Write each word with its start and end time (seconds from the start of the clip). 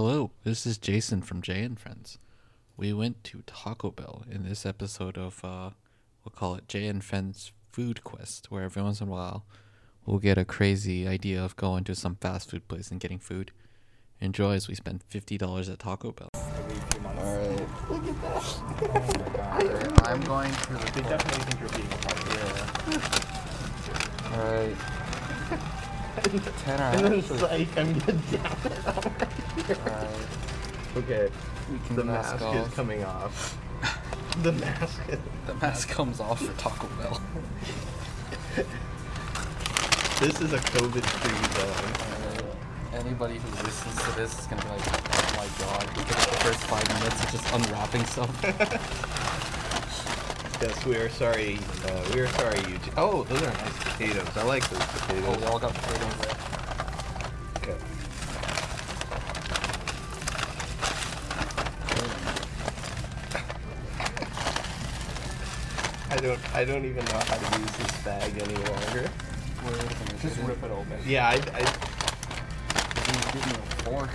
Hello, 0.00 0.30
this 0.44 0.64
is 0.64 0.78
Jason 0.78 1.22
from 1.22 1.42
Jay 1.42 1.60
and 1.64 1.76
Friends. 1.76 2.18
We 2.76 2.92
went 2.92 3.24
to 3.24 3.42
Taco 3.46 3.90
Bell 3.90 4.22
in 4.30 4.44
this 4.44 4.64
episode 4.64 5.18
of, 5.18 5.44
uh, 5.44 5.70
we'll 6.22 6.30
call 6.30 6.54
it 6.54 6.68
Jay 6.68 6.86
and 6.86 7.02
Friends 7.02 7.50
Food 7.72 8.04
Quest, 8.04 8.48
where 8.48 8.62
every 8.62 8.80
once 8.80 9.00
in 9.00 9.08
a 9.08 9.10
while 9.10 9.44
we'll 10.06 10.20
get 10.20 10.38
a 10.38 10.44
crazy 10.44 11.08
idea 11.08 11.44
of 11.44 11.56
going 11.56 11.82
to 11.82 11.96
some 11.96 12.14
fast 12.14 12.48
food 12.48 12.68
place 12.68 12.92
and 12.92 13.00
getting 13.00 13.18
food. 13.18 13.50
Enjoy 14.20 14.52
as 14.52 14.68
we 14.68 14.76
spend 14.76 15.02
$50 15.10 15.68
at 15.68 15.80
Taco 15.80 16.12
Bell. 16.12 16.30
Alright. 16.32 17.90
Look 17.90 18.06
at 18.06 18.22
that. 18.22 20.06
I'm 20.06 20.20
going 20.20 20.52
to 20.52 20.92
They 20.94 21.02
definitely 21.08 21.44
think 21.44 21.58
you're 21.58 21.70
being 21.70 21.92
a 21.92 21.96
part 21.96 22.18
of 22.20 22.36
Alright. 24.32 25.77
Tanner, 26.22 26.84
And 26.84 27.04
then 27.04 27.12
I 27.12 27.16
it's 27.16 27.30
actually- 27.30 27.58
like, 27.64 27.78
I'm 27.78 27.92
gonna 27.98 28.12
down 28.12 28.56
it 28.64 28.86
already. 28.86 29.80
Alright. 29.80 30.26
Okay, 30.96 31.30
We 31.70 31.78
can 31.86 31.96
the 31.96 32.04
mask 32.04 32.40
mask 32.40 32.54
is 32.56 32.66
off. 32.66 32.74
coming 32.74 33.04
off. 33.04 33.56
The 34.42 34.52
mask 34.52 35.00
is... 35.08 35.18
The 35.46 35.54
mask 35.54 35.88
comes 35.88 36.20
off 36.20 36.40
for 36.44 36.52
Taco 36.60 36.86
Bell. 37.00 37.20
This 40.20 40.40
is 40.40 40.52
a 40.52 40.58
COVID-free 40.58 41.44
zone. 41.56 41.92
Uh, 42.94 42.96
anybody 42.98 43.38
who 43.38 43.48
listens 43.64 43.96
to 44.02 44.10
this 44.16 44.38
is 44.38 44.46
gonna 44.46 44.62
be 44.62 44.68
like, 44.68 44.86
oh 44.86 45.34
my 45.36 45.48
god, 45.64 45.86
because 45.94 46.24
the 46.26 46.36
first 46.44 46.60
five 46.64 46.88
minutes 47.00 47.24
is 47.24 47.32
just 47.32 47.54
unwrapping 47.54 48.04
stuff. 48.06 48.30
Yes, 50.60 50.84
we 50.84 50.96
are 50.96 51.08
sorry. 51.10 51.58
Uh, 51.84 52.10
we 52.14 52.20
are 52.20 52.26
sorry, 52.28 52.58
you. 52.68 52.78
Oh, 52.96 53.22
those 53.24 53.42
are 53.42 53.46
nice 53.46 53.78
potatoes. 53.78 54.26
I 54.36 54.42
like 54.42 54.68
those 54.68 54.82
potatoes. 54.86 55.24
oh, 55.28 55.38
we 55.38 55.44
all 55.46 55.58
got 55.60 55.72
potatoes 55.72 56.16
there. 56.18 56.34
Okay. 57.58 57.76
I 66.10 66.16
don't. 66.16 66.54
I 66.56 66.64
don't 66.64 66.84
even 66.84 67.04
know 67.04 67.12
how 67.12 67.36
to 67.36 67.60
use 67.60 67.70
this 67.76 68.02
bag 68.04 68.32
any 68.42 68.54
longer. 68.54 69.08
Just 70.20 70.38
rip 70.40 70.62
it 70.62 70.70
open. 70.72 70.98
Yeah, 71.06 71.28
I, 71.28 71.34
I 71.34 71.62
Give 73.32 73.46
me 73.46 73.52
a 73.52 73.82
fork. 73.84 74.10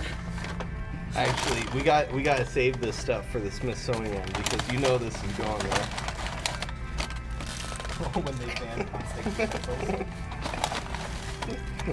actually 1.16 1.62
we 1.78 1.82
got 1.84 2.12
we 2.12 2.22
got 2.22 2.36
to 2.38 2.44
save 2.46 2.80
this 2.80 2.96
stuff 2.96 3.30
for 3.30 3.38
the 3.38 3.50
Smithsonian 3.50 4.22
because 4.36 4.72
you 4.72 4.78
know 4.80 4.98
this 4.98 5.14
is 5.24 5.32
going 5.32 5.58
there. 5.62 6.03
when 8.14 8.36
they 8.38 8.46
ban 8.54 8.86
plastic 8.86 9.24
bottles. 9.50 10.04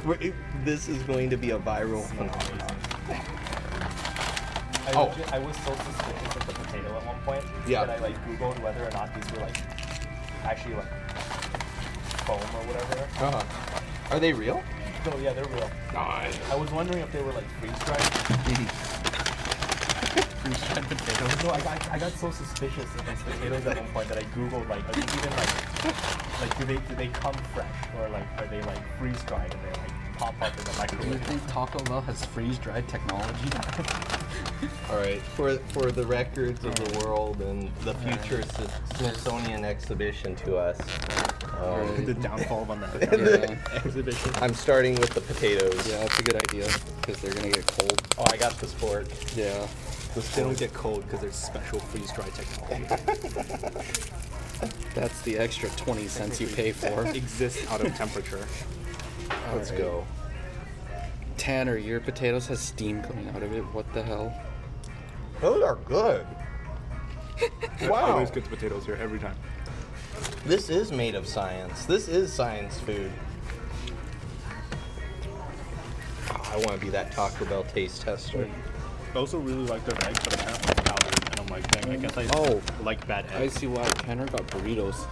We're- 0.06 0.18
it- 0.28 0.36
this 0.66 0.88
is 0.88 1.02
going 1.04 1.30
to 1.30 1.38
be 1.38 1.52
a 1.52 1.60
viral 1.60 2.04
phenomenon. 2.06 2.76
I, 4.88 4.94
Oh. 4.94 5.06
legit- 5.10 5.32
I 5.34 5.40
was 5.40 5.56
so 5.58 5.74
suspicious 5.76 6.36
of 6.36 6.48
the 6.48 6.54
potato 6.54 6.98
at 6.98 7.06
one 7.06 7.20
point 7.22 7.44
Yeah. 7.68 7.86
that 7.86 8.00
I 8.00 8.02
like 8.02 8.16
googled 8.26 8.60
whether 8.62 8.84
or 8.86 8.92
not 8.92 9.14
these 9.14 9.32
were 9.32 9.42
like 9.46 9.58
actually 10.44 10.74
like 10.76 10.90
foam 12.26 12.40
or 12.40 12.64
whatever. 12.68 13.08
Uh-huh. 13.26 14.14
Are 14.16 14.20
they 14.20 14.34
real? 14.34 14.62
No, 15.06 15.18
yeah, 15.18 15.34
they're 15.34 15.46
real. 15.46 15.70
Nice. 15.94 16.38
I 16.52 16.56
was 16.56 16.72
wondering 16.72 17.02
if 17.04 17.12
they 17.12 17.22
were 17.22 17.32
like 17.32 17.48
freeze 17.60 17.78
dried. 17.86 18.02
Freeze-dried 20.44 20.84
potatoes. 20.90 21.44
No, 21.44 21.52
I 21.52 21.62
got 21.62 21.92
I 21.92 22.00
got 22.00 22.12
so 22.14 22.32
suspicious 22.32 22.86
of 22.96 23.06
these 23.06 23.22
potatoes 23.24 23.66
at 23.68 23.78
one 23.78 23.88
point 23.90 24.08
that 24.10 24.18
I 24.18 24.24
googled 24.36 24.68
like 24.70 24.88
are 24.90 24.94
these 24.94 25.16
even 25.16 25.30
like 25.38 26.42
like 26.42 26.58
do 26.58 26.66
they 26.66 26.78
do 26.78 26.96
they 26.96 27.08
come 27.10 27.36
fresh 27.54 27.76
or 28.00 28.10
like 28.10 28.26
are 28.38 28.48
they 28.48 28.62
like 28.64 28.82
freeze 28.98 29.22
dried 29.24 29.54
and 29.54 29.64
they 29.64 29.80
like 29.80 30.18
pop 30.18 30.36
up 30.42 30.58
in 30.58 30.64
the 30.64 30.72
Do 30.72 30.72
you 30.72 31.12
microwave? 31.14 31.28
think 31.28 31.48
Taco 31.48 31.80
Bell 31.86 32.02
has 32.02 32.26
freeze-dried 32.26 32.88
technology? 32.88 33.50
All 34.90 34.98
right, 34.98 35.22
for 35.22 35.58
for 35.74 35.92
the 35.92 36.06
records 36.06 36.64
of 36.66 36.74
the 36.76 37.00
world 37.06 37.42
and 37.42 37.70
the 37.84 37.94
future 37.96 38.42
S- 38.42 38.98
Smithsonian 38.98 39.64
exhibition 39.64 40.36
to 40.38 40.58
us, 40.58 40.80
um, 41.62 42.06
the 42.06 42.14
downfall 42.16 42.66
of 42.70 42.80
the 43.00 43.58
Yeah. 43.72 43.76
exhibition. 43.78 44.32
I'm 44.42 44.54
starting 44.54 44.96
with 44.96 45.12
the 45.12 45.22
potatoes. 45.22 45.88
Yeah, 45.88 46.00
that's 46.00 46.20
a 46.20 46.24
good 46.24 46.36
idea 46.50 46.68
because 47.00 47.22
they're 47.22 47.34
gonna 47.34 47.50
get 47.52 47.66
cold. 47.68 48.02
Oh, 48.18 48.26
I 48.32 48.38
got 48.38 48.54
the 48.58 48.68
sport. 48.68 49.08
Yeah. 49.36 49.68
They 50.16 50.44
don't 50.44 50.58
get 50.58 50.74
cold 50.74 51.04
because 51.04 51.22
there's 51.22 51.36
special 51.36 51.80
freeze 51.80 52.12
dry 52.12 52.28
technology. 52.30 52.86
That's 54.94 55.22
the 55.22 55.38
extra 55.38 55.70
20 55.70 56.08
cents 56.08 56.42
you 56.42 56.48
pay 56.48 56.74
for. 56.74 57.06
exists 57.16 57.70
out 57.72 57.82
of 57.82 57.96
temperature. 57.96 58.46
Let's 59.54 59.72
Alright. 59.72 59.78
go. 59.78 60.06
Tanner, 61.38 61.78
your 61.78 62.02
potatoes 62.02 62.48
has 62.48 62.60
steam 62.60 63.02
coming 63.02 63.30
out 63.30 63.42
of 63.42 63.54
it. 63.54 63.62
What 63.74 63.92
the 63.94 64.04
hell? 64.04 64.34
Those 65.40 65.64
are 65.64 65.76
good. 65.86 66.26
Wow. 67.82 68.12
Always 68.12 68.30
good 68.30 68.44
potatoes 68.44 68.86
here 68.86 69.00
every 69.02 69.18
time. 69.18 69.36
This 70.46 70.70
is 70.70 70.92
made 70.92 71.16
of 71.16 71.28
science. 71.28 71.86
This 71.86 72.08
is 72.08 72.32
science 72.32 72.80
food. 72.82 73.12
I 76.30 76.58
want 76.58 76.74
to 76.74 76.78
be 76.78 76.90
that 76.90 77.12
Taco 77.12 77.46
Bell 77.46 77.64
taste 77.64 78.04
tester. 78.04 78.48
I 79.14 79.18
also 79.18 79.38
really 79.40 79.66
like 79.68 79.84
their 79.86 79.98
eggs, 80.08 80.20
but 80.24 80.34
apparently 80.34 80.72
it's 80.72 80.82
powdered. 80.90 81.30
And 81.32 81.40
I'm 81.42 81.48
like, 81.48 81.70
dang, 81.72 81.92
I 81.92 81.98
guess 81.98 82.18
I 82.18 82.26
Oh. 82.34 82.62
like 82.84 83.06
bad 83.08 83.26
eggs. 83.26 83.34
I 83.36 83.42
eggs. 83.44 83.54
see 83.56 83.68
why 83.68 83.84
Tanner 83.84 84.26
got 84.28 84.48
burritos. 84.48 85.06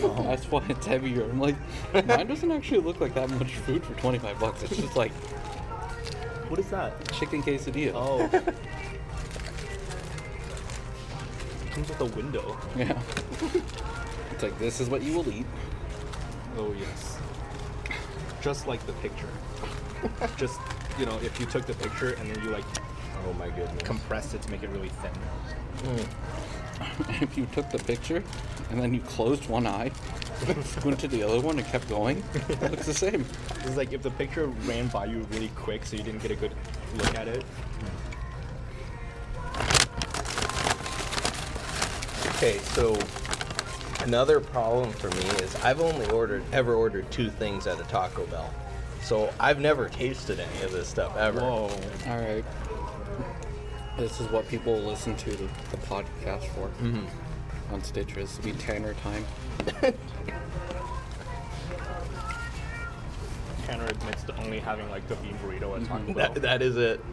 That's 0.24 0.50
why 0.50 0.62
it's 0.68 0.86
heavier. 0.86 1.24
I'm 1.24 1.40
like, 1.40 1.54
mine 2.06 2.26
doesn't 2.26 2.50
actually 2.50 2.80
look 2.80 3.00
like 3.00 3.14
that 3.14 3.30
much 3.30 3.54
food 3.56 3.84
for 3.84 3.94
25 3.94 4.38
bucks. 4.40 4.62
It's 4.64 4.76
just 4.76 4.96
like 4.96 5.12
What 6.48 6.58
is 6.60 6.68
that? 6.70 7.10
chicken 7.12 7.42
quesadilla. 7.42 7.92
Oh. 7.94 8.28
comes 11.70 11.88
with 11.88 12.00
a 12.00 12.04
window. 12.04 12.58
Yeah. 12.76 13.00
it's 14.32 14.42
like, 14.42 14.58
this 14.58 14.78
is 14.80 14.90
what 14.90 15.00
you 15.02 15.14
will 15.14 15.28
eat. 15.32 15.46
Oh 16.58 16.74
yes. 16.78 17.18
Just 18.42 18.66
like 18.66 18.84
the 18.86 18.92
picture. 18.94 19.28
Just 20.36 20.58
you 20.98 21.06
know, 21.06 21.16
if 21.22 21.38
you 21.40 21.46
took 21.46 21.64
the 21.64 21.72
picture 21.74 22.10
and 22.14 22.28
then 22.30 22.42
you 22.44 22.50
like 22.50 22.64
Oh 23.26 23.32
my 23.34 23.48
goodness. 23.50 23.82
compressed 23.82 24.34
it 24.34 24.42
to 24.42 24.50
make 24.50 24.62
it 24.62 24.70
really 24.70 24.88
thin. 24.88 25.10
Mm. 25.82 27.22
if 27.22 27.36
you 27.36 27.46
took 27.46 27.70
the 27.70 27.78
picture 27.78 28.22
and 28.70 28.80
then 28.80 28.92
you 28.94 29.00
closed 29.00 29.48
one 29.48 29.66
eye, 29.66 29.90
went 30.84 30.98
to 30.98 31.08
the 31.08 31.22
other 31.22 31.40
one 31.40 31.58
and 31.58 31.66
kept 31.68 31.88
going, 31.88 32.22
it 32.48 32.70
looks 32.70 32.86
the 32.86 32.94
same. 32.94 33.24
It's 33.64 33.76
like 33.76 33.92
if 33.92 34.02
the 34.02 34.10
picture 34.10 34.46
ran 34.46 34.88
by 34.88 35.06
you 35.06 35.26
really 35.30 35.50
quick, 35.56 35.84
so 35.84 35.96
you 35.96 36.02
didn't 36.02 36.22
get 36.22 36.30
a 36.30 36.36
good 36.36 36.52
look 36.96 37.14
at 37.14 37.28
it. 37.28 37.44
Okay, 42.36 42.58
so 42.58 42.98
another 44.02 44.40
problem 44.40 44.90
for 44.90 45.08
me 45.10 45.24
is 45.44 45.54
I've 45.56 45.80
only 45.80 46.10
ordered 46.10 46.42
ever 46.52 46.74
ordered 46.74 47.08
two 47.12 47.30
things 47.30 47.68
at 47.68 47.80
a 47.80 47.84
Taco 47.84 48.26
Bell. 48.26 48.52
So 49.02 49.32
I've 49.38 49.60
never 49.60 49.88
tasted 49.88 50.40
any 50.40 50.62
of 50.62 50.72
this 50.72 50.88
stuff 50.88 51.16
ever. 51.16 51.40
Whoa. 51.40 51.70
All 52.08 52.18
right. 52.18 52.44
This 53.96 54.20
is 54.20 54.28
what 54.30 54.48
people 54.48 54.74
listen 54.78 55.16
to 55.16 55.30
the, 55.30 55.48
the 55.70 55.76
podcast 55.86 56.44
for 56.54 56.68
mm-hmm. 56.80 57.04
on 57.74 57.82
Stitcher. 57.84 58.20
This 58.22 58.36
will 58.38 58.44
be 58.44 58.52
Tanner 58.52 58.94
time. 58.94 59.24
Tanner 63.66 63.84
admits 63.84 64.24
to 64.24 64.36
only 64.38 64.58
having 64.58 64.88
like 64.90 65.06
the 65.08 65.14
bean 65.16 65.34
burrito 65.44 65.76
at 65.78 65.86
Taco 65.86 66.02
mm-hmm. 66.02 66.12
Bell. 66.14 66.32
That, 66.32 66.42
that 66.42 66.62
is 66.62 66.76
it. 66.76 67.04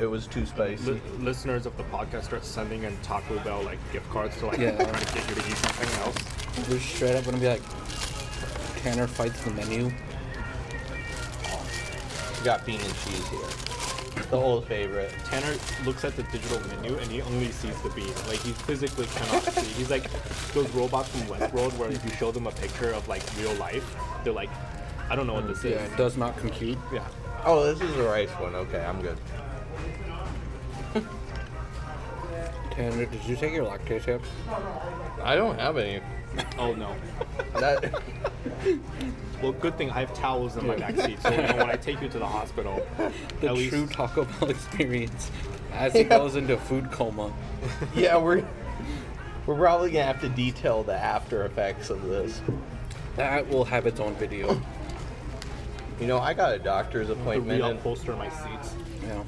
It 0.00 0.06
was 0.06 0.26
too 0.26 0.44
spicy. 0.44 0.92
Li- 0.92 1.00
listeners 1.18 1.66
of 1.66 1.76
the 1.76 1.84
podcast 1.84 2.24
start 2.24 2.44
sending 2.44 2.82
in 2.82 2.96
Taco 2.98 3.38
Bell 3.40 3.62
like 3.62 3.78
gift 3.92 4.08
cards 4.10 4.36
to 4.38 4.46
like 4.46 4.58
Yeah. 4.58 4.76
try 4.76 4.86
to 4.98 5.14
get 5.14 5.28
you 5.28 5.34
to 5.34 5.48
eat 5.48 5.56
something 5.56 6.00
else. 6.00 6.68
We're 6.68 6.78
straight 6.78 7.16
up 7.16 7.24
gonna 7.24 7.38
be 7.38 7.48
like, 7.48 7.62
Tanner 8.82 9.06
fights 9.06 9.42
the 9.44 9.50
menu. 9.52 9.84
We 12.38 12.44
got 12.44 12.66
bean 12.66 12.80
and 12.80 12.94
cheese 12.96 13.26
here. 13.28 13.73
The 14.34 14.40
old 14.40 14.66
favorite. 14.66 15.12
Tanner 15.26 15.54
looks 15.84 16.04
at 16.04 16.16
the 16.16 16.24
digital 16.24 16.58
menu 16.66 16.96
and 16.98 17.08
he 17.08 17.22
only 17.22 17.52
sees 17.52 17.80
the 17.82 17.90
bean. 17.90 18.12
Like 18.26 18.40
he 18.40 18.50
physically 18.50 19.06
cannot 19.06 19.44
see. 19.52 19.64
He's 19.74 19.90
like 19.90 20.10
those 20.54 20.68
robots 20.70 21.08
from 21.10 21.20
Westworld 21.28 21.72
where 21.78 21.88
if 21.88 22.04
you 22.04 22.10
show 22.10 22.32
them 22.32 22.48
a 22.48 22.50
picture 22.50 22.90
of 22.90 23.06
like 23.06 23.22
real 23.38 23.54
life, 23.54 23.94
they're 24.24 24.32
like, 24.32 24.50
I 25.08 25.14
don't 25.14 25.28
know 25.28 25.34
what 25.34 25.46
this 25.46 25.62
Yeah, 25.62 25.76
is. 25.76 25.92
it 25.92 25.96
does 25.96 26.16
not 26.16 26.36
compute. 26.36 26.76
Yeah. 26.92 27.06
Oh, 27.44 27.62
this 27.72 27.80
is 27.80 27.94
the 27.94 28.02
rice 28.02 28.28
one. 28.30 28.56
Okay, 28.56 28.84
I'm 28.84 29.00
good. 29.02 29.16
Tanner, 32.72 33.04
did 33.06 33.24
you 33.26 33.36
take 33.36 33.52
your 33.52 33.66
lactate 33.66 34.02
test? 34.02 34.24
I 35.22 35.36
don't 35.36 35.60
have 35.60 35.76
any. 35.76 36.00
Oh 36.58 36.74
no. 36.74 36.94
That 37.60 37.92
Well, 39.42 39.52
good 39.52 39.76
thing 39.76 39.90
I 39.90 40.00
have 40.00 40.14
towels 40.14 40.56
in 40.56 40.66
my 40.66 40.76
back 40.76 40.96
seat, 40.98 41.20
so 41.20 41.30
you 41.30 41.36
know, 41.42 41.56
when 41.56 41.70
I 41.70 41.76
take 41.76 42.00
you 42.00 42.08
to 42.08 42.18
the 42.18 42.26
hospital, 42.26 42.86
The 42.98 43.06
at 43.06 43.40
true 43.40 43.50
least 43.52 43.92
Taco 43.92 44.24
Bell 44.24 44.50
experience 44.50 45.30
as 45.72 45.92
he 45.92 46.04
goes 46.04 46.36
into 46.36 46.56
food 46.56 46.90
coma. 46.90 47.32
yeah, 47.94 48.16
we're 48.16 48.44
we're 49.46 49.56
probably 49.56 49.90
gonna 49.90 50.04
have 50.04 50.20
to 50.22 50.28
detail 50.30 50.82
the 50.82 50.94
after 50.94 51.44
effects 51.44 51.90
of 51.90 52.02
this. 52.04 52.40
That 53.16 53.48
will 53.48 53.64
have 53.64 53.86
its 53.86 54.00
own 54.00 54.14
video. 54.14 54.60
You 56.00 56.06
know, 56.06 56.18
I 56.18 56.32
got 56.34 56.54
a 56.54 56.58
doctor's 56.58 57.08
The 57.08 57.12
appointment. 57.14 57.62
in- 57.62 57.78
poster 57.78 58.16
my 58.16 58.28
seats. 58.30 58.74
Yeah. 59.02 59.22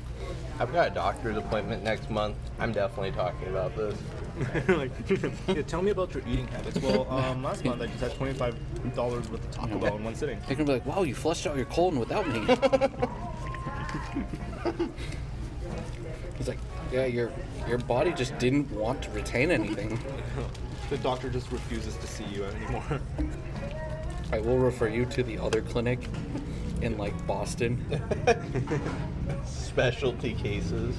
I've 0.58 0.72
got 0.72 0.90
a 0.90 0.94
doctor's 0.94 1.36
appointment 1.36 1.84
next 1.84 2.10
month. 2.10 2.36
I'm 2.58 2.72
definitely 2.72 3.12
talking 3.12 3.48
about 3.48 3.76
this. 3.76 3.98
like, 4.68 4.90
yeah, 5.48 5.62
tell 5.62 5.82
me 5.82 5.90
about 5.90 6.14
your 6.14 6.22
eating 6.26 6.46
habits. 6.48 6.78
Well, 6.80 7.10
um, 7.10 7.42
last 7.42 7.64
month 7.64 7.82
I 7.82 7.86
just 7.86 8.00
had 8.00 8.14
twenty 8.14 8.32
five 8.34 8.56
dollars 8.94 9.28
worth 9.28 9.44
of 9.44 9.50
Taco 9.50 9.78
Bell 9.78 9.96
in 9.96 10.04
one 10.04 10.14
sitting. 10.14 10.38
They're 10.46 10.56
gonna 10.56 10.66
be 10.66 10.72
like, 10.74 10.86
"Wow, 10.86 11.02
you 11.02 11.14
flushed 11.14 11.46
out 11.46 11.56
your 11.56 11.66
colon 11.66 11.98
without 11.98 12.26
me." 12.28 12.40
He's 16.38 16.48
like, 16.48 16.58
"Yeah, 16.92 17.06
your 17.06 17.30
your 17.68 17.78
body 17.78 18.12
just 18.12 18.36
didn't 18.38 18.70
want 18.70 19.02
to 19.02 19.10
retain 19.10 19.50
anything. 19.50 19.98
The 20.88 20.98
doctor 20.98 21.28
just 21.28 21.50
refuses 21.50 21.96
to 21.96 22.06
see 22.06 22.22
you 22.26 22.44
anymore. 22.44 23.00
I 24.32 24.38
will 24.38 24.58
refer 24.58 24.86
you 24.86 25.04
to 25.06 25.24
the 25.24 25.36
other 25.36 25.60
clinic 25.60 25.98
in 26.82 26.98
like 26.98 27.26
Boston." 27.26 27.84
Specialty 29.44 30.34
cases. 30.34 30.96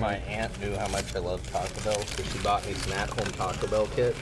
My 0.00 0.14
aunt 0.26 0.58
knew 0.60 0.74
how 0.76 0.88
much 0.88 1.14
I 1.14 1.18
love 1.18 1.46
Taco 1.50 1.80
Bell, 1.84 2.00
so 2.00 2.22
she 2.22 2.38
bought 2.38 2.66
me 2.66 2.72
some 2.72 2.94
at-home 2.94 3.30
Taco 3.32 3.66
Bell 3.66 3.86
kit. 3.94 4.16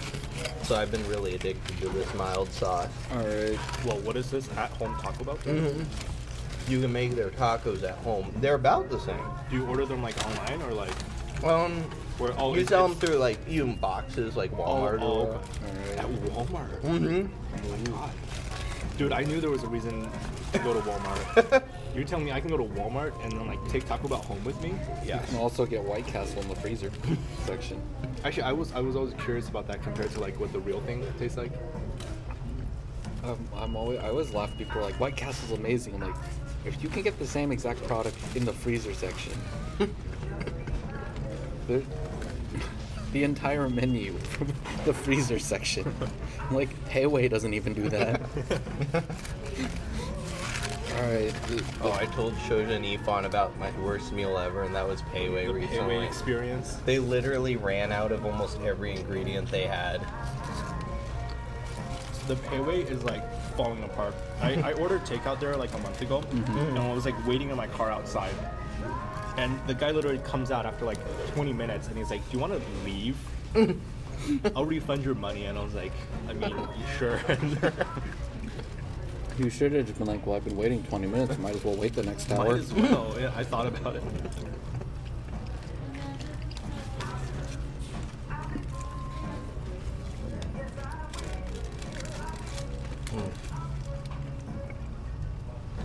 So 0.64 0.74
I've 0.74 0.90
been 0.90 1.06
really 1.08 1.34
addicted 1.34 1.78
to 1.78 1.88
this 1.90 2.12
mild 2.14 2.50
sauce. 2.50 2.88
All 3.12 3.18
right. 3.18 3.58
well, 3.86 3.98
what 4.00 4.16
is 4.16 4.30
this 4.30 4.50
at 4.56 4.70
home 4.72 4.96
Taco 5.00 5.24
Bell? 5.24 5.36
Mm-hmm. 5.36 6.70
You 6.70 6.80
can 6.80 6.92
make 6.92 7.12
their 7.12 7.30
tacos 7.30 7.82
at 7.84 7.94
home. 7.98 8.32
They're 8.40 8.56
about 8.56 8.90
the 8.90 8.98
same. 8.98 9.22
Do 9.48 9.56
you 9.56 9.66
order 9.66 9.86
them 9.86 10.02
like 10.02 10.16
online 10.26 10.60
or 10.62 10.74
like 10.74 10.92
Um, 11.44 11.82
where? 12.18 12.32
Oh, 12.38 12.54
you 12.54 12.60
it's- 12.60 12.68
sell 12.68 12.82
them 12.88 12.96
it's- 12.96 13.08
through 13.10 13.18
like 13.18 13.38
even 13.48 13.76
boxes, 13.76 14.36
like 14.36 14.52
Oh, 14.52 14.56
Walmart. 14.56 14.98
oh, 15.00 15.06
or 15.06 15.34
okay. 15.34 15.96
At 15.98 16.06
Walmart. 16.06 16.80
Mm-hmm. 16.82 17.26
Oh 17.64 17.76
my 17.76 17.90
god. 17.90 18.10
Dude, 18.96 19.12
I 19.12 19.22
knew 19.22 19.40
there 19.40 19.50
was 19.50 19.62
a 19.62 19.68
reason 19.68 20.10
to 20.52 20.58
go 20.58 20.74
to 20.74 20.80
Walmart. 20.80 21.62
You're 21.94 22.04
telling 22.04 22.24
me 22.24 22.32
I 22.32 22.40
can 22.40 22.50
go 22.50 22.56
to 22.56 22.64
Walmart 22.64 23.12
and 23.22 23.32
then 23.32 23.46
like 23.46 23.64
take 23.68 23.86
Taco 23.86 24.08
Bell 24.08 24.18
home 24.22 24.42
with 24.44 24.60
me? 24.62 24.74
Yeah. 25.04 25.20
You 25.20 25.26
can 25.28 25.36
also 25.38 25.64
get 25.66 25.82
White 25.82 26.06
Castle 26.06 26.42
in 26.42 26.48
the 26.48 26.56
freezer 26.56 26.90
section. 27.46 27.80
Actually, 28.24 28.42
I 28.44 28.52
was 28.52 28.72
I 28.72 28.80
was 28.80 28.96
always 28.96 29.14
curious 29.14 29.48
about 29.48 29.68
that 29.68 29.82
compared 29.82 30.10
to 30.12 30.20
like 30.20 30.38
what 30.40 30.52
the 30.52 30.58
real 30.60 30.80
thing 30.80 31.04
tastes 31.18 31.38
like. 31.38 31.52
Um, 33.24 33.38
I'm 33.56 33.76
always 33.76 33.98
I 34.00 34.08
always 34.08 34.32
laugh 34.32 34.56
before 34.58 34.82
like 34.82 34.98
White 34.98 35.16
Castle's 35.16 35.58
amazing. 35.58 35.94
I'm 35.94 36.00
like, 36.00 36.14
if 36.64 36.82
you 36.82 36.88
can 36.88 37.02
get 37.02 37.18
the 37.18 37.26
same 37.26 37.52
exact 37.52 37.82
product 37.84 38.16
in 38.34 38.44
the 38.44 38.52
freezer 38.52 38.94
section, 38.94 39.32
the, 41.68 41.82
the 43.12 43.22
entire 43.22 43.68
menu 43.70 44.14
from 44.14 44.48
the 44.84 44.92
freezer 44.92 45.38
section, 45.38 45.94
like 46.50 46.68
Pei 46.86 47.06
Wei 47.06 47.28
doesn't 47.28 47.54
even 47.54 47.74
do 47.74 47.88
that. 47.90 48.20
All 50.96 51.04
right, 51.04 51.32
Oh, 51.80 51.92
I 51.92 52.06
told 52.06 52.34
Shoja 52.34 52.70
and 52.70 52.84
Ifan 52.84 53.24
about 53.24 53.56
my 53.58 53.70
worst 53.82 54.12
meal 54.12 54.36
ever, 54.36 54.64
and 54.64 54.74
that 54.74 54.88
was 54.88 55.02
Pei 55.12 55.28
Wei 55.28 55.46
The 55.46 55.54
recently. 55.54 55.78
Pei 55.78 55.86
Wei 55.86 56.04
experience. 56.04 56.72
They 56.84 56.98
literally 56.98 57.54
ran 57.54 57.92
out 57.92 58.10
of 58.10 58.26
almost 58.26 58.58
every 58.62 58.96
ingredient 58.96 59.48
they 59.48 59.66
had. 59.66 60.00
The 62.26 62.34
Pei 62.34 62.58
Wei 62.58 62.80
is 62.80 63.04
like 63.04 63.22
falling 63.54 63.84
apart. 63.84 64.14
I, 64.40 64.54
I 64.54 64.72
ordered 64.72 65.02
takeout 65.02 65.38
there 65.38 65.56
like 65.56 65.72
a 65.72 65.78
month 65.78 66.02
ago, 66.02 66.20
mm-hmm. 66.22 66.58
and 66.58 66.78
I 66.78 66.92
was 66.92 67.04
like 67.04 67.26
waiting 67.26 67.50
in 67.50 67.56
my 67.56 67.68
car 67.68 67.90
outside. 67.90 68.34
And 69.38 69.58
the 69.68 69.74
guy 69.74 69.92
literally 69.92 70.18
comes 70.18 70.50
out 70.50 70.66
after 70.66 70.84
like 70.84 70.98
20 71.34 71.52
minutes, 71.52 71.86
and 71.86 71.96
he's 71.96 72.10
like, 72.10 72.28
"Do 72.28 72.36
you 72.36 72.40
want 72.40 72.54
to 72.54 72.60
leave? 72.84 73.16
I'll 74.56 74.66
refund 74.66 75.04
your 75.04 75.14
money." 75.14 75.44
And 75.44 75.56
I 75.56 75.62
was 75.62 75.74
like, 75.74 75.92
"I 76.28 76.32
mean, 76.32 76.56
sure." 76.98 77.20
you 79.38 79.48
should 79.48 79.70
have 79.72 79.86
just 79.86 79.98
been 79.98 80.08
like, 80.08 80.26
well, 80.26 80.34
I've 80.34 80.44
been 80.44 80.56
waiting 80.56 80.82
20 80.82 81.06
minutes. 81.06 81.38
Might 81.38 81.54
as 81.54 81.64
well 81.64 81.76
wait 81.76 81.94
the 81.94 82.02
next 82.02 82.28
hour. 82.32 82.38
Might 82.38 82.48
hour. 82.48 82.56
as 82.56 82.74
well. 82.74 83.14
Yeah, 83.20 83.32
I 83.36 83.44
thought 83.44 83.66
about 83.66 83.94
it. 83.94 84.02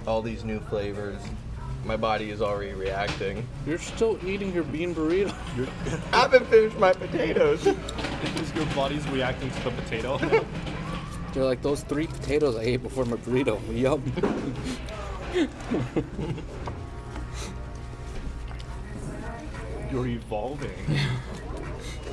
All 0.08 0.22
these 0.22 0.44
new 0.44 0.60
flavors. 0.60 1.22
My 1.86 1.98
body 1.98 2.32
is 2.32 2.42
already 2.42 2.74
reacting. 2.74 3.46
You're 3.68 3.78
still 3.78 4.18
eating 4.26 4.54
your 4.54 4.64
bean 4.64 4.96
burrito. 4.96 5.36
Your, 5.58 5.68
I 6.14 6.22
haven't 6.22 6.48
finished 6.48 6.78
my 6.78 6.94
potatoes. 6.94 7.68
Is 7.68 8.56
your 8.56 8.66
body's 8.68 9.06
reacting 9.10 9.52
to 9.52 9.64
the 9.64 9.72
potato. 9.72 10.18
They're 11.34 11.44
like 11.44 11.62
those 11.62 11.82
three 11.82 12.08
potatoes 12.08 12.56
I 12.56 12.62
ate 12.62 12.84
before 12.84 13.04
my 13.04 13.18
burrito. 13.18 13.60
Yum. 13.76 14.02
You're 19.92 20.08
evolving. 20.08 20.72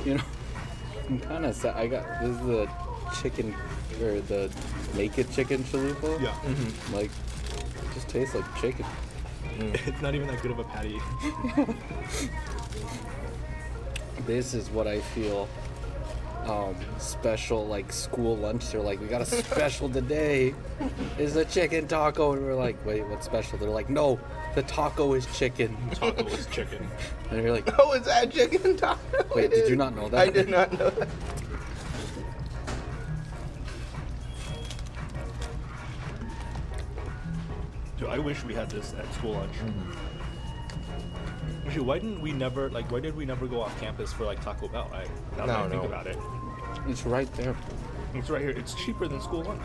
You 0.05 0.15
know, 0.15 0.23
I'm 1.07 1.19
kind 1.21 1.45
of 1.45 1.55
sad. 1.55 1.75
I 1.77 1.87
got 1.87 2.21
this 2.21 2.31
is 2.31 2.45
the 2.45 2.69
chicken 3.21 3.55
or 4.01 4.19
the 4.21 4.51
naked 4.95 5.31
chicken 5.31 5.63
chalupa. 5.63 6.21
Yeah. 6.21 6.35
Like, 6.93 7.11
it 7.11 7.93
just 7.93 8.09
tastes 8.09 8.35
like 8.35 8.45
chicken. 8.59 8.85
It's 9.85 10.01
not 10.01 10.15
even 10.15 10.27
that 10.27 10.41
good 10.41 10.51
of 10.51 10.59
a 10.59 10.63
patty. 10.63 10.99
This 14.27 14.53
is 14.53 14.69
what 14.69 14.87
I 14.87 14.99
feel. 14.99 15.49
Um, 16.45 16.75
special 16.97 17.67
like 17.67 17.91
school 17.91 18.35
lunch. 18.37 18.71
They're 18.71 18.81
like, 18.81 18.99
we 18.99 19.07
got 19.07 19.21
a 19.21 19.25
special 19.25 19.89
today. 19.89 20.55
Is 21.19 21.35
a 21.35 21.45
chicken 21.45 21.87
taco, 21.87 22.33
and 22.33 22.43
we're 22.43 22.55
like, 22.55 22.83
wait, 22.85 23.05
what's 23.07 23.25
special? 23.25 23.59
They're 23.59 23.69
like, 23.69 23.89
no, 23.89 24.19
the 24.55 24.63
taco 24.63 25.13
is 25.13 25.25
chicken. 25.37 25.77
Taco 25.93 26.25
is 26.25 26.45
chicken. 26.47 26.87
And 27.29 27.43
you're 27.43 27.53
like, 27.53 27.69
Oh, 27.79 27.93
is 27.93 28.05
that 28.05 28.31
chicken 28.31 28.75
taco? 28.75 28.99
Wait, 29.35 29.51
did 29.51 29.69
you 29.69 29.75
not 29.75 29.95
know 29.95 30.09
that? 30.09 30.19
I 30.19 30.29
did 30.29 30.49
not 30.49 30.71
know 30.77 30.89
that. 30.89 31.07
Dude, 38.01 38.09
I 38.09 38.17
wish 38.17 38.43
we 38.43 38.55
had 38.55 38.67
this 38.71 38.95
at 38.97 39.13
school 39.13 39.33
lunch. 39.33 39.53
Mm-hmm. 39.53 39.91
Actually, 41.67 41.85
why 41.85 41.99
didn't 41.99 42.19
we 42.19 42.31
never 42.31 42.67
like? 42.71 42.91
Why 42.91 42.99
did 42.99 43.15
we 43.15 43.25
never 43.25 43.45
go 43.45 43.61
off 43.61 43.79
campus 43.79 44.11
for 44.11 44.25
like 44.25 44.43
Taco 44.43 44.67
Bell? 44.67 44.89
Right? 44.91 45.07
Now 45.37 45.45
that 45.45 45.59
No, 45.59 45.65
I 45.65 45.69
think 45.69 45.83
no. 45.83 45.87
about 45.87 46.07
it, 46.07 46.17
it's 46.87 47.05
right 47.05 47.31
there. 47.33 47.55
it's 48.15 48.31
right 48.31 48.41
here. 48.41 48.49
It's 48.49 48.73
cheaper 48.73 49.07
than 49.07 49.21
school 49.21 49.43
lunch. 49.43 49.61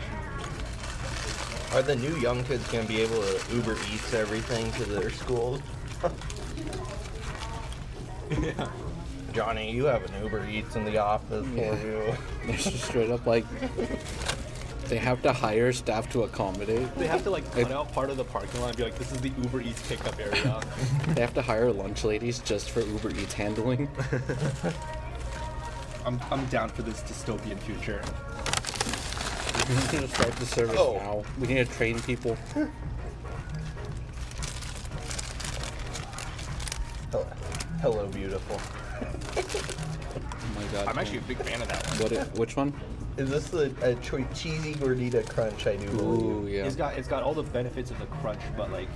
Are 1.73 1.81
the 1.81 1.95
new 1.95 2.15
young 2.17 2.43
kids 2.43 2.71
gonna 2.71 2.85
be 2.85 3.01
able 3.01 3.23
to 3.23 3.55
Uber 3.55 3.75
Eats 3.91 4.13
everything 4.13 4.71
to 4.73 4.83
their 4.85 5.09
schools? 5.09 5.59
yeah. 8.39 8.69
Johnny, 9.33 9.71
you 9.71 9.85
have 9.85 10.03
an 10.05 10.23
Uber 10.23 10.47
Eats 10.47 10.75
in 10.75 10.85
the 10.85 10.99
office 10.99 11.43
for 11.47 11.55
you. 11.55 12.15
It's 12.53 12.65
just 12.65 12.83
straight 12.85 13.09
up 13.09 13.25
like 13.25 13.45
they 14.89 14.97
have 14.97 15.21
to 15.23 15.33
hire 15.33 15.71
staff 15.73 16.09
to 16.11 16.23
accommodate. 16.23 16.93
They 16.95 17.07
have 17.07 17.23
to 17.23 17.29
like 17.29 17.45
cut 17.51 17.61
It- 17.63 17.71
out 17.71 17.91
part 17.93 18.09
of 18.09 18.17
the 18.17 18.23
parking 18.23 18.61
lot 18.61 18.69
and 18.69 18.77
be 18.77 18.83
like, 18.83 18.97
"This 18.97 19.11
is 19.11 19.19
the 19.21 19.29
Uber 19.41 19.61
Eats 19.61 19.81
pickup 19.87 20.19
area." 20.19 20.61
They 21.15 21.21
have 21.21 21.33
to 21.35 21.41
hire 21.41 21.71
lunch 21.71 22.03
ladies 22.03 22.39
just 22.39 22.69
for 22.71 22.81
Uber 22.81 23.11
Eats 23.11 23.33
handling. 23.33 23.89
I'm 26.05 26.19
I'm 26.31 26.45
down 26.47 26.69
for 26.69 26.83
this 26.83 27.01
dystopian 27.01 27.57
future. 27.59 28.01
We 29.67 29.99
need 29.99 30.07
to 30.07 30.15
start 30.15 30.31
the 30.37 30.45
service 30.45 30.77
Oh. 30.79 30.93
now. 30.97 31.23
We 31.39 31.47
need 31.47 31.67
to 31.67 31.73
train 31.73 31.99
people. 32.01 32.37
Hello, 37.11 37.25
hello 37.81 38.07
beautiful. 38.07 38.59
Oh 40.49 40.61
my 40.61 40.65
god. 40.71 40.87
I'm 40.87 40.97
actually 40.97 41.19
a 41.19 41.21
big 41.21 41.37
fan 41.37 41.61
of 41.61 41.67
that 41.67 41.85
one. 41.87 41.97
What? 41.99 42.13
i- 42.17 42.23
which 42.39 42.55
one? 42.55 42.73
Is 43.17 43.29
this 43.29 43.47
the 43.47 43.73
a 43.81 43.95
cho- 43.95 44.25
cheesy 44.35 44.73
gordita 44.75 45.27
crunch? 45.27 45.65
I 45.65 45.75
do 45.75 45.87
believe. 45.87 46.21
Ooh, 46.23 46.47
yeah. 46.47 46.65
It's 46.65 46.75
got 46.75 46.97
it's 46.97 47.07
got 47.07 47.23
all 47.23 47.33
the 47.33 47.43
benefits 47.43 47.89
of 47.89 47.99
the 47.99 48.05
crunch, 48.05 48.41
but 48.55 48.71
like 48.71 48.87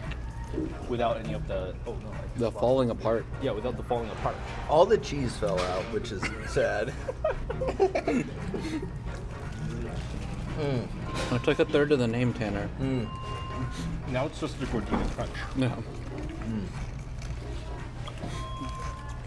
without 0.90 1.18
any 1.18 1.34
of 1.34 1.48
the 1.48 1.74
oh 1.88 1.94
no. 1.94 2.10
like, 2.10 2.36
The 2.36 2.52
falling 2.52 2.90
apart. 2.92 3.26
Yeah, 3.42 3.52
without 3.52 3.78
the 3.78 3.84
falling 3.84 4.10
apart. 4.12 4.36
All 4.70 4.86
the 4.86 4.98
cheese 4.98 5.36
fell 5.38 5.60
out, 5.60 5.84
which 5.94 6.12
is 6.12 6.24
sad. 6.48 6.94
Hmm. 10.52 10.82
I 11.34 11.38
took 11.40 11.60
a 11.60 11.66
third 11.66 11.92
of 11.94 12.00
the 12.00 12.08
name, 12.08 12.34
Tanner. 12.34 12.68
Hmm. 12.78 13.06
Now 14.12 14.26
it's 14.26 14.40
just 14.40 14.60
the 14.60 14.66
gordita 14.68 15.10
crunch. 15.12 15.32
Yeah. 15.56 15.70
Hmm. 15.70 16.66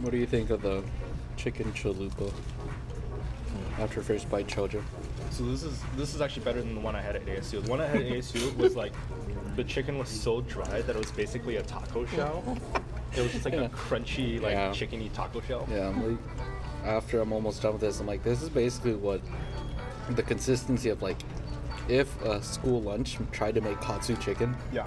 What 0.04 0.10
do 0.10 0.18
you 0.18 0.26
think 0.26 0.50
of 0.50 0.62
the 0.62 0.84
chicken 1.36 1.72
chalupa? 1.72 2.32
After 3.78 4.02
first 4.02 4.30
bite, 4.30 4.46
Chojo. 4.46 4.82
So 5.30 5.44
this 5.44 5.62
is 5.64 5.80
this 5.96 6.14
is 6.14 6.20
actually 6.20 6.44
better 6.44 6.60
than 6.60 6.74
the 6.74 6.80
one 6.80 6.94
I 6.94 7.00
had 7.02 7.16
at 7.16 7.26
ASU. 7.26 7.62
The 7.64 7.70
one 7.70 7.80
I 7.80 7.86
had 7.86 8.02
at 8.02 8.06
ASU 8.12 8.56
was 8.56 8.76
like 8.76 8.92
the 9.56 9.64
chicken 9.64 9.98
was 9.98 10.08
so 10.08 10.40
dry 10.42 10.82
that 10.82 10.94
it 10.94 10.98
was 10.98 11.10
basically 11.10 11.56
a 11.56 11.62
taco 11.62 12.06
shell. 12.06 12.56
It 13.16 13.22
was 13.22 13.32
just 13.32 13.44
like 13.44 13.54
Yeah. 13.54 13.62
a 13.62 13.68
crunchy, 13.70 14.40
like 14.40 14.52
Yeah. 14.52 14.70
chickeny 14.70 15.12
taco 15.12 15.40
shell. 15.40 15.66
Yeah, 15.70 15.88
I'm 15.88 16.10
like, 16.10 16.18
after 16.84 17.20
I'm 17.20 17.32
almost 17.32 17.62
done 17.62 17.72
with 17.72 17.80
this, 17.80 18.00
I'm 18.00 18.06
like, 18.06 18.22
this 18.22 18.42
is 18.42 18.48
basically 18.48 18.94
what 18.94 19.20
the 20.10 20.22
consistency 20.22 20.90
of 20.90 21.02
like, 21.02 21.16
if 21.88 22.20
a 22.22 22.42
school 22.42 22.80
lunch 22.82 23.18
tried 23.32 23.54
to 23.56 23.60
make 23.60 23.80
katsu 23.80 24.16
chicken, 24.16 24.56
Yeah. 24.72 24.86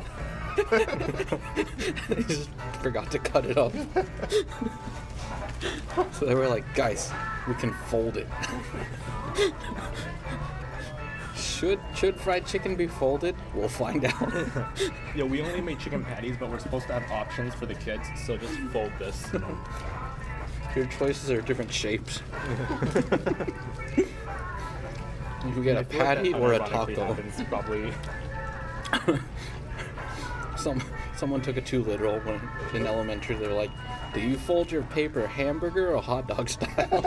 they 0.71 2.23
just 2.23 2.49
forgot 2.81 3.11
to 3.11 3.19
cut 3.19 3.45
it 3.45 3.57
up. 3.57 3.73
so 6.13 6.25
they 6.25 6.33
were 6.35 6.47
like, 6.47 6.63
guys, 6.73 7.11
we 7.47 7.53
can 7.55 7.73
fold 7.87 8.17
it. 8.17 8.27
should 11.35 11.79
should 11.95 12.19
fried 12.19 12.45
chicken 12.45 12.75
be 12.75 12.87
folded? 12.87 13.35
We'll 13.53 13.69
find 13.69 14.05
out. 14.05 14.33
Yeah, 15.15 15.23
we 15.23 15.41
only 15.41 15.61
made 15.61 15.79
chicken 15.79 16.03
patties, 16.03 16.35
but 16.39 16.49
we're 16.49 16.59
supposed 16.59 16.87
to 16.87 16.93
have 16.93 17.09
options 17.11 17.55
for 17.55 17.65
the 17.65 17.75
kids, 17.75 18.07
so 18.25 18.37
just 18.37 18.57
fold 18.71 18.91
this. 18.99 19.27
Your 20.75 20.85
choices 20.85 21.31
are 21.31 21.41
different 21.41 21.71
shapes. 21.71 22.21
you 23.95 24.05
can 25.53 25.63
get 25.63 25.77
a 25.77 25.83
feel 25.83 25.99
like 25.99 26.17
patty 26.17 26.33
or 26.33 26.53
a 26.53 26.59
taco. 26.59 27.13
happens 27.13 27.41
probably. 27.47 27.91
Some 30.57 30.83
someone 31.15 31.41
took 31.41 31.57
it 31.57 31.65
too 31.65 31.83
literal 31.83 32.19
when 32.19 32.39
in 32.73 32.85
elementary. 32.85 33.35
They're 33.35 33.53
like, 33.53 33.71
"Do 34.17 34.27
you 34.27 34.35
fold 34.37 34.71
your 34.71 34.81
paper 34.83 35.27
hamburger 35.27 35.95
or 35.95 36.01
hot 36.01 36.27
dog 36.27 36.49
style?" 36.49 36.87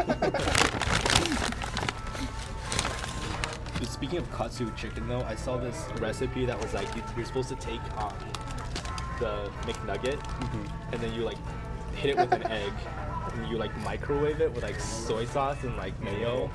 Speaking 3.83 4.19
of 4.19 4.33
katsu 4.33 4.71
chicken, 4.76 5.09
though, 5.09 5.21
I 5.23 5.35
saw 5.35 5.57
this 5.59 5.87
recipe 6.00 6.47
that 6.47 6.59
was 6.62 6.73
like 6.73 6.87
you- 6.95 7.02
you're 7.17 7.26
supposed 7.26 7.49
to 7.50 7.57
take 7.57 7.81
um, 7.99 8.14
the 9.19 9.50
McNugget 9.62 10.19
and 10.93 11.00
then 11.00 11.12
you 11.12 11.23
like 11.23 11.37
hit 11.95 12.11
it 12.11 12.17
with 12.17 12.33
an 12.33 12.47
egg 12.47 12.73
and 13.35 13.49
you 13.49 13.59
like 13.59 13.76
microwave 13.79 14.40
it 14.40 14.52
with 14.55 14.62
like 14.62 14.79
soy 14.81 15.25
sauce 15.26 15.64
and 15.64 15.76
like 15.76 15.99
mayo 16.00 16.49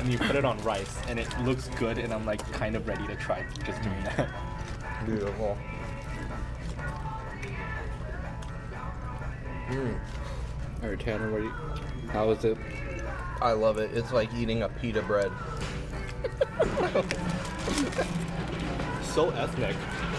and 0.00 0.10
you 0.10 0.18
put 0.18 0.34
it 0.34 0.44
on 0.44 0.58
rice 0.64 0.96
and 1.08 1.18
it 1.20 1.28
looks 1.44 1.68
good 1.78 1.98
and 1.98 2.12
I'm 2.12 2.24
like 2.26 2.40
kind 2.52 2.74
of 2.74 2.88
ready 2.88 3.06
to 3.06 3.14
try 3.16 3.44
just 3.64 3.80
doing 3.82 4.02
that. 4.04 4.28
Beautiful. 5.06 5.56
Mm, 9.68 9.98
or 10.82 10.96
Tanner, 10.96 11.30
what 11.30 11.38
do 11.38 11.44
you, 11.44 11.54
how 12.10 12.30
is 12.30 12.44
it? 12.44 12.56
I 13.40 13.52
love 13.52 13.78
it. 13.78 13.90
It's 13.94 14.12
like 14.12 14.32
eating 14.34 14.62
a 14.62 14.68
pita 14.68 15.02
bread. 15.02 15.30
So 19.18 19.30
ethnic. 19.30 19.74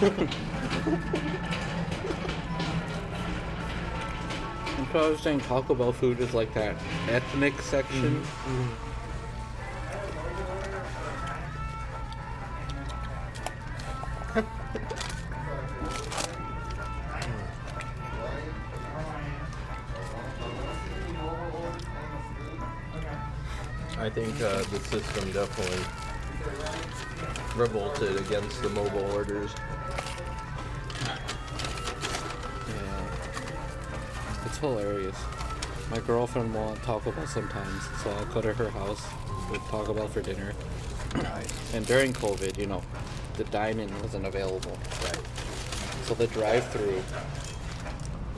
That's 4.76 4.94
what 4.94 5.04
I 5.04 5.08
was 5.08 5.20
saying. 5.20 5.40
Taco 5.40 5.74
Bell 5.74 5.92
food 5.92 6.20
is 6.20 6.34
like 6.34 6.52
that 6.52 6.76
ethnic 7.08 7.58
section. 7.62 8.22
I 8.46 8.89
uh, 24.40 24.62
the 24.70 24.78
system 24.80 25.30
definitely 25.32 25.84
revolted 27.56 28.16
against 28.16 28.62
the 28.62 28.68
mobile 28.70 29.10
orders. 29.12 29.50
Yeah, 32.68 33.04
it's 34.46 34.58
hilarious. 34.58 35.16
My 35.90 35.98
girlfriend 35.98 36.54
will 36.54 36.64
want 36.66 36.82
Taco 36.82 37.12
Bell 37.12 37.26
sometimes, 37.26 37.82
so 38.02 38.10
I'll 38.10 38.24
go 38.26 38.40
to 38.40 38.52
her 38.52 38.70
house 38.70 39.02
with 39.50 39.60
Taco 39.62 39.92
Bell 39.92 40.08
for 40.08 40.22
dinner. 40.22 40.52
And 41.74 41.86
during 41.86 42.12
COVID, 42.12 42.56
you 42.56 42.66
know, 42.66 42.82
the 43.36 43.44
dine-in 43.44 43.90
wasn't 44.00 44.26
available. 44.26 44.78
Right. 45.04 45.18
So 46.04 46.14
the 46.14 46.28
drive-through 46.28 47.02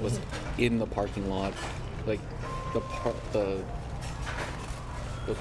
was 0.00 0.18
in 0.58 0.78
the 0.78 0.86
parking 0.86 1.28
lot, 1.28 1.52
like 2.06 2.20
the 2.72 2.80
par- 2.80 3.14
the. 3.32 3.62
the 5.26 5.36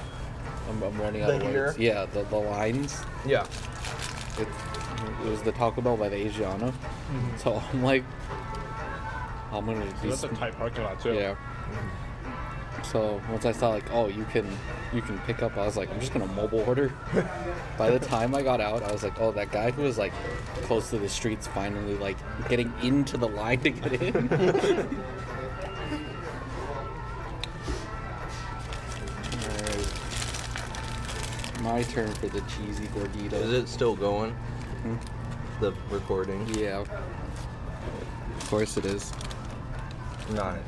I'm, 0.72 0.82
I'm 0.82 1.00
running 1.00 1.22
out 1.22 1.28
The 1.28 1.36
of 1.36 1.42
here? 1.42 1.66
words. 1.66 1.78
Yeah, 1.78 2.06
the, 2.06 2.22
the 2.24 2.36
lines. 2.38 3.02
Yeah. 3.26 3.46
It, 4.38 4.48
it 5.24 5.28
was 5.30 5.42
the 5.42 5.52
Taco 5.52 5.80
Bell 5.80 5.96
by 5.96 6.08
the 6.08 6.16
Asiana. 6.16 6.70
Mm-hmm. 6.70 7.36
So 7.38 7.62
I'm 7.72 7.82
like, 7.82 8.04
I'm 9.52 9.66
gonna 9.66 9.88
So 9.96 10.02
be 10.02 10.08
that's 10.08 10.24
a 10.24 10.28
tight 10.28 10.56
parking 10.56 10.84
lot 10.84 11.00
too. 11.00 11.14
yeah. 11.14 11.34
So 12.84 13.20
once 13.30 13.44
I 13.44 13.52
saw 13.52 13.68
like, 13.68 13.92
oh, 13.92 14.08
you 14.08 14.24
can 14.32 14.46
you 14.92 15.02
can 15.02 15.18
pick 15.20 15.42
up, 15.42 15.56
I 15.56 15.64
was 15.64 15.76
like, 15.76 15.90
I'm 15.90 16.00
just 16.00 16.12
gonna 16.12 16.26
mobile 16.26 16.60
order. 16.60 16.92
By 17.78 17.90
the 17.90 17.98
time 17.98 18.34
I 18.34 18.42
got 18.42 18.60
out, 18.60 18.82
I 18.82 18.90
was 18.92 19.02
like, 19.02 19.20
oh, 19.20 19.30
that 19.32 19.50
guy 19.52 19.70
who 19.70 19.82
was 19.82 19.98
like 19.98 20.12
close 20.62 20.90
to 20.90 20.98
the 20.98 21.08
streets 21.08 21.46
finally 21.46 21.94
like 21.96 22.16
getting 22.48 22.72
into 22.82 23.16
the 23.16 23.28
line 23.28 23.60
to 23.60 23.70
get 23.70 24.02
in. 24.02 24.28
My 31.62 31.84
turn 31.84 32.10
for 32.14 32.26
the 32.26 32.40
cheesy 32.40 32.86
gordita. 32.88 33.34
Is 33.34 33.52
it 33.52 33.68
still 33.68 33.94
going? 33.94 34.32
Hmm? 34.32 34.96
The 35.60 35.72
recording? 35.90 36.44
Yeah. 36.54 36.80
Of 38.36 38.50
course 38.50 38.76
it 38.76 38.84
is. 38.84 39.12
Nice. 40.32 40.58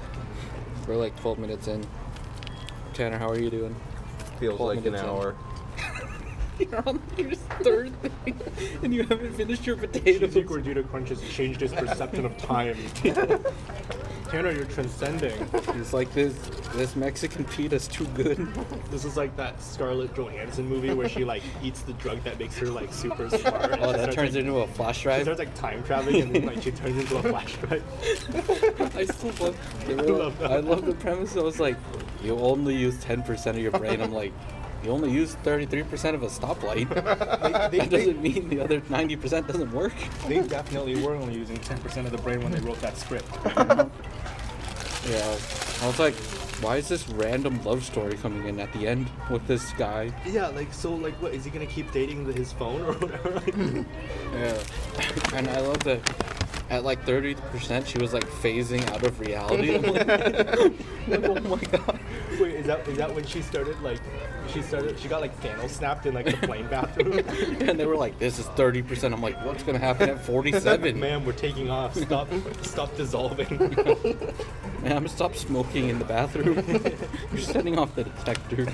We're 0.87 0.95
like 0.95 1.19
12 1.21 1.41
minutes 1.41 1.67
in. 1.67 1.85
Tanner, 2.93 3.19
how 3.19 3.29
are 3.29 3.39
you 3.41 3.51
doing? 3.51 3.75
Feels 4.39 4.61
like 4.61 4.87
an 4.87 4.95
hour. 4.95 5.35
You're 6.61 6.89
on 6.89 7.03
your 7.19 7.35
third 7.35 7.93
thing, 8.01 8.41
and 8.85 8.95
you 8.95 9.03
haven't 9.03 9.33
finished 9.33 9.67
your 9.67 9.77
potatoes. 9.77 10.33
Cheesy 10.33 10.45
Gordita 10.45 10.89
Crunch 10.89 11.09
has 11.09 11.21
changed 11.29 11.61
his 11.61 11.73
perception 11.73 12.25
of 12.25 12.39
time. 12.39 12.77
Tanner, 14.35 14.51
you're 14.51 14.65
transcending. 14.65 15.49
It's 15.77 15.93
like 15.93 16.13
this. 16.13 16.35
This 16.75 16.97
Mexican 16.97 17.45
pita's 17.45 17.87
too 17.87 18.07
good. 18.15 18.37
This 18.91 19.05
is 19.05 19.17
like 19.17 19.37
that 19.37 19.63
Scarlett 19.63 20.13
Johansson 20.15 20.69
movie 20.69 20.93
where 20.93 21.09
she 21.09 21.25
like 21.25 21.43
eats 21.63 21.83
the 21.83 21.93
drug 21.95 22.21
that 22.25 22.39
makes 22.39 22.59
her 22.59 22.67
like 22.67 22.93
super 22.93 23.29
oh, 23.31 23.37
smart. 23.37 23.73
and 23.73 23.83
Oh, 23.83 23.93
that 23.93 24.01
starts, 24.01 24.15
turns 24.17 24.35
like, 24.35 24.45
into 24.45 24.59
a 24.59 24.67
flash 24.67 24.99
She 24.99 25.03
drive. 25.05 25.23
starts 25.23 25.39
like 25.39 25.55
time 25.55 25.85
traveling 25.85 26.23
and 26.23 26.35
then 26.35 26.47
like 26.47 26.63
she 26.63 26.73
turns 26.73 26.97
into 26.99 27.17
a 27.17 27.23
flash 27.23 27.55
drive. 27.59 27.85
I 28.97 29.05
still 29.05 29.47
love. 29.47 29.57
I 29.87 29.93
love 29.93 30.39
that. 30.41 30.51
I 30.51 30.59
love 30.59 30.85
the 30.85 30.95
premise. 30.95 31.37
I 31.37 31.41
was 31.41 31.61
like, 31.61 31.77
you 32.25 32.37
only 32.37 32.75
use 32.75 32.97
10% 33.05 33.47
of 33.51 33.59
your 33.59 33.71
brain. 33.71 34.01
I'm 34.01 34.13
like, 34.13 34.33
you 34.85 34.91
only 34.91 35.11
use 35.11 35.37
33% 35.45 36.15
of 36.15 36.23
a 36.23 36.27
stoplight. 36.27 36.89
They, 37.71 37.79
that 37.79 37.91
doesn't 37.91 38.21
mean 38.23 38.49
the 38.49 38.61
other 38.61 38.81
90% 38.83 39.47
doesn't 39.47 39.73
work. 39.73 39.95
they 40.29 40.41
definitely 40.43 41.03
were 41.03 41.15
only 41.15 41.35
using 41.35 41.57
10% 41.57 42.05
of 42.05 42.13
the 42.13 42.19
brain 42.19 42.41
when 42.43 42.53
they 42.53 42.61
wrote 42.61 42.81
that 42.81 42.97
script. 42.97 43.29
Yeah. 45.09 45.37
I 45.83 45.87
was 45.87 45.99
like, 45.99 46.15
why 46.63 46.77
is 46.77 46.89
this 46.89 47.07
random 47.11 47.63
love 47.63 47.85
story 47.85 48.15
coming 48.17 48.47
in 48.49 48.59
at 48.59 48.73
the 48.73 48.87
end 48.87 49.11
with 49.31 49.47
this 49.47 49.71
guy? 49.73 50.11
Yeah, 50.25 50.49
like 50.49 50.73
so, 50.73 50.95
like 50.95 51.21
what 51.21 51.35
is 51.35 51.45
he 51.45 51.51
gonna 51.51 51.67
keep 51.67 51.93
dating 51.93 52.25
his 52.33 52.53
phone 52.55 52.81
or 52.81 52.95
whatever? 52.95 53.43
Yeah. 54.33 54.63
And 55.35 55.49
I 55.49 55.61
love 55.61 55.85
that 55.85 56.01
at 56.71 56.85
like 56.85 57.05
30%, 57.05 57.87
she 57.87 57.99
was 57.99 58.15
like 58.15 58.25
phasing 58.25 58.87
out 58.91 59.05
of 59.05 59.21
reality. 59.21 59.79
Like, 59.79 60.07
like, 61.09 61.25
oh 61.25 61.41
my 61.41 61.61
god. 61.79 62.01
Wait, 62.41 62.55
is 62.55 62.67
that 62.67 62.87
is 62.89 62.97
that 62.97 63.15
when 63.15 63.25
she 63.27 63.43
started 63.43 63.81
like 63.81 64.01
she 64.53 64.63
started 64.63 64.99
she 64.99 65.07
got 65.09 65.21
like 65.21 65.39
Thanos 65.41 65.71
snapped 65.71 66.07
in 66.07 66.15
like 66.15 66.27
the 66.27 66.47
plane 66.47 66.67
bathroom? 66.69 67.21
And 67.69 67.79
they 67.79 67.87
were 67.87 67.97
like, 67.97 68.19
this 68.19 68.39
is 68.39 68.47
30%. 68.47 69.13
I'm 69.13 69.23
like, 69.23 69.43
what's 69.45 69.63
going 69.63 69.79
to 69.79 69.85
happen 69.85 70.11
at 70.11 70.25
47? 70.25 70.99
Ma'am, 70.99 71.25
we're 71.25 71.33
taking 71.33 71.71
off. 71.71 71.95
Stop, 71.95 72.29
stop 72.63 72.97
dissolving. 72.97 73.59
Man, 73.59 73.73
I'm 74.85 74.89
going 74.89 75.03
to 75.05 75.09
stop 75.09 75.35
smoking 75.35 75.89
in 75.89 75.99
the 75.99 76.05
bathroom. 76.05 76.63
You're 77.33 77.41
setting 77.41 77.79
off 77.79 77.95
the 77.95 78.05
detector. 78.05 78.67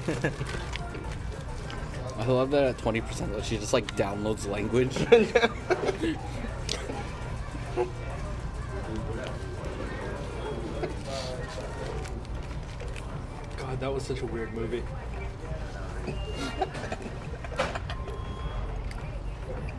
I 2.19 2.27
love 2.27 2.51
that 2.51 2.65
at 2.65 2.79
20% 2.79 3.35
that 3.35 3.45
she 3.45 3.59
just 3.59 3.73
like 3.73 3.97
downloads 3.97 4.49
language. 4.49 4.97
That 13.81 13.93
was 13.93 14.03
such 14.05 14.21
a 14.21 14.27
weird 14.27 14.53
movie. 14.53 14.83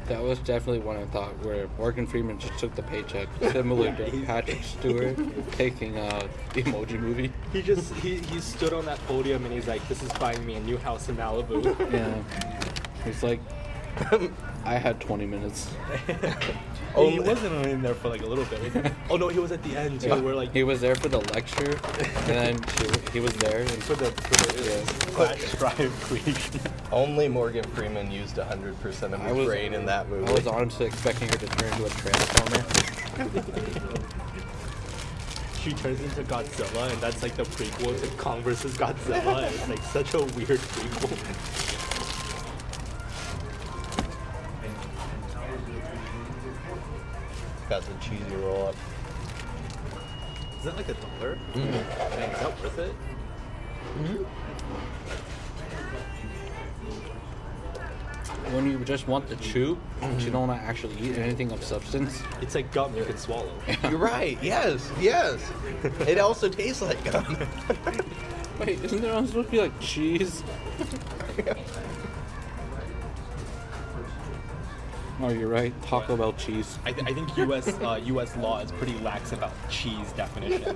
That 0.08 0.22
was 0.22 0.39
definitely 0.39 0.79
one 0.79 0.98
I 0.98 1.05
thought 1.05 1.38
where 1.46 1.70
Morgan 1.77 2.05
Freeman 2.05 2.38
just 2.38 2.60
took 2.60 2.75
the 2.75 2.84
paycheck, 2.84 3.29
similar 3.51 3.96
to 3.96 4.22
Patrick 4.25 4.62
Stewart 4.62 5.17
taking 5.53 5.98
uh, 5.98 6.27
the 6.53 6.63
Emoji 6.63 7.00
Movie. 7.00 7.31
He 7.53 7.62
just 7.62 7.93
he, 7.96 8.17
he 8.17 8.41
stood 8.41 8.74
on 8.74 8.86
that 8.88 9.00
podium 9.08 9.46
and 9.46 9.53
he's 9.53 9.67
like, 9.70 9.88
"This 9.88 10.03
is 10.03 10.12
buying 10.13 10.46
me 10.46 10.55
a 10.55 10.60
new 10.60 10.77
house 10.77 11.08
in 11.08 11.15
Malibu." 11.15 11.63
Yeah, 11.93 12.22
he's 13.05 13.24
like, 13.24 13.39
I 14.63 14.75
had 14.75 15.00
20 15.00 15.25
minutes. 15.25 15.70
Oh, 16.94 17.10
he 17.10 17.22
wasn't 17.22 17.65
in 17.68 17.82
there 17.82 17.94
for 17.96 18.10
like 18.10 18.22
a 18.22 18.25
little 18.25 18.44
bit. 18.44 18.62
Was 18.62 18.74
he? 18.74 18.82
Oh 19.10 19.15
no, 19.15 19.30
he 19.30 19.39
was 19.39 19.53
at 19.53 19.63
the 19.63 19.77
end 19.77 20.01
too. 20.01 20.10
Yeah. 20.10 20.20
We're 20.20 20.36
like 20.36 20.51
he 20.51 20.63
was 20.63 20.82
there 20.82 20.98
for 20.98 21.08
the 21.08 21.20
lecture, 21.34 21.80
and 22.27 22.27
then 22.27 22.60
she, 22.77 23.12
he 23.13 23.20
was 23.22 23.32
there. 23.36 23.62
And 23.62 23.70
for 23.86 23.96
the 23.96 24.12
for 24.12 24.51
the 24.53 24.70
Yeah. 24.70 24.82
flash 25.15 25.51
drive 25.53 25.89
creation. 26.01 26.60
Only 26.91 27.30
Morgan 27.30 27.63
Freeman 27.72 28.12
used 28.12 28.36
100% 28.36 29.13
of 29.13 29.22
his 29.22 29.38
was- 29.38 29.48
brain 29.48 29.74
in 29.74 29.86
that 29.86 30.10
movie. 30.10 30.27
I 30.27 30.34
was 30.34 30.48
honestly 30.48 30.86
expecting 30.88 31.30
her 31.30 31.38
to 31.38 31.48
turn 31.48 31.72
into 31.72 31.86
a 31.86 31.89
transformer. 31.91 32.65
She 35.63 35.72
turns 35.72 36.01
into 36.01 36.24
Godzilla, 36.24 36.91
and 36.91 37.00
that's 37.01 37.24
like 37.24 37.36
the 37.38 37.44
prequel 37.44 37.98
to 38.01 38.08
Kong 38.18 38.41
versus 38.41 38.75
Godzilla. 38.77 39.50
It's 39.50 39.70
like 39.70 39.84
such 39.84 40.13
a 40.13 40.20
weird 40.36 40.60
prequel. 40.60 41.91
Roll 48.42 48.68
up. 48.68 48.76
Is 50.60 50.66
that 50.66 50.76
like 50.76 50.90
a 50.90 50.94
dollar? 50.94 51.38
Mm-hmm. 51.54 51.72
Dang, 51.72 52.32
is 52.32 52.40
that 52.40 52.62
worth 52.62 52.80
it? 52.80 52.96
Mm-hmm. 53.98 54.24
When 58.56 58.70
you 58.70 58.80
just 58.84 59.08
want 59.08 59.28
the 59.30 59.38
chew, 59.38 59.78
but 60.00 60.20
you 60.22 60.30
don't 60.30 60.48
want 60.48 60.62
to 60.62 60.68
actually 60.68 60.96
eat 61.00 61.18
anything 61.18 61.52
of 61.52 61.64
substance. 61.64 62.22
It's 62.42 62.54
like 62.54 62.72
gum 62.72 62.96
you 62.96 63.06
can 63.06 63.18
swallow. 63.18 63.54
You're 63.84 63.98
right. 63.98 64.38
Yes, 64.42 64.92
yes. 65.00 65.40
it 66.08 66.20
also 66.20 66.50
tastes 66.50 66.82
like 66.82 67.04
gum. 67.10 67.38
Wait, 68.60 68.84
isn't 68.84 69.02
there 69.02 69.26
supposed 69.26 69.48
to 69.48 69.52
be 69.52 69.62
like 69.62 69.80
cheese? 69.80 70.44
Oh, 75.24 75.30
you're 75.30 75.50
right. 75.50 75.74
Taco 75.84 76.18
Bell 76.18 76.34
cheese. 76.34 76.80
I, 76.84 76.92
th- 76.92 77.08
I 77.08 77.13
think 77.13 77.38
U.S. 77.38 77.68
Uh, 77.68 78.00
U.S. 78.06 78.36
law 78.38 78.60
is 78.60 78.72
pretty 78.72 78.98
lax 79.00 79.32
about 79.34 79.54
cheese 79.70 80.12
definition. 80.13 80.75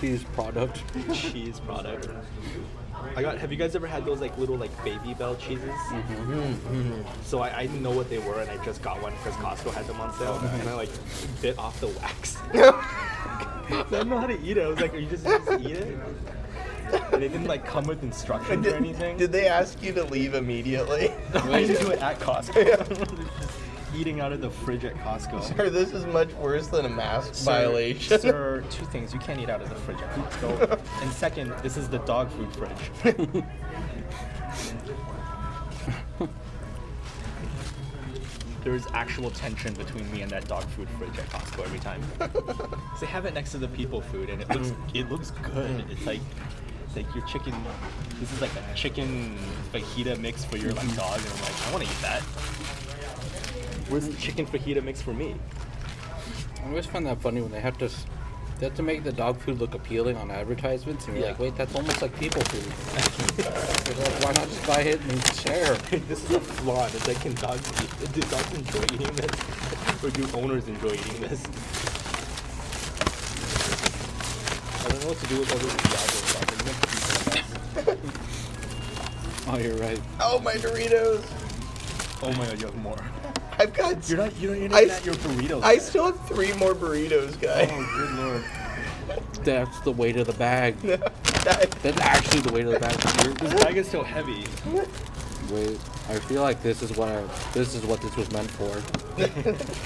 Cheese 0.00 0.24
product. 0.34 0.82
cheese 1.14 1.60
product. 1.60 2.08
I 3.14 3.22
got. 3.22 3.38
Have 3.38 3.50
you 3.50 3.56
guys 3.56 3.74
ever 3.74 3.86
had 3.86 4.04
those 4.04 4.20
like 4.20 4.36
little 4.36 4.56
like 4.56 4.74
Babybel 4.78 5.38
cheeses? 5.38 5.70
So 7.22 7.40
I, 7.40 7.56
I 7.58 7.62
didn't 7.66 7.82
know 7.82 7.90
what 7.90 8.10
they 8.10 8.18
were, 8.18 8.40
and 8.40 8.50
I 8.50 8.62
just 8.64 8.82
got 8.82 9.00
one 9.00 9.12
because 9.14 9.34
Costco 9.34 9.72
had 9.72 9.86
them 9.86 10.00
on 10.00 10.12
sale, 10.14 10.34
and 10.60 10.68
I 10.68 10.74
like 10.74 10.90
bit 11.40 11.58
off 11.58 11.80
the 11.80 11.88
wax. 11.88 12.36
I 12.54 13.84
don't 13.90 14.08
know 14.08 14.18
how 14.18 14.26
to 14.26 14.38
eat 14.42 14.56
it. 14.58 14.62
I 14.62 14.68
was 14.68 14.80
like, 14.80 14.92
"Are 14.94 14.98
you 14.98 15.08
just, 15.08 15.24
just 15.24 15.50
eat 15.60 15.70
it?" 15.70 15.98
It 17.12 17.20
didn't 17.20 17.46
like 17.46 17.64
come 17.64 17.84
with 17.86 18.02
instructions 18.02 18.66
or 18.66 18.74
anything. 18.76 19.16
Did 19.16 19.32
they 19.32 19.46
ask 19.48 19.82
you 19.82 19.92
to 19.94 20.04
leave 20.04 20.34
immediately? 20.34 21.10
I 21.34 21.64
didn't 21.64 21.82
do 21.86 21.90
it 21.90 22.00
at 22.02 22.18
Costco. 22.20 22.88
Just 22.88 23.52
Eating 23.96 24.20
out 24.20 24.32
of 24.32 24.42
the 24.42 24.50
fridge 24.50 24.84
at 24.84 24.94
Costco. 24.96 25.56
Sir, 25.56 25.70
this 25.70 25.92
is 25.92 26.04
much 26.06 26.30
worse 26.34 26.66
than 26.66 26.84
a 26.84 26.88
mask 26.88 27.34
Sir- 27.34 27.44
violation. 27.50 28.20
Sir, 28.20 28.62
two 28.68 28.84
things. 28.86 29.14
You 29.14 29.20
can't 29.20 29.40
eat 29.40 29.48
out 29.48 29.62
of 29.62 29.70
the 29.70 29.74
fridge 29.76 29.98
at 30.02 30.10
Costco. 30.14 30.78
and 31.02 31.12
second, 31.12 31.54
this 31.62 31.78
is 31.78 31.88
the 31.88 31.98
dog 32.00 32.30
food 32.32 32.52
fridge. 32.54 33.42
there 38.64 38.74
is 38.74 38.84
actual 38.92 39.30
tension 39.30 39.72
between 39.74 40.10
me 40.10 40.22
and 40.22 40.30
that 40.30 40.46
dog 40.48 40.64
food 40.64 40.88
fridge 40.98 41.16
at 41.18 41.28
Costco 41.30 41.64
every 41.64 41.78
time. 41.78 42.02
they 43.00 43.06
have 43.06 43.24
it 43.24 43.32
next 43.32 43.52
to 43.52 43.58
the 43.58 43.68
people 43.68 44.00
food, 44.00 44.28
and 44.28 44.42
it 44.42 44.48
looks 44.50 44.72
it 44.92 45.08
looks 45.10 45.30
good. 45.30 45.84
It's 45.90 46.04
like 46.04 46.20
like 46.96 47.14
your 47.14 47.24
chicken. 47.26 47.54
This 48.18 48.32
is 48.32 48.40
like 48.40 48.50
a 48.56 48.74
chicken 48.74 49.36
fajita 49.72 50.18
mix 50.18 50.44
for 50.44 50.56
your 50.56 50.72
like 50.72 50.88
dog, 50.96 51.18
and 51.18 51.28
I'm 51.28 51.42
like, 51.42 51.66
I 51.68 51.72
want 51.72 51.84
to 51.84 51.90
eat 51.90 52.02
that. 52.02 52.22
Where's 53.88 54.08
the 54.08 54.16
chicken 54.16 54.46
fajita 54.46 54.82
mix 54.82 55.00
for 55.02 55.12
me? 55.12 55.36
I 56.64 56.68
always 56.68 56.86
find 56.86 57.06
that 57.06 57.20
funny 57.20 57.40
when 57.42 57.52
they 57.52 57.60
have 57.60 57.78
to, 57.78 57.88
they 58.58 58.66
have 58.66 58.74
to 58.76 58.82
make 58.82 59.04
the 59.04 59.12
dog 59.12 59.38
food 59.38 59.60
look 59.60 59.74
appealing 59.74 60.16
on 60.16 60.30
advertisements, 60.30 61.06
and 61.06 61.16
you're 61.16 61.26
Yeah. 61.26 61.30
like, 61.32 61.38
wait, 61.38 61.56
that's 61.56 61.74
almost 61.74 62.02
like 62.02 62.18
people 62.18 62.40
food. 62.42 62.64
Like, 63.36 64.24
Why 64.24 64.32
not 64.32 64.48
just 64.48 64.66
buy 64.66 64.80
it 64.80 65.00
and 65.00 65.34
share? 65.36 65.74
this 66.08 66.24
is 66.24 66.30
a 66.36 66.40
flaw. 66.40 66.86
It's 66.86 67.06
like, 67.06 67.20
can 67.20 67.34
dogs 67.34 67.70
eat? 67.82 68.12
Do 68.12 68.20
dogs 68.22 68.52
enjoy 68.54 68.82
eating 68.94 69.14
this? 69.14 69.30
or 70.04 70.10
do 70.10 70.26
owners 70.36 70.66
enjoy 70.66 70.92
eating 70.94 71.20
this? 71.20 71.42
I 74.84 74.88
don't 74.88 75.02
know 75.02 75.08
what 75.08 75.18
to 75.18 75.26
do 75.26 75.38
with 75.38 75.52
all 75.52 75.58
this 75.58 75.76
Diablo. 75.76 76.25
Oh, 79.48 79.58
you're 79.58 79.76
right. 79.76 80.00
oh, 80.20 80.40
my 80.40 80.54
Doritos. 80.54 81.24
Oh 82.20 82.32
my 82.32 82.46
god, 82.46 82.58
you 82.60 82.66
have 82.66 82.74
more. 82.76 82.98
I've 83.58 83.72
got. 83.72 84.08
You're 84.08 84.18
not. 84.18 84.36
You're 84.40 84.56
not. 84.56 84.60
You're 84.60 84.74
I 84.76 84.80
not 84.82 84.90
s- 84.90 85.04
your 85.06 85.14
burritos. 85.14 85.62
I 85.62 85.72
yet. 85.74 85.82
still 85.82 86.06
have 86.06 86.26
three 86.28 86.52
more 86.54 86.74
burritos, 86.74 87.40
guy. 87.40 87.68
Oh 87.70 87.96
good 87.96 88.10
lord. 88.18 88.44
That's 89.44 89.78
the 89.80 89.92
weight 89.92 90.16
of 90.16 90.26
the 90.26 90.32
bag. 90.32 90.74
That- 91.46 91.70
That's 91.80 92.00
actually 92.00 92.40
the 92.40 92.52
weight 92.52 92.66
of 92.66 92.72
the 92.72 92.80
bag. 92.80 92.96
This 93.38 93.54
bag 93.62 93.76
is 93.76 93.88
so 93.88 94.02
heavy. 94.02 94.44
Wait, 95.48 95.78
I 96.08 96.18
feel 96.18 96.42
like 96.42 96.60
this 96.60 96.82
is 96.82 96.96
what 96.96 97.08
I, 97.08 97.22
this 97.52 97.76
is 97.76 97.84
what 97.86 98.00
this 98.02 98.16
was 98.16 98.28
meant 98.32 98.50
for. 98.50 98.82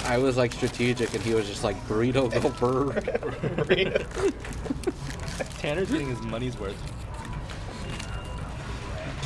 I 0.10 0.16
was 0.16 0.38
like 0.38 0.54
strategic, 0.54 1.12
and 1.12 1.22
he 1.22 1.34
was 1.34 1.46
just 1.46 1.62
like 1.64 1.76
burrito 1.86 2.30
go 2.32 2.48
burr. 2.58 2.94
Tanner's 5.58 5.90
getting 5.90 6.08
his 6.08 6.22
money's 6.22 6.58
worth. 6.58 6.76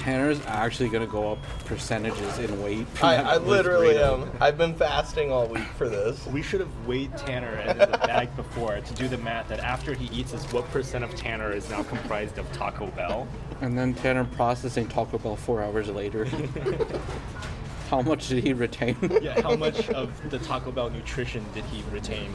Tanner's 0.05 0.39
actually 0.47 0.91
gonna 0.91 1.07
go 1.07 1.33
up 1.33 1.39
percentages 1.65 2.39
in 2.39 2.63
weight. 2.63 2.87
I, 3.03 3.17
I 3.23 3.37
literally 3.39 3.95
burrito. 3.95 4.25
am. 4.25 4.31
I've 4.39 4.59
been 4.59 4.75
fasting 4.75 5.33
all 5.33 5.47
week 5.47 5.65
for 5.79 5.89
this. 5.89 6.27
We 6.27 6.43
should 6.43 6.61
have 6.61 6.87
weighed 6.87 7.17
Tanner 7.17 7.57
in 7.61 7.79
the 7.79 7.87
bag 7.87 8.37
before 8.37 8.79
to 8.79 8.95
do 8.95 9.09
the 9.09 9.17
math 9.17 9.49
that 9.49 9.61
after 9.61 9.95
he 9.95 10.15
eats 10.15 10.35
is 10.35 10.45
what 10.53 10.71
percent 10.71 11.05
of 11.05 11.15
Tanner 11.15 11.53
is 11.53 11.71
now 11.71 11.85
comprised 11.85 12.37
of 12.37 12.53
Taco 12.53 12.89
Bell. 12.89 13.27
And 13.63 13.79
then 13.79 13.95
Tanner 13.95 14.27
processing 14.27 14.89
Taco 14.89 15.17
Bell 15.17 15.37
four 15.37 15.63
hours 15.63 15.89
later. 15.89 16.27
How 17.89 18.03
much 18.03 18.29
did 18.29 18.45
he 18.45 18.53
retain? 18.53 18.97
Yeah, 19.23 19.41
how 19.41 19.55
much 19.57 19.89
of 19.91 20.31
the 20.31 20.39
Taco 20.39 20.73
Bell 20.73 20.91
nutrition 20.91 21.45
did 21.55 21.65
he 21.67 21.83
retain? 21.93 22.33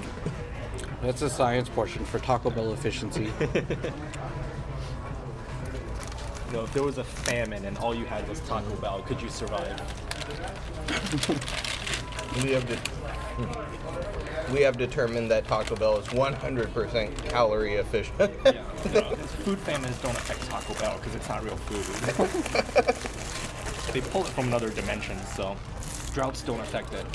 That's 1.01 1.21
a 1.21 1.29
science 1.29 1.67
portion 1.69 2.05
for 2.05 2.17
Taco 2.19 2.49
Bell 2.49 2.71
efficiency. 2.71 3.29
You 6.50 6.58
know, 6.58 6.64
if 6.64 6.74
there 6.74 6.84
was 6.84 6.98
a 6.98 7.04
famine 7.04 7.66
and 7.66 7.78
all 7.78 7.94
you 7.94 8.06
had 8.06 8.28
was 8.28 8.40
Taco 8.42 8.74
Bell, 8.78 9.02
could 9.04 9.22
you 9.22 9.30
survive? 9.30 9.80
We 12.44 12.52
have 12.52 12.66
de- 12.68 12.80
we 14.54 14.62
have 14.62 14.78
determined 14.78 15.30
that 15.30 15.48
Taco 15.48 15.76
Bell 15.76 15.98
is 16.00 16.08
100% 16.08 17.16
calorie 17.30 17.76
efficient. 17.76 18.32
Yeah, 18.46 18.64
'cause 18.84 19.32
food 19.44 19.60
famines 19.60 19.98
don't 20.02 20.16
affect 20.16 20.42
Taco 20.50 20.74
Bell 20.80 20.98
because 20.98 21.14
it's 21.16 21.30
not 21.30 21.44
real 21.44 21.56
food. 21.58 21.86
they 23.94 24.02
pull 24.10 24.26
it 24.26 24.30
from 24.30 24.48
another 24.48 24.70
dimension, 24.72 25.18
so 25.36 25.56
droughts 26.14 26.42
don't 26.42 26.60
affect 26.62 26.94
it. 26.94 27.06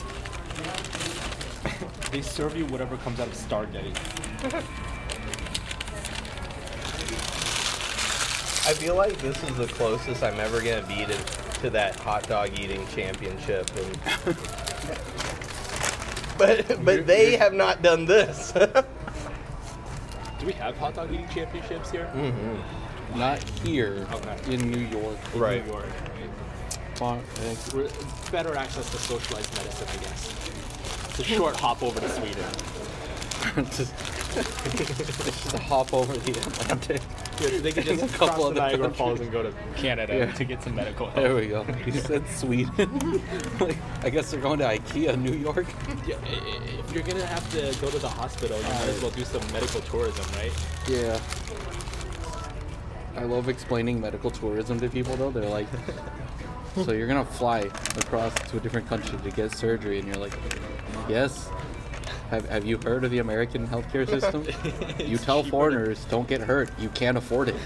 they 2.12 2.23
serve 2.23 2.57
you 2.57 2.66
whatever 2.66 2.97
comes 2.99 3.18
out 3.18 3.27
of 3.27 3.35
Stargate. 3.35 3.97
I 8.66 8.72
feel 8.72 8.94
like 8.96 9.18
this 9.18 9.42
is 9.44 9.57
the 9.57 9.66
closest 9.66 10.22
I'm 10.22 10.40
ever 10.40 10.59
gonna 10.61 10.87
be 10.87 11.05
to, 11.05 11.16
to 11.61 11.70
that 11.70 11.96
hot 11.96 12.27
dog 12.29 12.59
eating 12.59 12.87
championship, 12.88 13.70
and 13.77 13.98
but 16.38 16.85
but 16.85 17.07
they 17.07 17.37
have 17.37 17.53
not 17.53 17.83
done 17.83 18.07
this. 18.07 18.53
Do 18.53 20.46
we 20.46 20.53
have 20.55 20.77
hot 20.79 20.94
dog 20.94 21.12
eating 21.12 21.29
championships 21.29 21.90
here? 21.90 22.11
Mm-hmm. 22.14 23.18
Not 23.18 23.42
here 23.61 24.07
Okay. 24.12 24.55
in 24.55 24.70
New 24.70 24.81
York. 24.81 25.18
In 25.35 25.40
Right. 25.40 25.64
New 25.66 25.72
York. 25.72 25.87
Far- 26.96 27.20
We're, 27.74 27.88
better 28.33 28.57
access 28.57 28.88
to 28.90 28.96
socialized 28.98 29.53
medicine, 29.57 29.88
I 29.88 29.96
guess. 30.05 30.31
It's 31.11 31.18
a 31.20 31.24
short 31.24 31.57
hop 31.57 31.83
over 31.83 32.00
to 32.00 32.09
Sweden. 32.09 32.44
just, 33.70 33.92
just 34.35 35.57
hop 35.59 35.92
over 35.94 36.12
the 36.16 36.31
Atlantic. 36.33 37.01
They 37.38 37.73
could 37.73 37.85
just 37.85 38.14
a 38.14 38.18
couple 38.18 38.44
other 38.44 38.55
Niagara 38.55 38.90
Falls 38.90 39.20
and 39.20 39.31
go 39.33 39.42
to 39.42 39.53
Canada 39.77 40.16
Yeah. 40.16 40.33
to 40.33 40.44
get 40.44 40.62
some 40.62 40.75
medical 40.75 41.07
help. 41.07 41.16
There 41.16 41.35
we 41.35 41.49
go. 41.49 41.66
You 41.87 41.92
said 41.92 42.27
Sweden. 42.29 42.75
like, 43.61 43.77
I 44.03 44.11
guess 44.11 44.31
they're 44.31 44.40
going 44.40 44.59
to 44.61 44.64
IKEA, 44.66 45.20
New 45.20 45.33
York. 45.33 45.66
Yeah, 46.07 46.16
if 46.25 46.92
you're 46.92 47.03
gonna 47.03 47.27
have 47.27 47.49
to 47.53 47.81
go 47.81 47.90
to 47.90 47.99
the 47.99 48.09
hospital, 48.09 48.57
you 48.57 48.62
might 48.64 48.88
as 48.88 49.03
well 49.03 49.11
do 49.11 49.25
some 49.25 49.42
medical 49.53 49.81
tourism, 49.83 50.25
right? 50.37 50.53
Yeah. 50.88 51.18
I 53.16 53.25
love 53.25 53.49
explaining 53.49 54.01
medical 54.01 54.31
tourism 54.31 54.81
to 54.81 54.88
people 54.88 55.16
though. 55.16 55.31
They're 55.31 55.49
like, 55.49 55.68
so 56.85 56.92
you're 56.92 57.07
gonna 57.07 57.25
fly 57.25 57.61
across 57.99 58.35
to 58.51 58.57
a 58.57 58.61
different 58.61 58.88
country 58.88 59.18
to 59.18 59.31
get 59.31 59.53
surgery, 59.53 59.99
and 59.99 60.09
you're 60.09 60.16
like, 60.16 60.37
yes. 61.09 61.49
Have, 62.30 62.48
have 62.48 62.64
you 62.64 62.78
heard 62.78 63.04
of 63.04 63.10
the 63.10 63.18
American 63.18 63.66
healthcare 63.66 64.08
system? 64.08 64.44
you 65.06 65.18
tell 65.18 65.42
cheaper 65.42 65.56
foreigners, 65.56 66.04
don't 66.06 66.26
get 66.26 66.40
hurt. 66.40 66.70
You 66.78 66.88
can't 66.90 67.18
afford 67.18 67.48
it. 67.48 67.56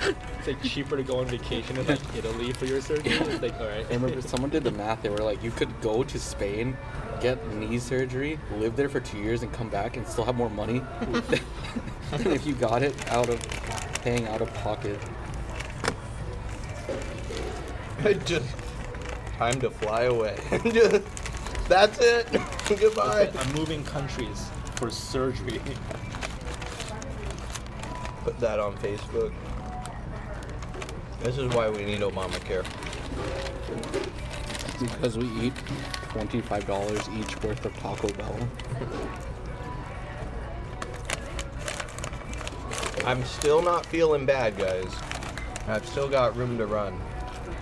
It's 0.00 0.46
like 0.46 0.62
cheaper 0.62 0.96
to 0.96 1.02
go 1.02 1.18
on 1.18 1.26
vacation 1.26 1.76
in 1.76 1.86
like 1.86 2.00
Italy 2.16 2.52
for 2.52 2.66
your 2.66 2.80
surgery. 2.80 3.12
It's 3.12 3.42
like 3.42 3.58
all 3.60 3.66
right. 3.66 3.86
I 3.90 3.94
remember 3.94 4.20
someone 4.22 4.50
did 4.50 4.62
the 4.62 4.70
math. 4.70 5.02
They 5.02 5.08
were 5.08 5.18
like, 5.18 5.42
you 5.42 5.50
could 5.50 5.80
go 5.80 6.04
to 6.04 6.18
Spain, 6.18 6.76
get 7.20 7.44
knee 7.54 7.78
surgery, 7.78 8.38
live 8.58 8.76
there 8.76 8.88
for 8.88 9.00
two 9.00 9.18
years, 9.18 9.42
and 9.42 9.52
come 9.52 9.68
back 9.68 9.96
and 9.96 10.06
still 10.06 10.24
have 10.24 10.36
more 10.36 10.50
money 10.50 10.82
than 11.00 12.32
if 12.32 12.46
you 12.46 12.54
got 12.54 12.82
it 12.82 12.94
out 13.10 13.28
of 13.28 13.40
paying 14.02 14.28
out 14.28 14.40
of 14.40 14.52
pocket. 14.54 14.98
I 18.04 18.12
Just 18.12 18.46
time 19.38 19.60
to 19.60 19.70
fly 19.70 20.02
away. 20.04 20.38
Just, 21.68 21.98
that's 21.98 21.98
it. 22.00 22.26
Goodbye. 22.80 23.30
I'm 23.38 23.52
moving 23.54 23.84
countries 23.84 24.48
for 24.76 24.90
surgery. 24.90 25.60
Put 28.24 28.38
that 28.40 28.58
on 28.58 28.76
Facebook. 28.78 29.32
This 31.20 31.38
is 31.38 31.52
why 31.54 31.68
we 31.68 31.84
need 31.84 32.00
Obamacare. 32.00 32.64
Because 34.78 35.18
we 35.18 35.26
eat 35.40 35.52
twenty-five 36.10 36.66
dollars 36.66 37.08
each 37.18 37.42
worth 37.42 37.64
of 37.64 37.76
Taco 37.78 38.08
Bell. 38.12 38.48
I'm 43.04 43.24
still 43.24 43.62
not 43.62 43.86
feeling 43.86 44.26
bad, 44.26 44.56
guys. 44.56 44.94
I've 45.66 45.86
still 45.86 46.08
got 46.08 46.36
room 46.36 46.58
to 46.58 46.66
run. 46.66 47.00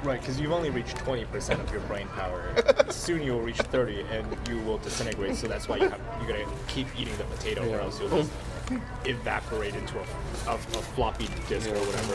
Right, 0.03 0.21
because 0.21 0.41
you've 0.41 0.53
only 0.53 0.71
reached 0.71 0.97
20% 0.99 1.61
of 1.61 1.71
your 1.71 1.81
brain 1.83 2.09
power. 2.09 2.55
Soon 2.91 3.23
you 3.23 3.33
will 3.33 3.43
reach 3.43 3.59
30 3.59 4.03
and 4.11 4.27
you 4.49 4.59
will 4.61 4.79
disintegrate. 4.79 5.37
So 5.37 5.47
that's 5.47 5.69
why 5.69 5.77
you 5.77 5.89
have, 5.89 6.01
you 6.21 6.29
gotta 6.29 6.47
keep 6.69 6.87
eating 6.99 7.17
the 7.17 7.25
potato, 7.25 7.69
or 7.71 7.81
else 7.81 8.01
you'll 8.01 8.11
just 8.11 8.31
evaporate 9.05 9.75
into 9.75 9.99
a, 9.99 10.03
a, 10.49 10.55
a 10.55 10.59
floppy 10.59 11.29
disk 11.49 11.69
or 11.69 11.75
whatever. 11.75 12.15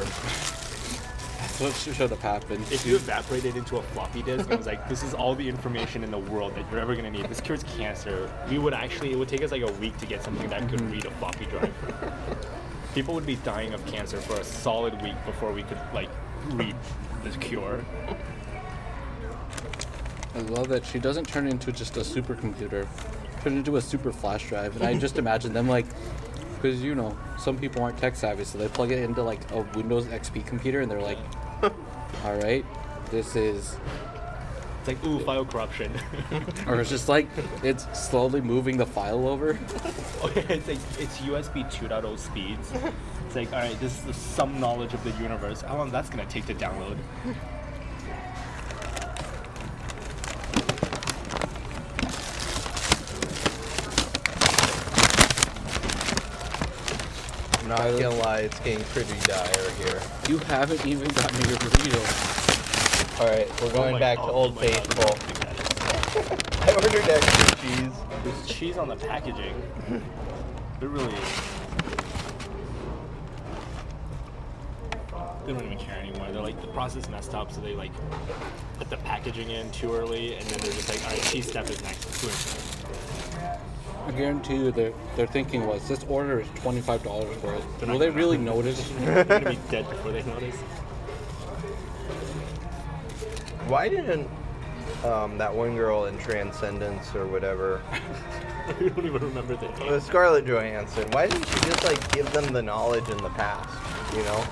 That's 1.39 1.59
what 1.59 1.73
should 1.73 1.95
should 1.95 2.11
have 2.11 2.21
happened. 2.21 2.63
If 2.71 2.85
you 2.85 2.95
evaporated 2.95 3.55
into 3.55 3.77
a 3.77 3.81
floppy 3.81 4.21
disk 4.21 4.49
and 4.49 4.57
was 4.57 4.67
like, 4.67 4.87
this 4.87 5.03
is 5.03 5.13
all 5.13 5.33
the 5.33 5.47
information 5.47 6.03
in 6.03 6.11
the 6.11 6.19
world 6.19 6.55
that 6.55 6.69
you're 6.71 6.79
ever 6.79 6.95
gonna 6.95 7.09
need. 7.09 7.25
This 7.25 7.41
cures 7.41 7.63
cancer. 7.63 8.31
We 8.49 8.59
would 8.59 8.73
actually, 8.73 9.11
it 9.11 9.17
would 9.17 9.27
take 9.27 9.41
us 9.43 9.51
like 9.51 9.63
a 9.63 9.71
week 9.73 9.97
to 9.97 10.05
get 10.05 10.23
something 10.23 10.49
that 10.49 10.69
could 10.69 10.79
mm-hmm. 10.79 10.91
read 10.91 11.05
a 11.05 11.11
floppy 11.11 11.45
drive. 11.45 11.73
People 12.93 13.13
would 13.15 13.25
be 13.25 13.37
dying 13.37 13.73
of 13.73 13.85
cancer 13.85 14.17
for 14.17 14.39
a 14.39 14.43
solid 14.43 15.01
week 15.01 15.15
before 15.25 15.51
we 15.51 15.63
could 15.63 15.79
like 15.93 16.09
read 16.49 16.75
the 17.23 17.29
cure. 17.37 17.83
I 20.33 20.39
love 20.39 20.69
that 20.69 20.85
she 20.85 20.99
doesn't 20.99 21.27
turn 21.27 21.47
into 21.47 21.71
just 21.71 21.97
a 21.97 22.01
supercomputer, 22.01 22.87
turn 23.41 23.57
into 23.57 23.75
a 23.77 23.81
super 23.81 24.11
flash 24.11 24.47
drive. 24.47 24.75
And 24.75 24.85
I 24.85 24.97
just 24.97 25.17
imagine 25.23 25.53
them 25.53 25.67
like, 25.67 25.85
because 26.55 26.81
you 26.81 26.95
know, 26.95 27.17
some 27.37 27.57
people 27.57 27.83
aren't 27.83 27.97
tech 27.97 28.15
savvy, 28.15 28.43
so 28.43 28.57
they 28.57 28.67
plug 28.67 28.91
it 28.91 28.99
into 28.99 29.23
like 29.23 29.51
a 29.51 29.61
Windows 29.75 30.05
XP 30.05 30.45
computer 30.45 30.81
and 30.81 30.89
they're 30.89 31.01
like, 31.01 31.17
all 32.23 32.35
right, 32.37 32.65
this 33.09 33.35
is, 33.35 33.75
It's 34.81 34.87
like, 34.87 35.05
ooh, 35.05 35.19
file 35.19 35.45
corruption. 35.45 35.91
or 36.67 36.81
it's 36.81 36.89
just 36.89 37.07
like, 37.07 37.27
it's 37.61 37.85
slowly 37.97 38.41
moving 38.41 38.77
the 38.77 38.85
file 38.85 39.27
over. 39.27 39.51
okay, 40.23 40.55
it's 40.55 40.67
like 40.67 40.79
it's 40.97 41.19
USB 41.19 41.63
2.0 41.71 42.17
speeds. 42.17 42.73
It's 43.27 43.35
like, 43.35 43.53
all 43.53 43.59
right, 43.59 43.79
this 43.79 44.03
is 44.07 44.15
some 44.15 44.59
knowledge 44.59 44.95
of 44.95 45.03
the 45.03 45.11
universe. 45.21 45.61
How 45.61 45.77
long 45.77 45.91
that's 45.91 46.09
gonna 46.09 46.25
take 46.25 46.47
to 46.47 46.55
download? 46.55 46.97
I'm 57.59 57.67
not 57.67 57.77
gonna 57.77 58.09
lie, 58.15 58.39
it's 58.39 58.59
getting 58.61 58.83
pretty 58.85 59.19
dire 59.27 59.69
here. 59.77 60.01
You 60.27 60.39
haven't 60.39 60.83
even 60.87 61.07
gotten 61.09 61.49
your 61.49 61.59
burrito. 61.59 62.40
All 63.21 63.27
right, 63.27 63.47
we're 63.61 63.67
oh 63.67 63.71
going 63.73 63.89
Oh 63.89 63.91
my- 63.91 63.99
back 63.99 64.17
to 64.17 64.23
oh 64.23 64.31
Old 64.31 64.55
my 64.55 64.61
Faithful. 64.63 65.03
look 65.03 65.29
at 65.29 65.35
that. 65.35 66.67
I 66.69 66.73
ordered 66.73 67.07
extra 67.07 67.55
cheese. 67.57 67.91
There's 68.23 68.47
cheese 68.47 68.77
on 68.79 68.87
the 68.87 68.95
packaging. 68.95 69.53
It 70.81 70.87
really 70.87 71.13
is. 71.13 71.41
They 75.45 75.53
don't 75.53 75.63
even 75.65 75.77
care 75.77 75.99
anymore. 75.99 76.31
They're 76.31 76.41
like 76.41 76.59
the 76.61 76.67
process 76.69 77.09
messed 77.09 77.35
up, 77.35 77.51
so 77.51 77.61
they 77.61 77.75
like 77.75 77.91
put 78.79 78.89
the 78.89 78.97
packaging 78.97 79.51
in 79.51 79.69
too 79.69 79.93
early, 79.93 80.33
and 80.33 80.43
then 80.47 80.59
they're 80.59 80.71
just 80.73 80.89
like, 80.89 81.03
all 81.03 81.11
right, 81.11 81.21
cheese 81.21 81.47
step 81.47 81.69
is 81.69 81.79
next. 81.83 82.21
Boom. 82.23 82.31
I 84.07 84.11
guarantee 84.13 84.55
you 84.55 84.71
their, 84.71 84.93
their 85.15 85.27
thinking 85.27 85.67
was, 85.67 85.87
this 85.87 86.03
order 86.09 86.39
is 86.39 86.47
$25 86.47 87.05
worth. 87.43 87.79
They're 87.79 87.87
Will 87.91 87.99
they 87.99 88.09
really 88.09 88.39
notice? 88.39 88.89
They're 88.99 89.23
gonna 89.25 89.51
be 89.51 89.59
dead 89.69 89.87
before 89.91 90.11
they 90.11 90.23
notice. 90.23 90.55
Why 93.67 93.89
didn't 93.89 94.29
um, 95.03 95.37
that 95.37 95.53
one 95.53 95.75
girl 95.75 96.05
in 96.05 96.17
Transcendence 96.17 97.15
or 97.15 97.25
whatever, 97.27 97.81
I 97.91 98.73
don't 98.73 99.05
even 99.05 99.21
remember 99.21 99.55
the 99.55 99.67
name. 99.67 99.93
uh, 99.93 99.99
Scarlett 99.99 100.45
Johansson, 100.45 101.09
why 101.11 101.27
didn't 101.27 101.47
she 101.47 101.59
just 101.61 101.83
like 101.83 102.11
give 102.11 102.31
them 102.33 102.51
the 102.53 102.61
knowledge 102.61 103.09
in 103.09 103.17
the 103.17 103.29
past? 103.29 103.77
You 104.15 104.23
know? 104.23 104.43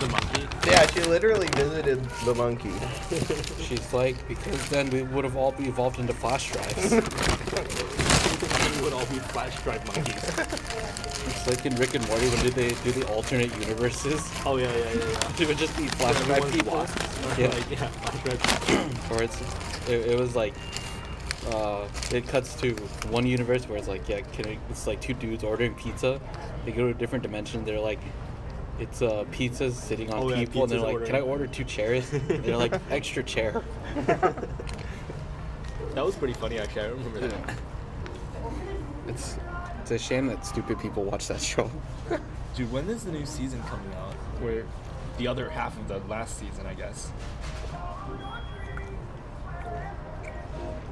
The 0.00 0.08
monkey. 0.08 0.48
Yeah, 0.66 0.86
she 0.90 1.00
literally 1.02 1.48
visited 1.48 2.02
the 2.24 2.34
monkey. 2.34 2.72
She's 3.62 3.92
like, 3.92 4.16
because 4.26 4.68
then 4.68 4.90
we 4.90 5.02
would 5.02 5.24
have 5.24 5.36
all 5.36 5.52
be 5.52 5.64
evolved 5.64 6.00
into 6.00 6.12
flash 6.12 6.50
drives. 6.50 8.08
Would 8.82 8.92
all 8.92 9.06
be 9.06 9.18
flash 9.30 9.56
drive 9.62 9.84
monkeys. 9.86 10.16
it's 11.26 11.46
like 11.46 11.64
in 11.64 11.74
Rick 11.76 11.94
and 11.94 12.06
Morty 12.08 12.28
when 12.28 12.42
did 12.44 12.54
they 12.54 12.70
do 12.82 12.90
the 12.92 13.06
alternate 13.12 13.56
universes? 13.60 14.28
Oh 14.44 14.56
yeah, 14.56 14.72
yeah, 14.72 14.78
yeah. 14.78 14.94
yeah. 14.94 15.42
It 15.42 15.48
would 15.48 15.58
just 15.58 15.76
be 15.76 15.86
flash 15.88 16.20
drive 16.24 16.52
people. 16.52 16.78
Or, 16.78 16.86
Yeah. 17.38 17.48
Like, 17.48 17.70
yeah, 17.70 17.86
flash 17.86 18.24
drive. 18.24 19.12
Or 19.12 19.22
it's, 19.22 19.88
it, 19.88 20.10
it 20.12 20.18
was 20.18 20.34
like, 20.34 20.54
uh, 21.50 21.86
it 22.10 22.26
cuts 22.26 22.54
to 22.60 22.74
one 23.10 23.24
universe 23.26 23.68
where 23.68 23.78
it's 23.78 23.88
like, 23.88 24.08
yeah, 24.08 24.16
I, 24.16 24.58
it's 24.68 24.86
like 24.86 25.00
two 25.00 25.14
dudes 25.14 25.44
ordering 25.44 25.74
pizza. 25.74 26.20
They 26.64 26.72
go 26.72 26.84
to 26.84 26.90
a 26.90 26.94
different 26.94 27.22
dimension. 27.22 27.64
They're 27.64 27.80
like, 27.80 28.00
it's 28.80 29.00
uh, 29.00 29.24
pizzas 29.30 29.72
sitting 29.74 30.12
on 30.12 30.22
Oh, 30.24 30.28
yeah, 30.30 30.36
people, 30.36 30.64
and 30.64 30.72
they're 30.72 30.80
like, 30.80 31.04
can 31.04 31.14
I 31.14 31.20
order 31.20 31.46
two 31.46 31.64
chairs? 31.64 32.10
They're 32.26 32.56
like, 32.56 32.74
extra 32.90 33.22
chair. 33.22 33.62
That 35.94 36.06
was 36.06 36.14
pretty 36.14 36.34
funny 36.34 36.58
actually. 36.58 36.82
I 36.82 36.86
remember 36.86 37.20
that. 37.20 37.56
Yeah. 39.06 39.12
It's 39.12 39.36
it's 39.80 39.90
a 39.90 39.98
shame 39.98 40.26
that 40.28 40.44
stupid 40.46 40.78
people 40.80 41.02
watch 41.04 41.28
that 41.28 41.40
show. 41.40 41.70
Dude, 42.56 42.70
when 42.70 42.88
is 42.88 43.04
the 43.04 43.12
new 43.12 43.26
season 43.26 43.62
coming 43.64 43.92
out? 43.94 44.12
Where 44.40 44.64
the 45.18 45.26
other 45.26 45.48
half 45.48 45.76
of 45.78 45.88
the 45.88 45.98
last 46.08 46.38
season, 46.38 46.66
I 46.66 46.74
guess. 46.74 47.10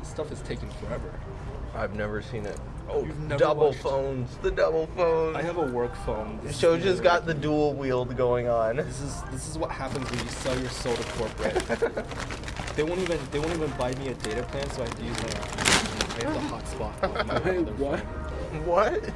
This 0.00 0.08
stuff 0.08 0.32
is 0.32 0.40
taking 0.42 0.68
forever. 0.70 1.12
I've 1.74 1.94
never 1.94 2.20
seen 2.22 2.46
it. 2.46 2.58
Oh, 2.88 3.06
double 3.38 3.66
watched- 3.68 3.78
phones. 3.78 4.36
The 4.38 4.50
double 4.50 4.88
phones. 4.96 5.36
I 5.36 5.42
have 5.42 5.58
a 5.58 5.66
work 5.66 5.94
phone. 6.04 6.40
This 6.42 6.58
Show 6.58 6.76
just 6.76 6.94
other- 6.94 7.02
got 7.04 7.26
the 7.26 7.34
dual 7.34 7.74
wield 7.74 8.16
going 8.16 8.48
on. 8.48 8.76
This 8.76 9.00
is 9.00 9.22
this 9.30 9.48
is 9.48 9.56
what 9.56 9.70
happens 9.70 10.10
when 10.10 10.18
you 10.18 10.28
sell 10.30 10.58
your 10.58 10.70
soul 10.70 10.96
to 10.96 11.04
corporate. 11.12 11.54
they 12.76 12.82
won't 12.82 13.00
even 13.00 13.18
they 13.30 13.38
won't 13.38 13.52
even 13.52 13.70
buy 13.78 13.94
me 13.94 14.08
a 14.08 14.14
data 14.14 14.42
plan, 14.44 14.68
so 14.70 14.82
I 14.82 14.86
have 14.86 14.98
to 14.98 15.04
use 15.04 15.22
my 15.22 15.99
I 16.26 16.30
have 16.30 16.34
the 16.34 16.56
hotspot 16.56 17.18
on 17.18 17.26
my 17.26 17.40
Wait, 17.40 17.58
other 17.58 17.72
what? 17.74 18.00
What? 18.66 19.10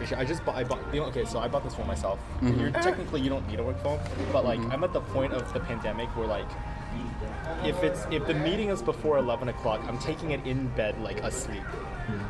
Actually, 0.00 0.16
I 0.16 0.24
just 0.24 0.44
bought. 0.44 0.56
I 0.56 0.64
bought. 0.64 0.80
You 0.92 1.00
know, 1.00 1.06
okay, 1.06 1.24
so 1.24 1.38
I 1.38 1.48
bought 1.48 1.64
this 1.64 1.74
phone 1.74 1.86
myself. 1.86 2.18
Mhm. 2.40 2.60
You're 2.60 2.70
technically 2.70 3.20
you 3.20 3.30
don't 3.30 3.46
need 3.48 3.58
a 3.60 3.62
work 3.62 3.80
phone, 3.82 3.98
but 4.32 4.44
like 4.44 4.58
Mhm. 4.60 4.72
I'm 4.72 4.84
at 4.84 4.92
the 4.92 5.00
point 5.00 5.32
of 5.32 5.52
the 5.52 5.60
pandemic 5.60 6.08
where 6.16 6.26
like 6.26 6.46
if 7.64 7.82
it's 7.82 8.06
if 8.10 8.26
the 8.26 8.34
meeting 8.34 8.68
is 8.70 8.82
before 8.82 9.18
11 9.18 9.48
o'clock, 9.48 9.80
I'm 9.88 9.98
taking 9.98 10.30
it 10.32 10.44
in 10.46 10.68
bed 10.76 11.00
like 11.00 11.20
asleep. 11.22 11.62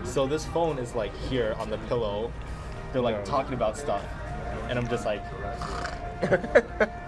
So 0.04 0.26
this 0.26 0.44
phone 0.46 0.78
is 0.78 0.94
like 0.94 1.14
here 1.28 1.54
on 1.58 1.68
the 1.70 1.78
pillow. 1.88 2.30
They're 2.92 3.02
like 3.02 3.24
talking 3.24 3.54
about 3.54 3.76
stuff, 3.76 4.02
and 4.68 4.78
I'm 4.78 4.86
just 4.88 5.04
like, 5.04 5.22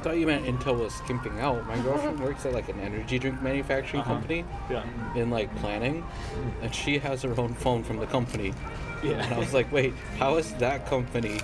thought 0.00 0.18
you 0.18 0.26
meant 0.26 0.44
Intel 0.46 0.78
was 0.78 0.94
skimping 0.94 1.38
out. 1.40 1.66
My 1.66 1.78
girlfriend 1.80 2.18
works 2.26 2.44
at 2.46 2.52
like 2.52 2.68
an 2.68 2.80
energy 2.80 3.18
drink 3.18 3.40
manufacturing 3.42 4.02
Uh-huh. 4.02 4.14
company 4.14 4.44
yeah, 4.70 4.84
in 5.14 5.30
like 5.30 5.54
planning, 5.56 6.04
and 6.62 6.74
she 6.74 6.98
has 6.98 7.22
her 7.22 7.38
own 7.40 7.54
phone 7.54 7.82
from 7.84 7.98
the 7.98 8.06
company. 8.06 8.52
yeah. 9.02 9.12
And 9.24 9.34
I 9.34 9.38
was 9.38 9.54
like, 9.54 9.70
wait, 9.72 9.94
how 10.18 10.36
is 10.36 10.52
that 10.54 10.86
company 10.86 11.40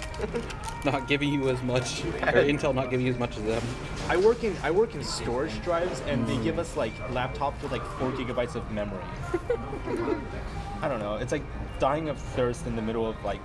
not 0.85 1.07
giving 1.09 1.33
you 1.33 1.49
as 1.49 1.63
much, 1.63 2.05
or 2.05 2.43
Intel 2.53 2.75
not 2.75 2.91
giving 2.91 3.07
you 3.07 3.13
as 3.13 3.19
much 3.19 3.37
as 3.37 3.45
them? 3.45 3.63
I 4.09 4.17
work 4.17 4.45
in 4.45 4.55
I 4.63 4.71
work 4.71 4.95
in 4.95 5.03
storage 5.03 5.61
drives, 5.63 6.01
and 6.07 6.27
they 6.27 6.37
give 6.39 6.59
us 6.59 6.77
like 6.77 6.95
laptops 7.11 7.61
with 7.63 7.73
like 7.73 7.85
four 7.99 8.11
gigabytes 8.13 8.55
of 8.57 8.71
memory. 8.73 9.03
I 10.83 10.89
don't 10.89 11.01
know. 11.01 11.17
It's 11.17 11.33
like 11.33 11.43
dying 11.79 12.09
of 12.09 12.19
thirst 12.19 12.67
in 12.67 12.77
the 12.77 12.83
middle 12.83 13.07
of 13.09 13.17
like 13.25 13.41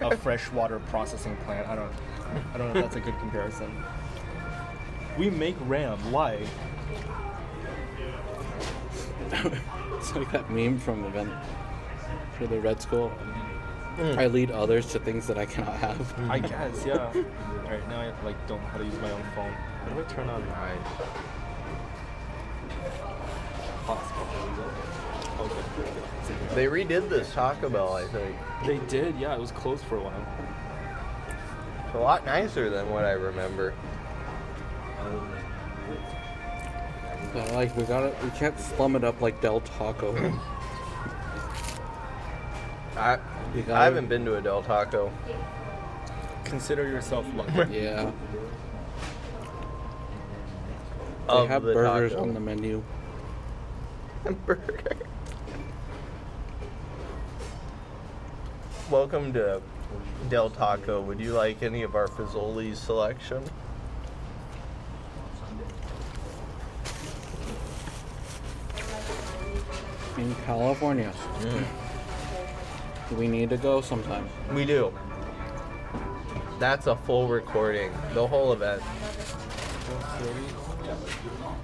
a 0.00 0.16
freshwater 0.16 0.78
processing 0.90 1.36
plant. 1.44 1.68
I 1.68 1.74
don't 1.76 1.92
I 2.54 2.58
don't 2.58 2.72
know 2.72 2.80
if 2.80 2.84
that's 2.86 2.96
a 2.96 3.00
good 3.00 3.18
comparison. 3.18 3.70
We 5.18 5.30
make 5.30 5.56
RAM. 5.66 5.98
Why? 6.12 6.46
It's 9.30 10.14
like 10.14 10.30
that 10.32 10.48
meme 10.50 10.78
from 10.78 11.02
the 11.02 11.08
Event 11.08 11.32
for 12.38 12.46
the 12.46 12.60
Red 12.60 12.80
Skull. 12.80 13.10
Mm. 13.98 14.16
I 14.16 14.26
lead 14.28 14.52
others 14.52 14.86
to 14.92 15.00
things 15.00 15.26
that 15.26 15.36
I 15.36 15.44
cannot 15.44 15.74
have. 15.76 16.30
I 16.30 16.38
guess, 16.52 16.86
yeah. 16.86 17.12
All 17.12 17.70
right, 17.70 17.88
now 17.88 18.00
I 18.00 18.12
like 18.24 18.46
don't 18.46 18.62
know 18.62 18.68
how 18.68 18.78
to 18.78 18.84
use 18.84 18.94
my 19.00 19.10
own 19.10 19.22
phone. 19.34 19.52
How 19.52 19.94
do 19.94 20.00
I 20.00 20.04
turn 20.04 20.30
on 20.30 20.46
Right. 20.46 20.78
hotspot? 23.86 24.30
There 24.32 24.46
we 24.50 24.56
go. 24.56 25.44
Okay. 25.44 26.54
They 26.54 26.66
redid 26.66 27.08
this 27.08 27.32
Taco 27.32 27.68
Bell, 27.68 27.94
I 27.94 28.04
think. 28.06 28.36
They 28.66 28.78
did, 28.86 29.18
yeah. 29.18 29.34
It 29.34 29.40
was 29.40 29.50
closed 29.50 29.82
for 29.84 29.96
a 29.96 30.00
while. 30.02 30.26
It's 31.86 31.94
a 31.94 31.98
lot 31.98 32.24
nicer 32.24 32.70
than 32.70 32.88
what 32.90 33.04
I 33.04 33.12
remember. 33.12 33.74
But, 37.32 37.52
like 37.52 37.76
we 37.76 37.82
gotta, 37.84 38.12
we 38.22 38.30
can't 38.30 38.58
slum 38.58 38.96
it 38.96 39.04
up 39.04 39.20
like 39.20 39.40
Del 39.40 39.60
Taco. 39.60 40.12
I 42.96 43.14
You 43.54 43.62
I 43.62 43.66
gotta- 43.66 43.84
haven't 43.84 44.08
been 44.08 44.24
to 44.24 44.36
a 44.36 44.40
Del 44.40 44.62
Taco. 44.62 45.12
Consider 46.44 46.88
yourself 46.88 47.26
lucky. 47.36 47.74
yeah, 47.76 48.04
they 51.26 51.32
Of 51.34 51.48
have 51.48 51.62
the 51.62 51.74
burgers 51.74 52.12
taco. 52.12 52.22
on 52.22 52.32
the 52.34 52.40
menu. 52.40 52.82
burger. 54.46 54.96
Welcome 58.90 59.34
to 59.34 59.60
Del 60.30 60.48
Taco. 60.48 61.02
Would 61.02 61.20
you 61.20 61.34
like 61.34 61.62
any 61.62 61.82
of 61.82 61.94
our 61.94 62.08
Fazoli's 62.08 62.78
selection? 62.78 63.42
In 70.18 70.34
California, 70.46 71.12
we 73.16 73.28
need 73.28 73.50
to 73.50 73.56
go 73.56 73.80
sometime. 73.80 74.28
We 74.52 74.64
do. 74.64 74.92
That's 76.58 76.88
a 76.88 76.96
full 76.96 77.28
recording. 77.28 77.92
The 78.14 78.26
whole 78.26 78.52
event. 78.52 78.82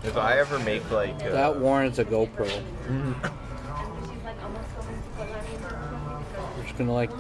If 0.05 0.17
I 0.17 0.39
ever 0.39 0.59
make 0.61 0.89
like 0.91 1.15
uh, 1.23 1.31
That 1.31 1.59
warrants 1.59 1.99
a 1.99 2.05
GoPro. 2.05 2.49
We're 6.57 6.63
just 6.63 6.79
gonna 6.79 6.93
like 6.93 7.11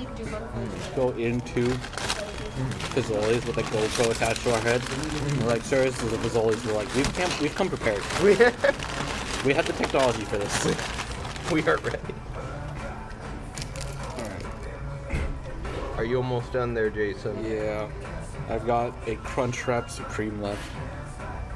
go 0.94 1.11
into 1.11 1.66
Fazoli's 2.94 3.44
with 3.44 3.59
a 3.59 3.62
GoPro 3.62 4.11
attached 4.12 4.42
to 4.42 4.55
our 4.55 4.61
head. 4.61 4.83
We're 5.40 5.49
like, 5.49 5.62
sir, 5.62 5.83
this 5.85 6.01
is 6.01 6.11
the 6.11 6.16
Fazoli's. 6.18 6.64
We're 6.64 6.75
like, 6.75 6.94
we've 6.94 7.12
come, 7.14 7.31
we've 7.42 7.55
come 7.55 7.68
prepared. 7.68 8.03
we, 8.23 8.37
We 9.44 9.53
have 9.53 9.66
the 9.66 9.75
technology 9.75 10.25
for 10.25 10.38
this. 10.38 11.04
we 11.52 11.62
are 11.62 11.76
ready. 11.78 11.98
Are 15.96 16.04
you 16.04 16.16
almost 16.16 16.52
done 16.52 16.74
there, 16.74 16.90
Jason? 16.90 17.44
Yeah, 17.44 17.88
I've 18.48 18.66
got 18.66 18.88
a 19.07 19.16
Crunchwrap 19.16 19.90
Supreme 19.90 20.40
left. 20.40 20.70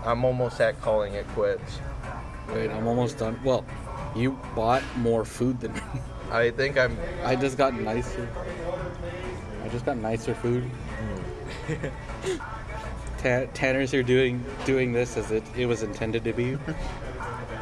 I'm 0.05 0.25
almost 0.25 0.61
at 0.61 0.81
calling 0.81 1.15
it 1.15 1.27
quits. 1.29 1.81
Wait, 2.53 2.71
I'm 2.71 2.87
almost 2.87 3.19
done. 3.19 3.41
Well, 3.43 3.65
you 4.15 4.39
bought 4.55 4.83
more 4.97 5.25
food 5.25 5.61
than 5.61 5.73
me. 5.73 5.81
I 6.31 6.51
think 6.51 6.79
I'm. 6.79 6.97
I 7.25 7.35
just 7.35 7.57
got 7.57 7.75
nicer. 7.75 8.29
I 9.65 9.69
just 9.69 9.87
got 9.87 9.97
nicer 9.97 10.35
food. 10.35 10.65
Hmm. 10.65 12.37
Ta- 13.19 13.47
Tanner's 13.55 13.91
here 13.91 14.03
doing 14.03 14.45
doing 14.65 14.93
this 14.93 15.17
as 15.17 15.31
it, 15.31 15.43
it 15.57 15.67
was 15.67 15.83
intended 15.83 16.25
to 16.25 16.33
be. 16.33 16.59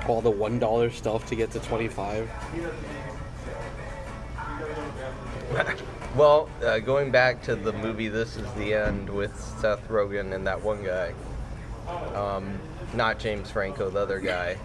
All 0.09 0.21
the 0.21 0.31
one 0.31 0.59
dollar 0.59 0.91
stuff 0.91 1.27
to 1.27 1.37
get 1.37 1.51
to 1.53 1.61
twenty 1.61 1.89
five. 1.89 2.29
Well, 6.17 6.49
uh, 6.65 6.79
going 6.79 7.11
back 7.11 7.43
to 7.43 7.55
the 7.55 7.75
movie 7.75 8.09
This 8.09 8.39
Is 8.39 8.51
the 8.55 8.73
End 8.73 9.11
with 9.11 9.39
Seth 9.61 9.87
Rogen 9.87 10.35
and 10.35 10.47
that 10.47 10.63
one 10.63 10.83
guy. 10.83 11.13
Um, 12.15 12.59
not 12.95 13.19
James 13.19 13.51
Franco, 13.51 13.91
the 13.91 14.01
other 14.01 14.19
guy. 14.19 14.57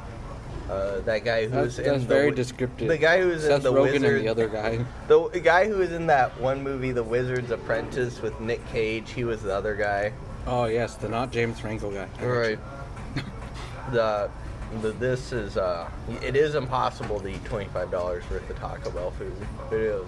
Uh, 0.70 1.02
that 1.02 1.26
guy 1.26 1.48
who's 1.48 1.76
That's, 1.76 1.80
in 1.80 1.86
that's 1.86 2.04
the 2.04 2.08
very 2.08 2.32
descriptive. 2.32 2.88
The 2.88 2.98
guy 2.98 3.22
who's 3.22 3.42
Seth 3.42 3.58
in 3.58 3.64
the 3.64 3.74
Rogen 3.74 3.92
Wizard. 3.92 4.16
and 4.16 4.26
the 4.26 4.30
other 4.30 4.48
guy. 4.48 4.86
The 5.10 5.42
guy 5.44 5.68
who 5.68 5.80
was 5.80 5.92
in 5.92 6.08
that 6.08 6.40
one 6.40 6.64
movie, 6.64 6.94
The 6.94 7.04
Wizard's 7.04 7.52
Apprentice, 7.52 8.22
with 8.22 8.40
Nick 8.40 8.66
Cage. 8.70 9.12
He 9.12 9.26
was 9.26 9.42
the 9.42 9.54
other 9.54 9.76
guy. 9.76 10.14
Oh 10.48 10.66
yes, 10.66 10.96
the 10.96 11.10
not 11.10 11.34
James 11.34 11.60
Franco 11.60 11.92
guy. 11.92 12.08
Right. 12.26 12.60
the 13.92 14.30
this 14.80 15.32
is 15.34 15.58
uh, 15.58 15.90
it 16.24 16.36
is 16.36 16.56
impossible 16.56 17.20
to 17.20 17.28
eat 17.28 17.44
twenty 17.46 17.68
five 17.70 17.92
dollars 17.92 18.24
worth 18.30 18.50
of 18.50 18.58
Taco 18.58 18.90
Bell 18.92 19.12
food. 19.12 19.36
It 19.72 19.80
is. 19.80 20.08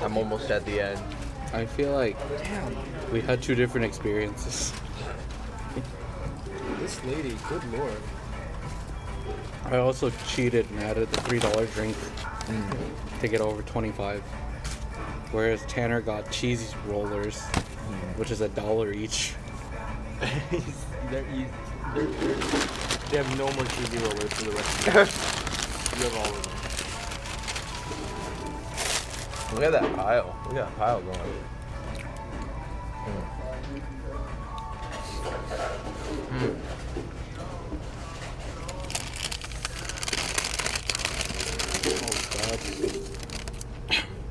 I'm 0.00 0.16
almost 0.16 0.50
at 0.50 0.64
the 0.66 0.80
end. 0.80 1.00
I 1.52 1.66
feel 1.66 1.92
like 1.92 2.16
damn, 2.42 2.76
we 3.12 3.20
had 3.20 3.42
two 3.42 3.54
different 3.54 3.86
experiences. 3.86 4.72
This 6.80 7.04
lady, 7.04 7.36
good 7.48 7.62
lord. 7.72 7.92
I 9.66 9.76
also 9.76 10.10
cheated 10.26 10.68
and 10.72 10.80
added 10.80 11.08
the 11.12 11.20
three 11.22 11.38
dollar 11.38 11.66
drink 11.66 11.96
Mm. 12.42 13.20
to 13.20 13.28
get 13.28 13.40
over 13.40 13.62
twenty 13.62 13.92
five. 13.92 14.20
Whereas 15.32 15.62
Tanner 15.66 16.00
got 16.00 16.30
cheesy 16.30 16.74
rollers, 16.86 17.38
Mm. 17.40 18.16
which 18.18 18.30
is 18.30 18.40
a 18.42 18.48
dollar 18.50 18.92
each. 18.92 19.34
they're, 20.20 21.24
eas- 21.34 21.46
they're, 21.94 22.04
they're, 22.04 22.34
they 23.10 23.16
have 23.16 23.36
no 23.38 23.50
more 23.52 23.64
cheesy 23.64 23.98
rollers 23.98 24.32
for 24.34 24.44
the 24.44 24.50
rest 24.52 24.78
of 24.78 24.84
the 24.84 24.90
You 25.98 26.04
have 26.04 26.16
all 26.16 26.26
of 26.34 26.42
them. 26.42 26.52
Look 29.54 29.64
at 29.64 29.72
that 29.72 29.94
pile. 29.96 30.36
Look 30.46 30.56
at 30.56 30.66
that 30.68 30.76
pile 30.78 31.00
going. 31.00 31.18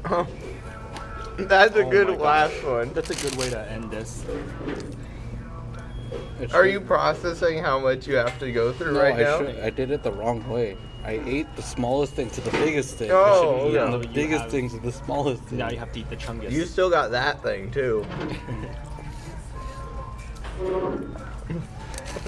Oh 0.05 0.27
That's 1.47 1.75
a 1.75 1.85
Oh 1.85 1.89
good 1.89 2.07
my 2.07 2.15
last 2.15 2.63
one. 2.63 2.93
That's 2.93 3.09
a 3.09 3.15
good 3.15 3.35
way 3.37 3.49
to 3.49 3.71
end 3.71 3.91
this. 3.91 4.23
It 6.39 6.53
Are 6.53 6.63
should- 6.63 6.71
you 6.73 6.81
processing 6.81 7.59
how 7.63 7.79
much 7.79 8.07
you 8.07 8.15
have 8.15 8.37
to 8.39 8.51
go 8.51 8.73
through 8.73 8.93
No, 8.93 9.01
right 9.01 9.15
I, 9.15 9.21
now? 9.23 9.37
should- 9.39 9.59
I 9.59 9.69
did 9.69 9.91
it 9.91 10.03
the 10.03 10.11
wrong 10.11 10.47
way. 10.49 10.77
I 11.03 11.21
ate 11.25 11.47
the 11.55 11.61
smallest 11.63 12.13
thing 12.13 12.29
to 12.31 12.41
the 12.41 12.51
biggest 12.51 12.95
thing. 12.97 13.09
Oh, 13.11 13.69
Yeah, 13.73 13.85
and 13.85 13.93
the 13.93 14.07
you 14.07 14.13
biggest 14.13 14.43
have- 14.43 14.51
thing 14.51 14.69
to 14.69 14.77
the 14.79 14.91
smallest 14.91 15.43
thing. 15.43 15.57
Now 15.59 15.69
you 15.69 15.77
have 15.77 15.91
to 15.93 15.99
eat 15.99 16.09
the 16.09 16.15
chungus. 16.15 16.51
You 16.51 16.65
still 16.65 16.89
got 16.89 17.11
that 17.11 17.41
thing 17.41 17.71
too. 17.71 18.05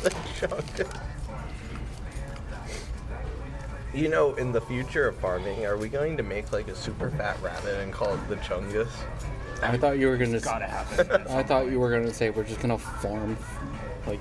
The 0.02 0.10
chungus. 0.10 1.00
You 3.94 4.10
know, 4.10 4.34
in 4.36 4.52
the 4.52 4.62
future 4.62 5.08
of 5.08 5.16
farming, 5.18 5.66
are 5.66 5.78
we 5.78 5.88
going 5.88 6.18
to 6.18 6.24
make 6.24 6.52
like 6.52 6.68
a 6.68 6.76
super 6.76 7.12
fat 7.12 7.38
rabbit 7.42 7.80
and 7.80 7.94
call 7.94 8.14
it 8.14 8.28
the 8.28 8.38
chungus? 8.38 8.90
I 9.62 9.78
thought 9.78 9.98
you 10.00 10.08
were 10.08 10.18
gonna. 10.18 10.38
s- 10.38 10.44
gotta 10.44 10.66
happen. 10.66 11.28
I 11.28 11.44
thought 11.44 11.70
you 11.70 11.80
were 11.80 11.92
gonna 11.92 12.14
say 12.14 12.30
we're 12.32 12.44
just 12.44 12.60
gonna 12.60 12.78
farm, 12.78 13.38
like, 14.08 14.20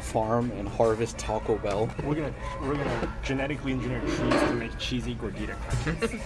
farm 0.00 0.50
and 0.56 0.68
harvest 0.68 1.16
Taco 1.18 1.56
Bell. 1.58 1.88
we're 2.04 2.16
gonna 2.16 2.34
we're 2.62 2.74
gonna 2.74 3.14
genetically 3.22 3.72
engineer 3.72 4.00
trees 4.00 4.18
to 4.42 4.54
make 4.54 4.76
cheesy 4.78 5.14
gordita 5.14 5.54
crunches. 5.70 6.20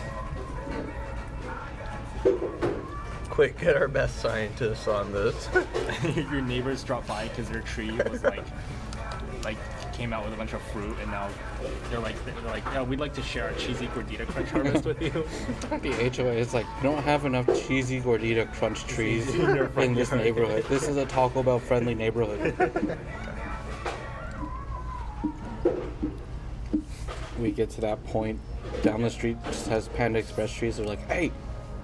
Quick, 3.30 3.58
get 3.60 3.76
our 3.76 3.88
best 3.88 4.20
scientists 4.20 4.88
on 4.88 5.12
this. 5.12 5.48
Your 6.16 6.40
neighbors 6.40 6.82
drop 6.82 7.06
by 7.06 7.28
because 7.28 7.50
their 7.50 7.60
tree 7.60 7.92
was 8.10 8.22
like 8.24 8.42
like 9.44 9.58
came 9.96 10.12
out 10.12 10.24
with 10.24 10.34
a 10.34 10.36
bunch 10.36 10.52
of 10.52 10.60
fruit 10.72 10.94
and 11.00 11.10
now 11.10 11.28
they're 11.88 11.98
like 12.00 12.22
they're 12.26 12.34
like 12.50 12.64
yeah 12.66 12.82
we'd 12.82 13.00
like 13.00 13.14
to 13.14 13.22
share 13.22 13.44
our 13.44 13.54
cheesy 13.54 13.86
gordita 13.88 14.26
crunch 14.26 14.50
harvest 14.50 14.84
with 14.84 15.00
you. 15.00 15.10
The 15.80 16.10
HOA 16.16 16.32
is 16.32 16.52
like, 16.54 16.66
we 16.76 16.88
don't 16.88 17.02
have 17.02 17.24
enough 17.24 17.46
cheesy 17.66 18.00
gordita 18.00 18.52
crunch 18.54 18.86
trees 18.86 19.34
In 19.34 19.68
in 19.78 19.94
this 19.94 20.12
neighborhood. 20.12 20.64
This 20.68 20.88
is 20.88 20.96
a 20.96 21.06
Taco 21.06 21.42
Bell 21.42 21.58
friendly 21.58 21.94
neighborhood. 21.94 22.54
we 27.38 27.50
get 27.50 27.70
to 27.70 27.80
that 27.82 28.04
point. 28.06 28.40
Down 28.82 29.02
the 29.02 29.10
street 29.10 29.36
just 29.44 29.68
has 29.68 29.88
Panda 29.88 30.18
Express 30.18 30.52
trees. 30.52 30.76
They're 30.76 30.86
like, 30.86 31.06
hey, 31.06 31.30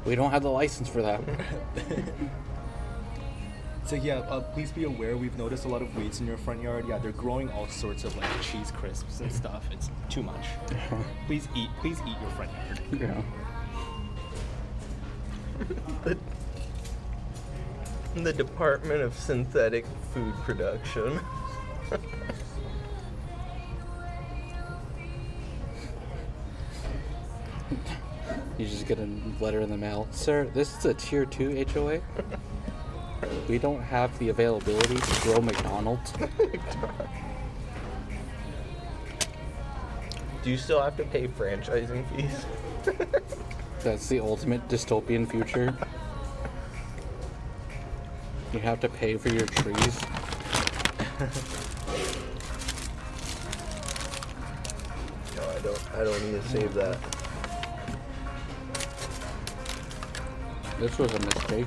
we 0.05 0.15
don't 0.15 0.31
have 0.31 0.43
the 0.43 0.51
license 0.51 0.89
for 0.89 1.03
that. 1.03 1.21
So 3.85 3.97
yeah, 3.97 4.21
uh, 4.21 4.41
please 4.41 4.71
be 4.73 4.85
aware 4.85 5.17
we've 5.17 5.37
noticed 5.37 5.65
a 5.65 5.69
lot 5.69 5.83
of 5.83 5.95
weeds 5.97 6.21
in 6.21 6.27
your 6.27 6.37
front 6.37 6.63
yard. 6.63 6.87
Yeah, 6.89 6.99
they're 6.99 7.13
growing 7.13 7.51
all 7.51 7.69
sorts 7.69 8.05
of 8.05 8.17
like 8.17 8.29
cheese 8.41 8.71
crisps 8.71 9.21
and 9.21 9.31
stuff. 9.31 9.69
It's 9.73 9.91
too 10.09 10.23
much. 10.23 10.47
please 11.27 11.49
eat. 11.55 11.69
Please 11.81 12.01
eat 12.07 12.17
your 12.21 12.31
front 12.31 12.51
yard. 12.53 12.81
yeah. 13.01 13.23
the, 16.05 16.17
the 18.15 18.33
Department 18.33 19.03
of 19.03 19.15
Synthetic 19.15 19.85
Food 20.15 20.35
Production. 20.45 21.21
You 28.59 28.67
just 28.67 28.87
get 28.87 28.99
a 28.99 29.09
letter 29.41 29.61
in 29.61 29.71
the 29.71 29.77
mail. 29.77 30.07
Sir, 30.13 30.49
this 30.55 30.79
is 30.79 30.85
a 30.85 30.95
tier 30.95 31.25
two 31.25 31.65
HOA. 31.73 32.01
we 33.49 33.59
don't 33.59 33.83
have 33.83 34.19
the 34.19 34.29
availability 34.29 34.97
to 34.97 35.21
grow 35.23 35.41
McDonald's. 35.41 36.13
Do 40.43 40.51
you 40.51 40.57
still 40.57 40.83
have 40.83 40.97
to 40.97 41.05
pay 41.05 41.29
franchising 41.29 42.05
fees? 42.11 42.47
That's 43.85 44.09
the 44.09 44.19
ultimate 44.21 44.67
dystopian 44.69 45.31
future. 45.31 45.77
You 48.53 48.59
have 48.61 48.81
to 48.81 48.89
pay 48.89 49.17
for 49.17 49.29
your 49.29 49.47
trees. 49.47 50.01
No, 55.37 55.43
I 55.49 55.59
don't. 55.61 55.95
I 55.95 56.05
don't 56.05 56.25
need 56.25 56.43
to 56.43 56.49
save 56.49 56.75
that. 56.75 56.99
This 60.79 60.99
was 60.99 61.15
a 61.15 61.21
mistake. 61.21 61.67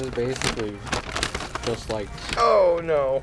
This 0.00 0.08
is 0.08 0.14
basically 0.14 0.78
just 1.66 1.90
like 1.90 2.08
Oh 2.38 2.80
no. 2.82 3.22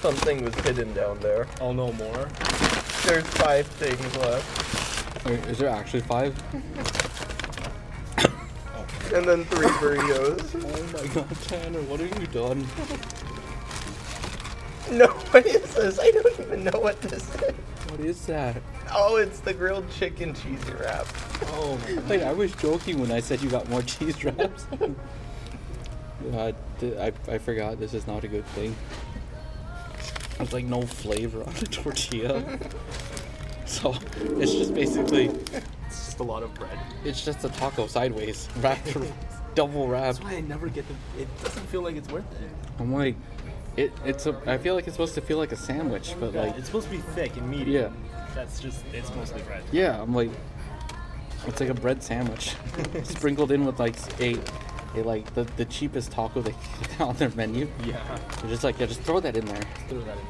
Something 0.00 0.44
was 0.44 0.54
hidden 0.56 0.92
down 0.92 1.18
there. 1.20 1.46
Oh, 1.62 1.68
I'll 1.68 1.72
know 1.72 1.92
more. 1.94 2.28
There's 3.06 3.26
five 3.38 3.66
things 3.66 4.16
left, 4.18 5.24
wait, 5.24 5.40
is 5.46 5.58
there 5.58 5.70
actually 5.70 6.02
five? 6.02 6.38
and 9.14 9.24
then 9.24 9.44
three 9.46 9.66
burritos. 9.66 10.42
Oh 10.64 10.98
my 10.98 11.14
god, 11.14 11.36
Tanner, 11.42 11.80
what 11.82 12.00
have 12.00 12.20
you 12.20 12.26
done? 12.26 12.66
No, 14.90 15.06
what 15.06 15.46
is 15.46 15.74
this? 15.74 15.98
I 15.98 16.10
don't 16.10 16.40
even 16.40 16.64
know 16.64 16.80
what 16.80 17.00
this 17.00 17.34
is. 17.34 17.54
What 17.88 18.00
is 18.00 18.26
that? 18.26 18.60
Oh, 18.92 19.16
it's 19.16 19.40
the 19.40 19.54
grilled 19.54 19.90
chicken 19.90 20.34
cheesy 20.34 20.72
wrap. 20.74 21.06
Oh, 21.46 21.78
wait, 22.08 22.22
I 22.22 22.32
was 22.32 22.52
joking 22.52 23.00
when 23.00 23.10
I 23.10 23.20
said 23.20 23.42
you 23.42 23.48
got 23.48 23.68
more 23.70 23.82
cheese 23.82 24.22
wraps. 24.22 24.66
uh, 26.32 26.52
I, 26.82 27.12
I 27.28 27.38
forgot 27.38 27.78
this 27.78 27.94
is 27.94 28.06
not 28.06 28.24
a 28.24 28.28
good 28.28 28.46
thing. 28.48 28.74
There's 30.38 30.52
like 30.52 30.64
no 30.64 30.82
flavor 30.82 31.44
on 31.44 31.54
the 31.54 31.66
tortilla. 31.66 32.42
so 33.66 33.94
it's 34.20 34.52
just 34.52 34.74
basically, 34.74 35.26
It's 35.86 36.06
just 36.06 36.18
a 36.18 36.24
lot 36.24 36.42
of 36.42 36.52
bread. 36.54 36.78
it's 37.04 37.24
just 37.24 37.44
a 37.44 37.48
taco 37.50 37.86
sideways, 37.86 38.48
wrapped, 38.60 38.96
double 39.54 39.86
wrapped. 39.88 40.20
That's 40.20 40.32
why 40.32 40.38
I 40.38 40.40
never 40.40 40.68
get 40.68 40.84
the. 40.88 41.22
It 41.22 41.28
doesn't 41.42 41.66
feel 41.66 41.82
like 41.82 41.96
it's 41.96 42.08
worth 42.08 42.24
it. 42.42 42.50
I'm 42.80 42.92
like, 42.92 43.14
it, 43.76 43.92
it's 44.04 44.26
a, 44.26 44.40
I 44.46 44.58
feel 44.58 44.74
like 44.74 44.86
it's 44.86 44.94
supposed 44.94 45.14
to 45.14 45.20
feel 45.20 45.38
like 45.38 45.52
a 45.52 45.56
sandwich, 45.56 46.14
but 46.18 46.34
like, 46.34 46.56
it's 46.56 46.66
supposed 46.66 46.86
to 46.86 46.92
be 46.92 46.98
thick 46.98 47.36
and 47.36 47.48
meaty. 47.48 47.72
Yeah. 47.72 47.90
That's 48.34 48.58
just. 48.60 48.84
It's 48.92 49.14
mostly 49.14 49.42
bread. 49.42 49.62
yeah, 49.70 50.02
I'm 50.02 50.12
like, 50.12 50.30
it's 51.46 51.60
like 51.60 51.68
a 51.70 51.74
bread 51.74 52.02
sandwich, 52.02 52.54
sprinkled 53.04 53.52
in 53.52 53.64
with 53.64 53.78
like 53.78 53.94
a, 54.20 54.36
a 54.96 55.02
like 55.02 55.32
the, 55.34 55.44
the 55.56 55.64
cheapest 55.64 56.12
taco 56.12 56.42
they 56.42 56.54
get 56.80 57.00
on 57.00 57.16
their 57.16 57.30
menu. 57.30 57.68
Yeah. 57.84 58.00
They're 58.40 58.50
just 58.50 58.64
like, 58.64 58.78
yeah, 58.78 58.86
just 58.86 59.02
throw 59.02 59.20
that 59.20 59.36
in 59.36 59.44
there. 59.44 59.62
Throw 59.88 60.00
that 60.00 60.16
in 60.18 60.24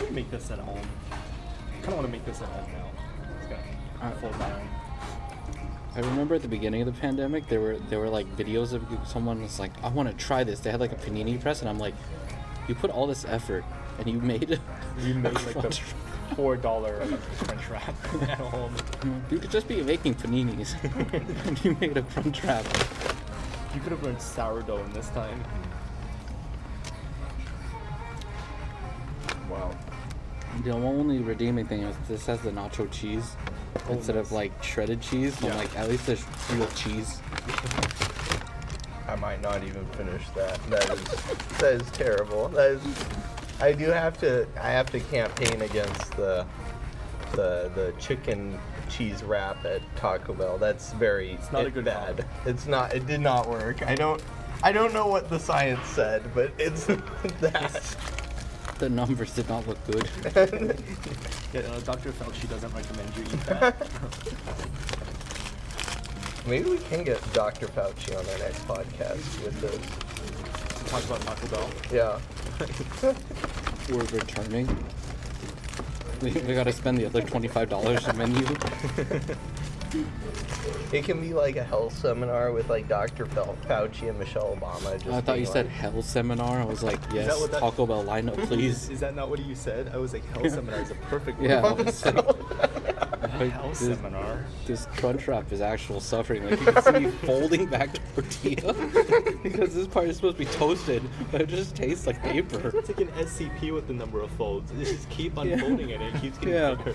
there. 0.00 0.10
Make 0.12 0.30
this 0.30 0.50
at 0.50 0.58
home. 0.58 0.80
I 1.10 1.74
kind 1.82 1.88
of 1.88 1.94
want 1.94 2.06
to 2.06 2.12
make 2.12 2.24
this 2.24 2.40
at 2.42 2.48
home 2.48 2.72
now. 2.72 2.90
It's 3.38 3.48
got 3.48 3.58
Alright. 4.02 4.16
Uh, 4.16 4.20
full 4.20 4.38
down. 4.38 4.68
I 5.94 6.00
remember 6.00 6.36
at 6.36 6.42
the 6.42 6.48
beginning 6.48 6.82
of 6.82 6.86
the 6.86 7.00
pandemic, 7.00 7.48
there 7.48 7.60
were 7.60 7.76
there 7.88 7.98
were 7.98 8.08
like 8.08 8.26
videos 8.36 8.72
of 8.72 8.84
someone 9.08 9.42
was 9.42 9.58
like, 9.58 9.72
I 9.82 9.88
want 9.88 10.08
to 10.08 10.14
try 10.14 10.44
this. 10.44 10.60
They 10.60 10.70
had 10.70 10.78
like 10.78 10.92
a 10.92 10.96
panini 10.96 11.40
press, 11.40 11.60
and 11.60 11.68
I'm 11.68 11.78
like, 11.78 11.94
you 12.68 12.76
put 12.76 12.90
all 12.90 13.08
this 13.08 13.24
effort, 13.24 13.64
and 13.98 14.06
you 14.06 14.20
made 14.20 14.60
You 15.00 15.14
made 15.14 15.34
like 15.34 15.60
the 15.60 15.80
four 16.36 16.56
dollar 16.56 17.04
crunch 17.38 17.68
wrap 17.68 17.94
at 18.22 18.38
home. 18.38 18.74
You 19.30 19.38
could 19.38 19.50
just 19.50 19.66
be 19.66 19.82
making 19.82 20.14
paninis, 20.14 20.74
and 21.46 21.64
you 21.64 21.76
made 21.80 21.96
a 21.96 22.02
crunch 22.02 22.44
wrap. 22.44 22.64
You 23.74 23.80
could 23.80 23.92
have 23.92 24.02
learned 24.02 24.20
sourdough 24.20 24.78
in 24.84 24.92
this 24.92 25.08
time. 25.10 25.42
Wow. 29.48 29.76
The 30.64 30.72
only 30.72 31.18
redeeming 31.18 31.66
thing 31.66 31.82
is 31.82 31.96
this 32.08 32.26
has 32.26 32.40
the 32.40 32.50
nacho 32.50 32.90
cheese 32.90 33.36
Oh, 33.88 33.92
instead 33.92 34.16
of 34.16 34.32
like 34.32 34.62
shredded 34.62 35.00
cheese. 35.00 35.36
I'm 35.42 35.48
Yeah. 35.50 35.56
like, 35.56 35.76
at 35.78 35.88
least 35.88 36.06
there's 36.06 36.24
real 36.52 36.66
cheese. 36.74 37.20
I 39.08 39.14
might 39.16 39.40
not 39.40 39.62
even 39.64 39.84
finish 39.92 40.22
that. 40.36 40.58
That 40.70 40.90
is 40.90 41.04
that 41.58 41.72
is 41.80 41.90
terrible. 41.92 42.48
That 42.48 42.72
is. 42.72 42.82
I 43.60 43.72
do 43.72 43.86
have 43.90 44.18
to. 44.20 44.46
I 44.60 44.70
have 44.70 44.90
to 44.90 45.00
campaign 45.00 45.62
against 45.62 46.12
the 46.12 46.46
the 47.32 47.70
the 47.74 47.92
chicken 47.98 48.58
cheese 48.88 49.22
wrap 49.22 49.64
at 49.64 49.80
Taco 49.96 50.34
Bell. 50.34 50.58
That's 50.58 50.92
very 50.94 51.32
It's 51.32 51.52
not 51.52 51.66
a 51.66 51.70
good 51.70 51.84
bad. 51.84 52.16
combo. 52.18 52.24
It's 52.46 52.66
not. 52.66 52.92
It 52.94 53.06
did 53.06 53.20
not 53.20 53.48
work. 53.48 53.82
I 53.86 53.94
don't. 53.94 54.22
I 54.62 54.72
don't 54.72 54.92
know 54.92 55.06
what 55.06 55.30
the 55.30 55.38
science 55.38 55.86
said, 55.88 56.22
but 56.34 56.52
it's 56.58 56.84
that. 57.40 57.96
The 58.78 58.88
numbers 58.88 59.34
did 59.34 59.48
not 59.48 59.66
look 59.66 59.78
good. 59.86 60.76
Yeah, 61.52 61.62
uh, 61.62 61.80
Dr. 61.80 62.12
Fauci 62.12 62.48
doesn't 62.48 62.72
recommend 62.72 63.16
you 63.16 63.24
eat 63.24 63.40
that. 63.46 63.74
Maybe 66.46 66.70
we 66.70 66.78
can 66.78 67.02
get 67.02 67.20
Dr. 67.32 67.66
Fauci 67.66 68.10
on 68.16 68.24
our 68.24 68.38
next 68.38 68.64
podcast 68.68 69.44
with 69.44 69.60
this. 69.60 69.80
Talk 70.92 71.04
about 71.06 71.20
Taco 71.22 71.48
Bell. 71.48 71.70
Yeah. 71.92 72.20
We're 73.90 74.04
returning. 74.16 74.68
We, 76.22 76.32
we 76.32 76.54
gotta 76.54 76.72
spend 76.72 76.98
the 76.98 77.06
other 77.06 77.22
$25 77.22 78.04
to 78.04 78.12
menu. 78.14 78.46
It 80.92 81.04
can 81.04 81.20
be 81.20 81.32
like 81.34 81.54
a 81.54 81.62
health 81.62 81.96
seminar 81.96 82.50
with 82.52 82.68
like 82.68 82.88
Dr. 82.88 83.26
Fel- 83.26 83.56
Fauci 83.68 84.08
and 84.08 84.18
Michelle 84.18 84.56
Obama. 84.56 84.94
Just 84.94 85.06
I 85.06 85.20
thought 85.20 85.26
being 85.26 85.40
you 85.40 85.46
said 85.46 85.66
hell 85.68 86.02
seminar. 86.02 86.60
I 86.60 86.64
was 86.64 86.82
like, 86.82 86.98
yes, 87.12 87.38
what 87.40 87.52
that- 87.52 87.60
Taco 87.60 87.86
Bell 87.86 88.04
lineup, 88.04 88.36
please. 88.48 88.90
Is 88.90 88.98
that 89.00 89.14
not 89.14 89.30
what 89.30 89.38
you 89.38 89.54
said? 89.54 89.90
I 89.94 89.98
was 89.98 90.12
like, 90.12 90.24
hell 90.34 90.48
seminar 90.50 90.80
is 90.80 90.90
a 90.90 90.94
perfect 90.94 91.38
word. 91.38 91.48
Yeah, 91.50 91.64
I 91.64 91.72
was 91.72 92.02
like, 93.40 93.50
Hell 93.52 93.68
this, 93.70 93.78
seminar. 93.80 94.44
this 94.66 94.86
crunch 94.96 95.26
wrap 95.26 95.50
is 95.52 95.60
actual 95.60 96.00
suffering. 96.00 96.44
Like 96.48 96.60
you 96.60 96.72
can 96.72 96.82
see 96.82 97.00
me 97.00 97.10
folding 97.24 97.66
back 97.66 97.90
tortilla 98.14 98.74
because 99.42 99.74
this 99.74 99.86
part 99.86 100.08
is 100.08 100.16
supposed 100.16 100.36
to 100.38 100.44
be 100.44 100.50
toasted, 100.52 101.02
but 101.32 101.40
it 101.40 101.48
just 101.48 101.74
tastes 101.74 102.06
like 102.06 102.22
paper. 102.22 102.72
It's 102.76 102.88
like 102.88 103.00
an 103.00 103.08
SCP 103.08 103.72
with 103.72 103.86
the 103.88 103.94
number 103.94 104.20
of 104.20 104.30
folds. 104.32 104.70
You 104.72 104.84
just 104.84 105.08
keep 105.10 105.34
Yeah. 105.36 105.42
unfolding 105.54 105.90
it 105.90 106.00
and 106.00 106.14
it 106.16 106.20
keeps 106.20 106.38
getting 106.38 106.54
Yeah. 106.54 106.74
bigger. 106.74 106.94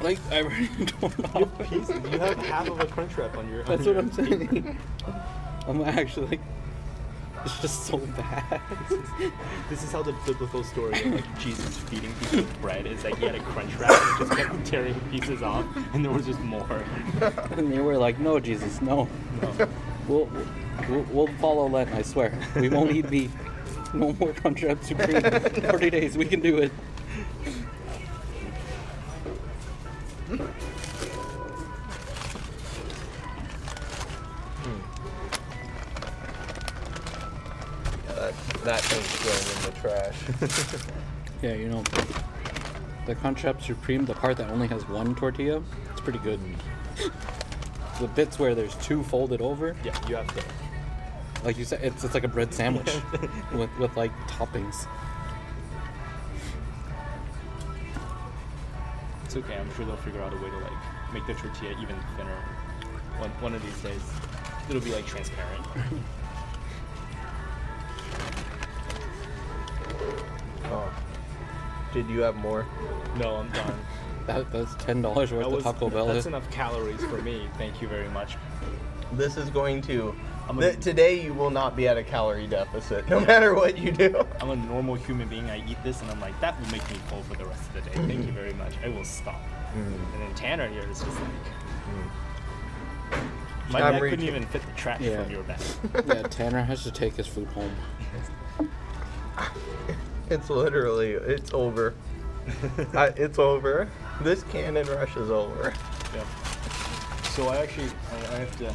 Like 0.00 0.18
I 0.32 0.38
really 0.40 0.68
don't 1.00 1.18
You 1.18 1.24
have 1.24 1.58
pieces. 1.70 2.12
You 2.12 2.18
have 2.18 2.36
half 2.38 2.68
of 2.68 2.80
a 2.80 2.86
crunch 2.86 3.16
wrap 3.16 3.36
on 3.36 3.48
your. 3.48 3.60
on 3.60 3.66
That's 3.66 3.86
what 3.86 3.92
your 3.92 3.98
I'm 3.98 4.12
saying. 4.12 4.78
I'm 5.68 5.82
actually 5.82 6.26
like, 6.26 6.40
it's 7.44 7.60
just 7.60 7.86
so 7.86 7.98
bad. 7.98 8.60
This 9.70 9.82
is 9.82 9.92
how 9.92 10.02
the 10.02 10.14
biblical 10.26 10.62
story 10.62 11.00
of 11.00 11.14
like 11.14 11.38
Jesus 11.38 11.78
feeding 11.78 12.12
people 12.20 12.38
with 12.38 12.60
bread 12.60 12.86
is 12.86 13.04
like 13.04 13.16
he 13.16 13.24
had 13.24 13.34
a 13.34 13.40
crunch 13.40 13.74
wrap 13.76 13.90
and 13.90 14.28
just 14.28 14.38
kept 14.38 14.66
tearing 14.70 14.98
pieces 15.10 15.42
off, 15.42 15.64
and 15.94 16.04
there 16.04 16.12
was 16.12 16.26
just 16.26 16.40
more. 16.40 16.84
And 17.52 17.72
they 17.72 17.78
were 17.80 17.96
like, 17.96 18.18
no, 18.18 18.38
Jesus, 18.38 18.82
no. 18.82 19.08
No. 19.40 19.68
We'll, 20.08 20.28
we'll, 20.88 21.06
we'll 21.10 21.34
follow 21.38 21.68
Lent, 21.68 21.90
I 21.94 22.02
swear. 22.02 22.38
We 22.56 22.68
won't 22.68 22.90
eat 22.90 23.08
beef. 23.08 23.30
No 23.94 24.12
more 24.14 24.32
crunch 24.32 24.62
Crunchwrap 24.62 24.82
Supreme. 24.84 25.70
40 25.70 25.90
days, 25.90 26.16
we 26.16 26.24
can 26.24 26.40
do 26.40 26.58
it. 26.58 26.72
Yeah, 41.42 41.54
you 41.54 41.68
know, 41.68 41.82
the 43.06 43.16
Crunchwrap 43.16 43.60
Supreme, 43.60 44.04
the 44.04 44.14
part 44.14 44.36
that 44.36 44.48
only 44.50 44.68
has 44.68 44.88
one 44.88 45.14
tortilla, 45.16 45.60
it's 45.90 46.00
pretty 46.00 46.20
good. 46.20 46.38
Mm. 46.38 47.98
the 48.00 48.06
bits 48.08 48.38
where 48.38 48.54
there's 48.54 48.76
two 48.76 49.02
folded 49.02 49.40
over, 49.40 49.74
Yeah, 49.84 50.08
you 50.08 50.14
have 50.14 50.28
to. 50.36 50.42
like 51.44 51.58
you 51.58 51.64
said, 51.64 51.80
it's, 51.82 52.04
it's 52.04 52.14
like 52.14 52.22
a 52.22 52.28
bread 52.28 52.54
sandwich 52.54 52.94
with, 53.54 53.76
with 53.76 53.96
like 53.96 54.12
toppings. 54.28 54.86
It's 59.24 59.36
okay. 59.36 59.56
I'm 59.56 59.74
sure 59.74 59.84
they'll 59.84 59.96
figure 59.96 60.20
out 60.22 60.32
a 60.32 60.36
way 60.36 60.50
to 60.50 60.58
like 60.58 61.12
make 61.12 61.26
the 61.26 61.34
tortilla 61.34 61.72
even 61.80 61.96
thinner. 62.16 62.36
One 63.18 63.30
one 63.40 63.54
of 63.54 63.62
these 63.62 63.80
days, 63.82 64.02
it'll 64.68 64.80
be 64.82 64.92
like 64.94 65.06
transparent. 65.06 65.66
Did 71.92 72.08
you 72.08 72.20
have 72.20 72.36
more? 72.36 72.66
No, 73.18 73.36
I'm 73.36 73.50
done. 73.50 73.78
That, 74.28 74.52
that's 74.52 74.72
$10 74.74 75.02
worth 75.02 75.30
That 75.30 75.42
of 75.46 75.52
was, 75.52 75.64
Taco 75.64 75.90
Bell. 75.90 76.06
that's 76.06 76.26
enough 76.26 76.48
calories 76.52 77.02
for 77.06 77.20
me. 77.22 77.48
Thank 77.58 77.82
you 77.82 77.88
very 77.88 78.08
much. 78.10 78.36
This 79.14 79.36
is 79.36 79.50
going 79.50 79.82
to 79.82 80.14
I'm 80.48 80.58
Th- 80.60 80.78
today 80.78 81.22
you 81.22 81.34
will 81.34 81.50
not 81.50 81.76
be 81.76 81.88
at 81.88 81.96
a 81.96 82.02
calorie 82.02 82.46
deficit, 82.46 83.08
no 83.08 83.20
matter 83.20 83.54
what 83.54 83.78
you 83.78 83.92
do. 83.92 84.24
I'm 84.40 84.50
a 84.50 84.56
normal 84.56 84.94
human 84.96 85.28
being. 85.28 85.48
I 85.50 85.64
eat 85.68 85.82
this 85.84 86.00
and 86.02 86.10
I'm 86.10 86.20
like, 86.20 86.38
that 86.40 86.60
will 86.60 86.70
make 86.70 86.88
me 86.90 86.96
full 87.08 87.22
for 87.22 87.34
the 87.36 87.46
rest 87.46 87.62
of 87.68 87.74
the 87.74 87.90
day. 87.90 87.96
Thank 88.06 88.26
you 88.26 88.32
very 88.32 88.52
much. 88.54 88.74
I 88.84 88.88
will 88.88 89.04
stop. 89.04 89.42
Mm. 89.74 89.86
And 90.14 90.22
then 90.22 90.34
Tanner 90.34 90.68
here 90.68 90.88
is 90.90 91.00
just 91.00 91.18
like, 91.20 91.28
mm. 93.10 93.72
my 93.72 93.82
I'm 93.82 93.92
bag 93.94 94.00
couldn't 94.02 94.20
reaching. 94.20 94.28
even 94.28 94.46
fit 94.46 94.62
the 94.66 94.72
trash 94.72 95.00
Yeah. 95.00 95.22
from 95.22 95.32
your 95.32 95.42
bag. 95.44 95.60
yeah, 96.06 96.22
Tanner 96.24 96.62
has 96.62 96.82
to 96.84 96.90
take 96.90 97.14
his 97.14 97.26
food 97.26 97.48
home. 97.48 97.74
It's 100.32 100.48
literally, 100.48 101.10
it's 101.12 101.52
over. 101.52 101.94
I, 102.94 103.08
it's 103.16 103.38
over. 103.38 103.90
This 104.22 104.42
cannon 104.44 104.86
rush 104.88 105.14
is 105.16 105.30
over. 105.30 105.74
Yeah. 106.14 106.24
So 107.34 107.48
I 107.48 107.58
actually, 107.58 107.88
I, 108.10 108.34
I 108.34 108.38
have 108.38 108.56
to. 108.58 108.74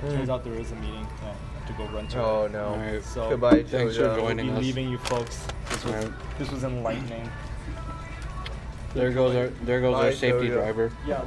Turns 0.00 0.28
out 0.28 0.42
there 0.44 0.54
is 0.54 0.72
a 0.72 0.76
meeting 0.76 1.06
uh, 1.22 1.66
to 1.66 1.72
go 1.74 1.86
run 1.86 2.08
to. 2.08 2.18
Oh 2.22 2.48
no. 2.48 2.70
Alright. 2.70 3.04
So 3.04 3.30
Goodbye, 3.30 3.62
Thanks 3.62 3.96
for 3.96 4.02
Jojo. 4.02 4.28
I'll 4.28 4.34
be 4.34 4.50
us. 4.50 4.60
leaving 4.62 4.90
you 4.90 4.98
folks. 4.98 5.46
This 5.70 5.84
was 5.84 5.94
Alright. 5.94 6.12
this 6.38 6.50
was 6.50 6.64
enlightening. 6.64 7.30
There 8.94 9.10
goes 9.12 9.34
our 9.36 9.48
there 9.64 9.80
goes 9.80 9.94
Bye, 9.94 10.06
our 10.06 10.12
safety 10.12 10.48
Jojo. 10.48 10.54
driver. 10.54 10.92
Yeah, 11.06 11.22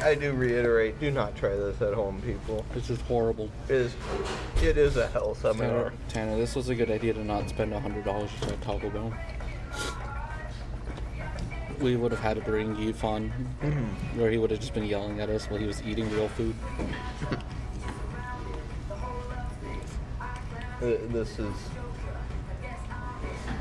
I 0.00 0.14
do 0.14 0.32
reiterate, 0.32 1.00
do 1.00 1.10
not 1.10 1.34
try 1.36 1.50
this 1.50 1.80
at 1.82 1.92
home, 1.92 2.22
people. 2.22 2.64
This 2.72 2.88
is 2.88 3.00
horrible. 3.02 3.50
It 3.68 3.74
is, 3.74 3.96
it 4.62 4.78
is 4.78 4.96
a 4.96 5.08
hell 5.08 5.34
Tanner, 5.34 5.54
seminar. 5.54 5.92
Tanner, 6.08 6.36
this 6.36 6.54
was 6.54 6.68
a 6.68 6.74
good 6.74 6.90
idea 6.90 7.14
to 7.14 7.24
not 7.24 7.48
spend 7.48 7.74
a 7.74 7.80
hundred 7.80 8.04
dollars 8.04 8.30
at 8.42 8.60
Taco 8.62 8.90
Bell. 8.90 9.12
We 11.80 11.96
would 11.96 12.12
have 12.12 12.20
had 12.20 12.36
to 12.36 12.42
bring 12.42 12.76
Yves 12.76 13.02
on, 13.04 13.32
mm-hmm. 13.62 14.18
where 14.18 14.30
he 14.30 14.38
would 14.38 14.50
have 14.50 14.60
just 14.60 14.74
been 14.74 14.84
yelling 14.84 15.20
at 15.20 15.28
us 15.30 15.46
while 15.50 15.58
he 15.58 15.66
was 15.66 15.82
eating 15.82 16.10
real 16.10 16.28
food. 16.28 16.54
This 20.80 21.40
is. 21.40 21.54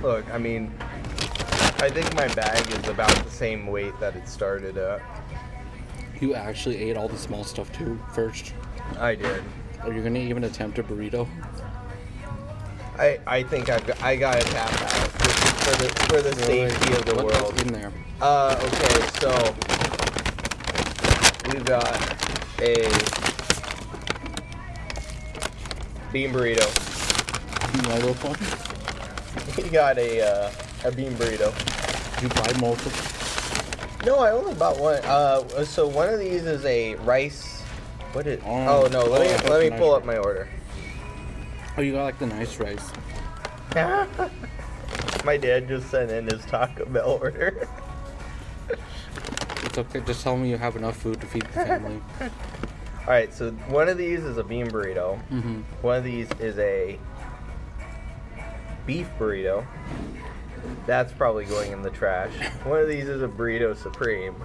Look, 0.04 0.32
I 0.32 0.38
mean, 0.38 0.72
I 1.80 1.90
think 1.90 2.14
my 2.14 2.28
bag 2.36 2.68
is 2.72 2.88
about 2.88 3.12
the 3.24 3.32
same 3.32 3.66
weight 3.66 4.00
that 4.00 4.16
it 4.16 4.28
started 4.28 4.78
at. 4.78 5.02
You 6.20 6.34
actually 6.34 6.78
ate 6.78 6.98
all 6.98 7.08
the 7.08 7.18
small 7.18 7.44
stuff 7.44 7.72
too 7.72 8.00
first. 8.14 8.54
I 9.00 9.16
did. 9.16 9.44
Are 9.84 9.94
you 9.94 10.02
gonna 10.02 10.20
even 10.20 10.44
attempt 10.46 10.80
a 10.80 10.84
burrito? 10.84 11.28
I, 12.98 13.20
I 13.28 13.44
think 13.44 13.70
I've 13.70 13.86
got, 13.86 14.02
I 14.02 14.16
gotta 14.16 14.42
tap 14.42 14.74
out 14.82 15.08
for 15.12 15.84
the 15.84 15.90
for 16.10 16.22
the 16.22 16.36
safety 16.36 16.94
of 16.94 17.06
the 17.06 17.16
What- 17.16 17.26
world. 17.26 17.62
In 17.62 17.72
there? 17.72 17.92
Uh, 18.20 18.56
okay, 18.60 19.08
so 19.20 19.56
we've 21.52 21.64
got 21.66 21.86
a 22.60 22.90
bean 26.12 26.32
burrito. 26.34 26.66
My 27.88 27.96
little 28.00 28.16
one. 28.26 29.64
We 29.64 29.70
got 29.70 30.00
a 30.00 30.22
uh, 30.22 30.52
a 30.86 30.92
bean 30.92 31.12
burrito. 31.14 31.54
You 32.24 32.30
buy 32.30 32.60
multiple. 32.60 33.17
No, 34.06 34.20
I 34.20 34.32
only 34.32 34.54
bought 34.54 34.80
one. 34.80 35.00
Uh, 35.04 35.64
so 35.64 35.88
one 35.88 36.10
of 36.10 36.20
these 36.20 36.46
is 36.46 36.64
a 36.66 36.96
rice. 36.96 37.62
What 38.14 38.28
is? 38.28 38.42
Oh, 38.46 38.86
Oh 38.86 38.88
no, 38.92 39.04
let 39.04 39.22
oh, 39.22 39.24
me 39.24 39.28
that's 39.30 39.50
let 39.50 39.62
me 39.64 39.70
nice. 39.70 39.80
pull 39.80 39.94
up 39.94 40.06
my 40.06 40.18
order. 40.18 40.48
Oh, 41.78 41.82
you 41.82 41.92
got 41.94 42.04
like 42.04 42.20
the 42.20 42.28
nice 42.28 42.60
rice. 42.60 42.92
my 45.26 45.38
dad 45.38 45.68
just 45.68 45.90
sent 45.92 46.10
in 46.12 46.26
his 46.26 46.44
Taco 46.46 46.86
Bell 46.86 47.20
order. 47.22 47.68
It's 49.64 49.78
okay. 49.78 50.00
Just 50.02 50.24
tell 50.24 50.38
me 50.38 50.50
you 50.50 50.58
have 50.58 50.76
enough 50.76 50.98
food 50.98 51.20
to 51.22 51.28
feed 51.28 51.44
the 51.44 51.50
family. 51.50 52.02
All 52.22 53.14
right, 53.14 53.34
so 53.34 53.52
one 53.70 53.90
of 53.90 53.98
these 53.98 54.24
is 54.24 54.38
a 54.38 54.44
bean 54.44 54.68
burrito. 54.68 55.20
mm-hmm. 55.30 55.62
One 55.82 55.98
of 55.98 56.04
these 56.04 56.30
is 56.40 56.58
a 56.58 56.98
beef 58.86 59.08
burrito. 59.20 59.66
That's 60.86 61.12
probably 61.14 61.46
going 61.46 61.72
in 61.72 61.82
the 61.82 61.90
trash. 61.90 62.32
One 62.64 62.80
of 62.80 62.88
these 62.88 63.08
is 63.10 63.22
a 63.22 63.28
burrito 63.28 63.76
supreme. 63.76 64.36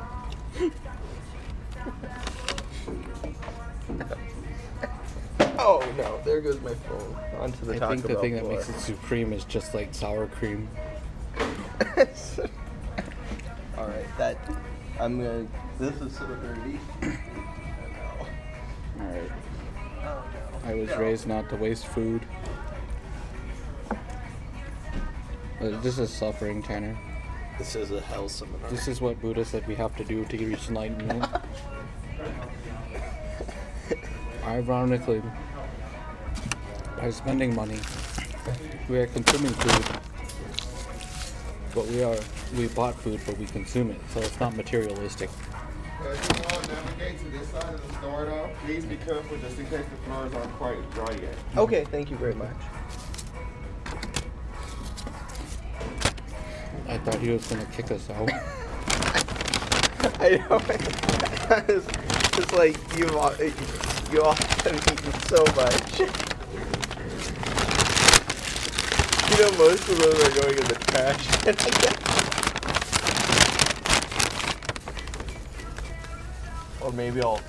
oh 5.58 5.94
no, 5.96 6.20
there 6.24 6.40
goes 6.40 6.60
my 6.60 6.74
phone 6.74 7.16
onto 7.38 7.64
the 7.64 7.74
I 7.74 7.78
Taco 7.78 7.90
think 7.92 8.02
the 8.02 8.08
Bell 8.08 8.20
thing 8.20 8.34
that 8.34 8.40
floor. 8.40 8.54
makes 8.54 8.68
it 8.68 8.78
supreme 8.80 9.32
is 9.32 9.44
just 9.44 9.74
like 9.74 9.94
sour 9.94 10.26
cream. 10.26 10.68
All 13.78 13.86
right, 13.88 14.18
that 14.18 14.36
I'm 15.00 15.18
gonna. 15.18 15.46
This 15.78 16.00
is 16.00 16.16
so 16.16 16.26
dirty. 16.26 16.78
All 19.00 19.06
right. 19.06 19.30
Oh 20.04 20.24
no. 20.62 20.68
I 20.68 20.74
was 20.74 20.90
raised 20.96 21.26
not 21.26 21.48
to 21.50 21.56
waste 21.56 21.86
food. 21.86 22.26
Uh, 25.62 25.80
this 25.80 25.98
is 26.00 26.10
suffering, 26.10 26.60
Tanner. 26.60 26.98
This 27.56 27.76
is 27.76 27.92
a 27.92 28.00
hell 28.00 28.28
seminar. 28.28 28.68
This 28.68 28.88
is 28.88 29.00
what 29.00 29.20
Buddha 29.20 29.44
said 29.44 29.64
we 29.68 29.76
have 29.76 29.96
to 29.96 30.02
do 30.02 30.24
to 30.24 30.44
reach 30.44 30.68
enlightenment. 30.68 31.24
Ironically, 34.44 35.22
by 36.96 37.10
spending 37.10 37.54
money, 37.54 37.78
we 38.88 38.98
are 38.98 39.06
consuming 39.06 39.52
food. 39.52 40.00
But 41.76 41.86
we 41.86 42.02
are 42.02 42.18
we 42.56 42.66
bought 42.66 42.96
food, 42.96 43.20
but 43.24 43.38
we 43.38 43.46
consume 43.46 43.92
it, 43.92 44.00
so 44.12 44.18
it's 44.18 44.40
not 44.40 44.56
materialistic. 44.56 45.30
If 46.00 46.36
you 46.36 46.42
want 46.56 46.68
navigate 46.68 47.20
to 47.20 47.38
this 47.38 47.48
side 47.50 47.72
of 47.72 47.86
the 47.86 47.94
store 47.98 48.24
though, 48.24 48.50
please 48.66 48.84
be 48.84 48.96
careful 48.96 49.38
just 49.38 49.60
in 49.60 49.66
case 49.66 49.84
the 49.88 49.96
floors 50.08 50.34
aren't 50.34 50.52
quite 50.54 50.90
dry 50.90 51.12
yet. 51.12 51.36
Okay, 51.56 51.84
thank 51.84 52.10
you 52.10 52.16
very 52.16 52.34
much. 52.34 52.50
I 56.88 56.98
thought 56.98 57.18
he 57.18 57.30
was 57.30 57.46
gonna 57.46 57.64
kick 57.66 57.90
us 57.90 58.08
out. 58.10 58.30
I 60.20 60.36
know. 60.48 60.60
it's, 61.68 61.86
it's 62.38 62.52
like 62.52 62.76
you 62.96 63.08
all, 63.18 63.34
you 64.12 64.22
all 64.22 64.34
have 64.34 64.74
eaten 64.92 65.12
so 65.22 65.44
much. 65.56 66.00
You 69.30 69.38
know, 69.38 69.50
most 69.58 69.88
of 69.88 69.98
those 69.98 70.20
are 70.24 70.40
going 70.40 70.58
in 70.58 70.64
the 70.66 70.74
trash. 70.88 71.22
or 76.82 76.92
maybe 76.92 77.20
I'll. 77.22 77.40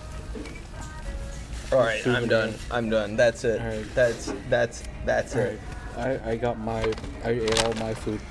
All 1.71 1.79
right, 1.79 2.05
I'm 2.07 2.27
done. 2.27 2.53
I'm 2.71 2.89
done. 2.89 3.15
That's 3.15 3.43
it. 3.43 3.59
All 3.59 3.67
right. 3.67 3.85
That's 3.95 4.33
that's 4.49 4.83
that's 5.05 5.35
Alright, 5.35 5.53
it. 5.53 5.59
I, 5.97 6.31
I 6.31 6.35
got 6.35 6.59
my 6.59 6.93
I 7.23 7.29
ate 7.29 7.63
all 7.63 7.73
my 7.75 7.93
food. 7.93 8.21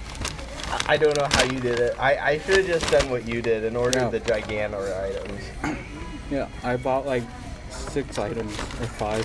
I 0.88 0.96
don't 0.96 1.16
know 1.16 1.28
how 1.30 1.44
you 1.44 1.60
did 1.60 1.78
it. 1.78 1.94
I, 1.98 2.16
I 2.32 2.38
should 2.38 2.58
have 2.58 2.66
just 2.66 2.90
done 2.90 3.10
what 3.10 3.26
you 3.28 3.42
did 3.42 3.64
and 3.64 3.76
ordered 3.76 4.00
Yeah. 4.00 4.08
the 4.10 4.20
gigantor 4.20 4.92
items. 5.04 5.78
Yeah, 6.30 6.48
I 6.64 6.76
bought 6.76 7.06
like 7.06 7.22
six 7.70 8.18
items 8.18 8.52
or 8.58 8.86
five. 8.86 9.24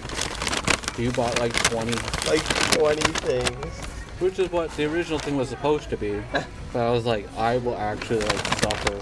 You 1.00 1.12
bought 1.12 1.39
like 1.39 1.54
twenty, 1.70 1.93
Like 2.28 2.43
20 2.74 3.02
things. 3.20 3.76
which 4.20 4.39
is 4.39 4.52
what 4.52 4.72
the 4.72 4.86
original 4.86 5.20
thing 5.20 5.38
was 5.38 5.50
supposed 5.50 5.89
to 5.89 5.98
be. 5.98 6.22
But 6.74 6.82
I 6.86 6.91
was 6.91 7.06
like, 7.06 7.26
I 7.38 7.58
will 7.60 7.78
actually 7.78 8.20
like 8.20 8.45
suffer. 8.62 9.00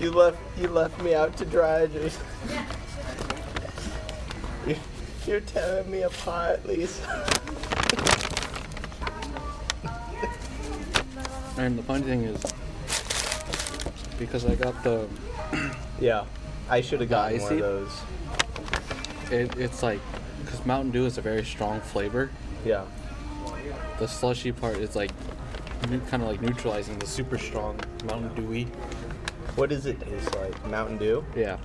You 0.00 0.12
left 0.12 0.38
you 0.56 0.68
left 0.68 1.02
me 1.02 1.14
out 1.14 1.36
to 1.38 1.44
dry. 1.44 1.86
Just 1.88 2.20
you, 4.66 4.76
you're 5.26 5.40
tearing 5.40 5.90
me 5.90 6.02
apart, 6.02 6.64
Lisa. 6.66 7.26
And 11.60 11.78
the 11.78 11.82
funny 11.82 12.04
thing 12.04 12.22
is, 12.22 12.42
because 14.18 14.46
I 14.46 14.54
got 14.54 14.82
the, 14.82 15.06
Yeah, 16.00 16.24
I 16.70 16.80
should 16.80 17.00
have 17.00 17.10
gotten 17.10 17.38
one 17.38 17.52
icy? 17.52 17.54
of 17.56 17.60
those. 17.60 18.00
it, 19.30 19.58
it's 19.58 19.82
like, 19.82 20.00
because 20.42 20.64
Mountain 20.64 20.90
Dew 20.90 21.04
is 21.04 21.18
a 21.18 21.20
very 21.20 21.44
strong 21.44 21.82
flavor. 21.82 22.30
Yeah. 22.64 22.86
The 23.98 24.08
slushy 24.08 24.52
part 24.52 24.78
is 24.78 24.96
like, 24.96 25.10
kind 25.82 26.22
of 26.22 26.28
like 26.30 26.40
neutralizing 26.40 26.98
the 26.98 27.06
super 27.06 27.36
strong 27.36 27.78
Mountain 28.06 28.34
Dewy. 28.36 28.64
What 29.56 29.68
does 29.68 29.84
it 29.84 30.00
taste 30.00 30.34
like? 30.36 30.66
Mountain 30.66 30.96
Dew. 30.96 31.22
Yeah, 31.36 31.58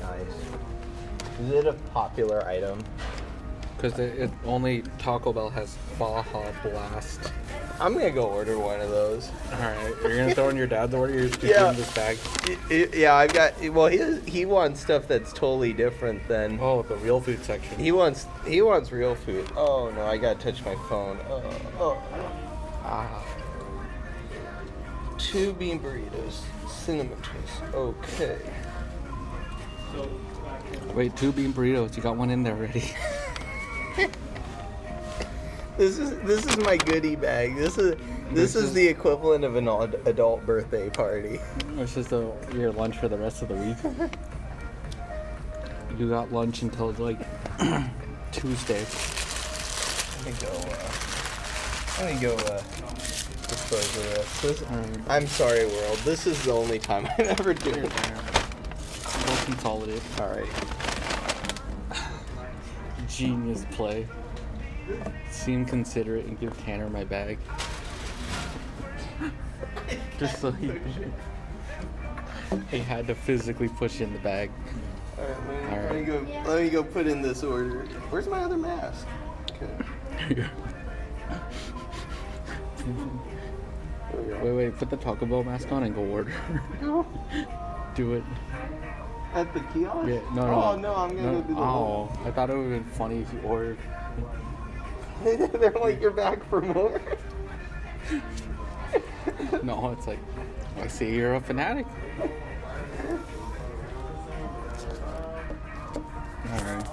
Nice. 0.00 1.40
Is 1.40 1.50
it 1.50 1.66
a 1.66 1.72
popular 1.92 2.46
item? 2.46 2.78
Because 3.80 3.98
it, 3.98 4.18
it 4.18 4.30
only 4.44 4.82
Taco 4.98 5.32
Bell 5.32 5.48
has 5.48 5.76
Baja 5.98 6.52
Blast. 6.62 7.32
I'm 7.80 7.94
gonna 7.94 8.10
go 8.10 8.24
order 8.24 8.58
one 8.58 8.78
of 8.80 8.90
those. 8.90 9.30
All 9.52 9.58
right, 9.58 9.94
you're 10.02 10.18
gonna 10.18 10.34
throw 10.34 10.50
in 10.50 10.56
your 10.56 10.66
dad's 10.66 10.94
order. 10.94 11.14
You're 11.14 11.28
just 11.28 11.42
Yeah. 11.42 11.72
this 11.72 11.94
bag. 11.94 12.18
Yeah, 12.94 13.14
I've 13.14 13.32
got. 13.32 13.58
Well, 13.70 13.86
he 13.86 14.20
he 14.30 14.44
wants 14.44 14.80
stuff 14.80 15.08
that's 15.08 15.32
totally 15.32 15.72
different 15.72 16.26
than. 16.28 16.58
Oh, 16.60 16.82
the 16.82 16.96
real 16.96 17.20
food 17.22 17.42
section. 17.42 17.78
He 17.78 17.90
wants 17.90 18.26
he 18.46 18.60
wants 18.60 18.92
real 18.92 19.14
food. 19.14 19.50
Oh 19.56 19.90
no, 19.94 20.04
I 20.04 20.18
gotta 20.18 20.38
touch 20.38 20.62
my 20.64 20.74
phone. 20.88 21.18
Oh, 21.30 21.42
oh. 21.78 22.02
Ah. 22.84 23.24
two 25.16 25.54
bean 25.54 25.80
burritos, 25.80 26.40
cinnamon 26.68 27.18
twist. 27.22 27.74
Okay. 27.74 28.38
Wait, 30.94 31.16
two 31.16 31.32
bean 31.32 31.52
burritos. 31.54 31.96
You 31.96 32.02
got 32.02 32.16
one 32.16 32.30
in 32.30 32.42
there 32.42 32.54
already. 32.54 32.84
This 35.76 35.98
is 35.98 36.10
this 36.26 36.44
is 36.44 36.56
my 36.58 36.76
goodie 36.76 37.16
bag. 37.16 37.56
This 37.56 37.78
is 37.78 37.92
this, 37.96 37.98
This 38.32 38.54
is, 38.54 38.64
is- 38.64 38.74
the 38.74 38.86
equivalent 38.86 39.44
of 39.44 39.56
an 39.56 39.66
ad- 39.66 39.98
adult 40.04 40.44
birthday 40.44 40.90
party. 40.90 41.40
It's 41.78 41.94
just 41.94 42.12
a, 42.12 42.30
your 42.54 42.70
lunch 42.72 42.98
for 42.98 43.08
the 43.08 43.16
rest 43.16 43.40
of 43.40 43.48
the 43.48 43.54
week. 43.54 44.10
you 45.98 46.08
got 46.10 46.30
lunch 46.32 46.60
until 46.62 46.90
like 46.92 47.18
Tuesday. 48.32 48.84
Let 50.18 50.26
me 50.26 50.32
go. 50.40 50.48
Uh, 50.52 50.90
let 52.04 52.14
me 52.14 52.20
go. 52.20 52.34
Uh, 52.34 52.60
dispose 53.48 53.96
of 53.96 54.02
this. 54.14 54.40
this 54.42 54.62
Alright. 54.70 54.98
I'm 55.08 55.26
sorry, 55.26 55.64
world. 55.66 55.98
This 56.04 56.26
is 56.26 56.42
the 56.44 56.52
only 56.52 56.78
time 56.78 57.06
I 57.18 57.22
ever 57.22 57.54
do 57.54 57.70
it. 57.70 57.90
We'll 59.26 59.44
consolidate. 59.46 60.02
All 60.20 60.28
right. 60.28 60.46
Genius 63.20 63.66
play. 63.72 64.06
Seem 65.30 65.66
considerate 65.66 66.24
and 66.24 66.40
give 66.40 66.56
Tanner 66.64 66.88
my 66.88 67.04
bag. 67.04 67.38
Just 70.18 70.40
so 70.40 70.50
he, 70.52 70.72
he 72.70 72.78
had 72.78 73.06
to 73.08 73.14
physically 73.14 73.68
push 73.68 74.00
in 74.00 74.14
the 74.14 74.18
bag. 74.20 74.50
All 75.18 75.24
right. 75.24 75.36
Let 75.36 75.46
me, 75.46 75.54
All 75.54 75.60
let 75.82 75.92
me 75.92 75.98
right. 75.98 76.06
go. 76.06 76.26
Let 76.50 76.62
me 76.62 76.70
go 76.70 76.82
put 76.82 77.06
in 77.06 77.20
this 77.20 77.42
order. 77.42 77.80
Where's 78.08 78.26
my 78.26 78.40
other 78.40 78.56
mask? 78.56 79.06
Okay. 79.50 79.68
There 80.18 80.28
we 80.28 80.34
go. 80.36 80.46
Wait, 84.42 84.52
wait, 84.52 84.74
put 84.78 84.88
the 84.88 84.96
Taco 84.96 85.26
Bell 85.26 85.44
mask 85.44 85.70
on 85.70 85.82
and 85.82 85.94
go 85.94 86.02
order. 86.06 86.32
do 87.94 88.14
it. 88.14 88.24
At 89.32 89.54
the 89.54 89.60
kiosk? 89.60 90.08
Yeah, 90.08 90.20
no, 90.34 90.46
no. 90.46 90.62
Oh 90.62 90.76
no, 90.76 90.94
I'm 90.94 91.14
gonna 91.14 91.32
go 91.32 91.40
do 91.42 91.54
the 91.54 91.60
Oh, 91.60 92.10
I 92.24 92.30
thought 92.30 92.50
it 92.50 92.56
would 92.56 92.72
have 92.72 92.84
been 92.84 92.92
funny 92.94 93.20
if 93.20 93.32
you 93.32 93.40
ordered. 93.40 93.78
They're 95.22 95.70
like, 95.72 96.00
you're 96.00 96.10
back 96.10 96.44
for 96.48 96.60
more. 96.60 97.00
No, 99.62 99.90
it's 99.90 100.06
like, 100.06 100.18
I 100.78 100.86
see 100.86 101.14
you're 101.14 101.34
a 101.34 101.40
fanatic. 101.40 101.86
Alright. 106.50 106.86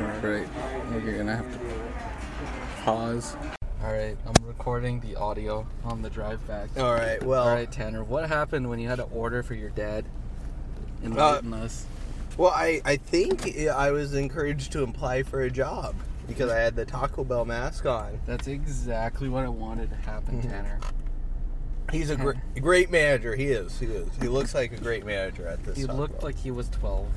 Alright, 0.00 0.48
you're 1.04 1.16
gonna 1.18 1.36
have 1.36 1.52
to 1.52 1.58
pause. 2.82 3.36
Alright, 3.82 4.18
I'm 4.26 4.46
recording 4.46 5.00
the 5.00 5.16
audio 5.16 5.66
on 5.84 6.02
the 6.02 6.10
drive 6.10 6.46
back. 6.46 6.68
All 6.78 6.92
right. 6.92 7.22
Well. 7.22 7.48
Alright, 7.48 7.72
Tanner, 7.72 8.04
what 8.04 8.28
happened 8.28 8.68
when 8.68 8.78
you 8.78 8.88
had 8.88 8.96
to 8.96 9.04
order 9.04 9.42
for 9.42 9.54
your 9.54 9.70
dad? 9.70 10.04
Enlighten 11.02 11.54
us. 11.54 11.86
Well, 12.36 12.52
I, 12.54 12.82
I 12.84 12.96
think 12.96 13.56
I 13.68 13.90
was 13.90 14.14
encouraged 14.14 14.72
to 14.72 14.82
apply 14.82 15.22
for 15.22 15.40
a 15.42 15.50
job 15.50 15.94
because 16.28 16.50
I 16.50 16.58
had 16.58 16.76
the 16.76 16.84
Taco 16.84 17.24
Bell 17.24 17.44
mask 17.46 17.86
on. 17.86 18.20
That's 18.26 18.46
exactly 18.48 19.28
what 19.30 19.44
I 19.44 19.48
wanted 19.48 19.88
to 19.90 19.96
happen, 19.96 20.42
Mhm. 20.42 20.50
Tanner. 20.50 20.78
He's 21.90 22.10
a 22.10 22.16
gr- 22.16 22.32
great 22.60 22.90
manager. 22.90 23.34
He 23.34 23.46
is. 23.46 23.80
He 23.80 23.86
is. 23.86 24.08
He 24.20 24.28
looks 24.28 24.54
like 24.54 24.72
a 24.72 24.76
great 24.76 25.04
manager 25.04 25.46
at 25.48 25.64
this. 25.64 25.76
He 25.78 25.84
Taco 25.86 25.98
looked 25.98 26.20
Bell. 26.20 26.28
like 26.28 26.36
he 26.38 26.50
was 26.50 26.68
12. 26.68 27.08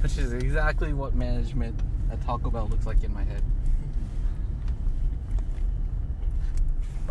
Which 0.00 0.16
is 0.16 0.32
exactly 0.32 0.92
what 0.92 1.14
management 1.14 1.78
at 2.10 2.22
Taco 2.24 2.50
Bell 2.50 2.68
looks 2.68 2.86
like 2.86 3.02
in 3.02 3.12
my 3.12 3.24
head. 3.24 3.42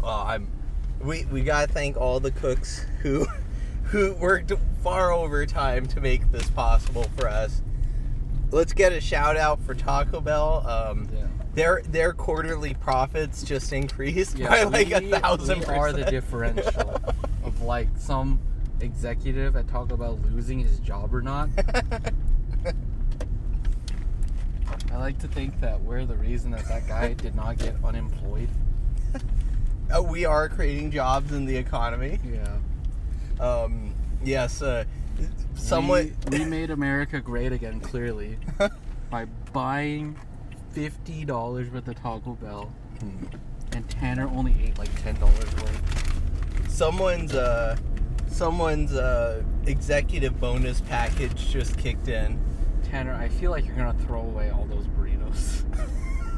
Oh, 0.04 0.24
I'm. 0.26 0.50
We 1.02 1.26
we 1.26 1.42
gotta 1.44 1.72
thank 1.72 1.98
all 1.98 2.20
the 2.20 2.32
cooks 2.32 2.86
who 3.02 3.28
who 3.84 4.14
worked 4.16 4.52
far 4.84 5.12
overtime 5.12 5.86
to 5.88 6.02
make 6.02 6.32
this 6.32 6.50
possible 6.50 7.06
for 7.18 7.28
us. 7.28 7.62
Let's 8.52 8.74
get 8.74 8.94
a 8.94 9.02
shout 9.02 9.38
out 9.38 9.62
for 9.62 9.76
Taco 9.76 10.22
Bell. 10.22 10.66
Um, 10.68 11.08
Yeah. 11.14 11.28
their 11.54 11.82
their 11.84 12.14
quarterly 12.14 12.74
profits 12.76 13.44
just 13.44 13.72
increased 13.74 14.40
by 14.40 14.64
like 14.64 14.92
a 14.92 15.02
thousand 15.20 15.60
we 15.60 15.66
are 15.66 15.92
the 15.92 16.06
differential 16.06 17.02
of 17.44 17.62
like 17.62 17.90
some 17.98 18.40
executive 18.80 19.56
at 19.56 19.68
Taco 19.68 19.98
Bell 19.98 20.20
losing 20.32 20.60
his 20.60 20.80
job 20.80 21.14
or 21.14 21.22
not. 21.22 21.50
I 24.92 24.98
like 24.98 25.20
to 25.20 25.28
think 25.28 25.60
that 25.62 25.82
we're 25.82 26.06
the 26.06 26.16
reason 26.16 26.52
that 26.52 26.66
that 26.68 26.88
guy 26.88 27.14
did 27.14 27.36
not 27.36 27.58
get 27.58 27.76
unemployed. 27.84 28.50
Uh, 29.96 30.02
we 30.04 30.26
are 30.26 30.50
creating 30.50 30.92
jobs 30.92 31.32
in 31.32 31.46
the 31.46 31.56
economy. 31.56 32.20
Yeah. 32.30 32.58
Um, 33.40 33.94
yes, 34.24 34.62
uh, 34.62 34.84
somewhat. 35.56 36.08
We, 36.30 36.40
we 36.40 36.46
made 36.46 36.72
America 36.72 37.22
great 37.22 37.52
again, 37.54 37.80
clearly, 37.80 38.38
by 39.10 39.26
buying 39.54 40.18
fifty 40.72 41.24
dollars 41.24 41.70
worth 41.70 41.88
of 41.88 41.96
Taco 41.96 42.34
Bell, 42.34 42.72
and 43.72 43.90
Tanner 43.90 44.28
only 44.28 44.56
ate 44.62 44.78
like 44.78 44.94
ten 45.02 45.16
dollars 45.20 45.56
worth. 45.56 46.70
someone's 46.70 47.34
uh, 47.34 47.78
someone's 48.28 48.94
uh, 48.94 49.42
executive 49.66 50.40
bonus 50.40 50.82
package 50.82 51.50
just 51.50 51.78
kicked 51.78 52.10
in. 52.10 52.40
Tanner, 52.84 53.14
I 53.14 53.30
feel 53.30 53.52
like 53.52 53.66
you're 53.66 53.76
gonna 53.76 53.98
throw 54.06 54.22
away 54.22 54.50
all 54.50 54.66
those 54.66 54.86
burritos. 54.88 55.64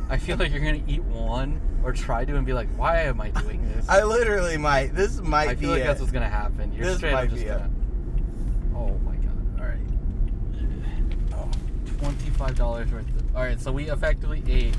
I 0.09 0.17
feel 0.17 0.37
like 0.37 0.51
you're 0.51 0.59
gonna 0.63 0.83
eat 0.87 1.03
one 1.03 1.61
or 1.83 1.93
try 1.93 2.25
to 2.25 2.35
and 2.35 2.45
be 2.45 2.53
like, 2.53 2.67
"Why 2.77 3.01
am 3.03 3.21
I 3.21 3.29
doing 3.29 3.61
this?" 3.73 3.87
I 3.87 4.03
literally 4.03 4.57
might. 4.57 4.95
This 4.95 5.21
might 5.21 5.45
be. 5.45 5.49
I 5.49 5.53
be 5.53 5.59
feel 5.61 5.69
like 5.71 5.81
it. 5.81 5.85
that's 5.85 5.99
what's 5.99 6.11
gonna 6.11 6.27
happen. 6.29 6.73
You're 6.73 6.85
This 6.85 6.97
straight 6.97 7.13
might 7.13 7.25
up 7.25 7.29
just 7.29 7.43
be 7.43 7.47
it. 7.49 7.57
gonna. 7.57 7.69
Oh 8.75 8.97
my 9.05 9.15
god! 9.17 9.59
All 9.59 9.65
right. 9.67 9.79
Oh. 11.33 11.49
Twenty-five 11.99 12.55
dollars 12.55 12.91
worth. 12.91 13.07
Of, 13.07 13.35
all 13.35 13.43
right, 13.43 13.59
so 13.61 13.71
we 13.71 13.89
effectively 13.91 14.43
ate 14.47 14.75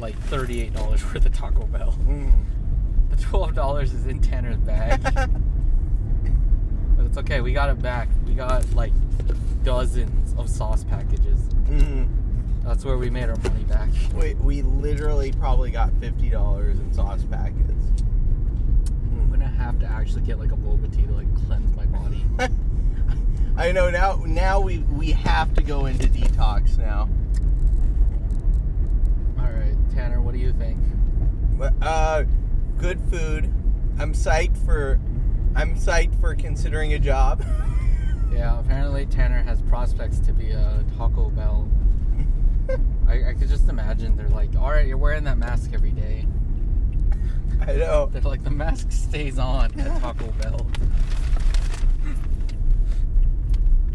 like 0.00 0.18
thirty-eight 0.24 0.72
dollars 0.74 1.04
worth 1.04 1.24
of 1.24 1.32
Taco 1.32 1.64
Bell. 1.66 1.96
Mm. 2.06 2.44
The 3.10 3.16
twelve 3.16 3.54
dollars 3.54 3.92
is 3.92 4.06
in 4.06 4.20
Tanner's 4.20 4.56
bag, 4.58 5.00
but 6.96 7.06
it's 7.06 7.18
okay. 7.18 7.40
We 7.40 7.52
got 7.52 7.70
it 7.70 7.80
back. 7.80 8.08
We 8.26 8.34
got 8.34 8.68
like 8.74 8.92
dozens 9.62 10.34
of 10.38 10.48
sauce 10.50 10.82
packages. 10.84 11.38
Mhm. 11.68 12.08
That's 12.68 12.84
where 12.84 12.98
we 12.98 13.08
made 13.08 13.30
our 13.30 13.36
money 13.36 13.64
back. 13.64 13.88
Wait, 14.12 14.36
we 14.36 14.60
literally 14.60 15.32
probably 15.32 15.70
got 15.70 15.90
fifty 16.00 16.28
dollars 16.28 16.78
in 16.78 16.92
sauce 16.92 17.24
packets. 17.30 18.02
I'm 19.10 19.30
gonna 19.30 19.46
have 19.46 19.80
to 19.80 19.86
actually 19.86 20.20
get 20.20 20.38
like 20.38 20.52
a 20.52 20.56
boba 20.56 20.94
tea 20.94 21.06
to 21.06 21.12
like 21.12 21.34
cleanse 21.46 21.74
my 21.74 21.86
body. 21.86 22.22
I 23.56 23.72
know 23.72 23.88
now. 23.88 24.22
Now 24.26 24.60
we 24.60 24.80
we 24.80 25.12
have 25.12 25.54
to 25.54 25.62
go 25.62 25.86
into 25.86 26.08
detox 26.08 26.76
now. 26.76 27.08
All 29.38 29.50
right, 29.50 29.74
Tanner, 29.94 30.20
what 30.20 30.34
do 30.34 30.38
you 30.38 30.52
think? 30.52 30.78
Uh, 31.80 32.24
good 32.76 33.00
food. 33.10 33.46
I'm 33.98 34.12
psyched 34.12 34.62
for. 34.66 35.00
I'm 35.56 35.74
psyched 35.76 36.20
for 36.20 36.34
considering 36.34 36.92
a 36.92 36.98
job. 36.98 37.42
Yeah, 38.30 38.60
apparently 38.60 39.06
Tanner 39.06 39.42
has 39.42 39.62
prospects 39.62 40.20
to 40.20 40.34
be 40.34 40.50
a 40.50 40.84
Taco 40.96 41.30
Bell. 41.30 41.66
I, 43.28 43.34
could 43.34 43.48
just 43.48 43.68
imagine 43.68 44.16
they're 44.16 44.28
like, 44.28 44.56
all 44.56 44.70
right, 44.70 44.86
you're 44.86 44.96
wearing 44.96 45.24
that 45.24 45.38
mask 45.38 45.70
every 45.74 45.90
day. 45.90 46.24
I 47.60 47.72
know. 47.74 48.06
They're 48.12 48.22
like, 48.22 48.44
the 48.44 48.50
mask 48.50 48.90
stays 48.92 49.38
on 49.38 49.78
at 49.80 50.00
Taco 50.00 50.28
Bell. 50.40 50.66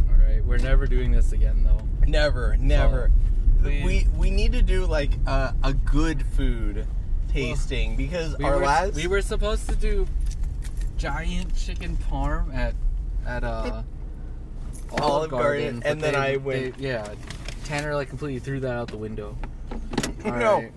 all 0.09 0.15
right, 0.27 0.43
we're 0.45 0.57
never 0.57 0.85
doing 0.85 1.11
this 1.11 1.31
again 1.31 1.63
though. 1.63 1.81
Never, 2.05 2.57
never. 2.57 3.11
please- 3.61 3.83
we 3.83 4.07
we 4.17 4.29
need 4.29 4.51
to 4.51 4.61
do 4.61 4.85
like 4.85 5.11
a, 5.25 5.55
a 5.63 5.73
good 5.73 6.25
food 6.35 6.85
tasting 7.31 7.95
because 7.95 8.37
We 8.37 8.45
our 8.45 8.57
were, 8.59 8.65
last 8.65 8.95
we 8.95 9.07
were 9.07 9.21
supposed 9.21 9.67
to 9.69 9.75
do 9.75 10.05
giant 10.97 11.55
chicken 11.55 11.97
parm 12.11 12.53
at 12.53 12.75
at 13.25 13.43
uh 13.43 13.83
Olive 14.99 15.31
Garden, 15.31 15.79
but 15.79 15.87
and 15.87 16.01
then 16.01 16.13
they- 16.13 16.19
I 16.19 16.35
went- 16.35 16.77
they- 16.77 16.83
yeah, 16.89 17.07
Tanner 17.65 17.95
like 17.95 18.09
completely 18.09 18.39
threw 18.39 18.59
that 18.61 18.71
out 18.73 18.87
the 18.89 18.97
window. 18.97 19.37
All 20.25 20.31
No. 20.31 20.55
right. 20.61 20.71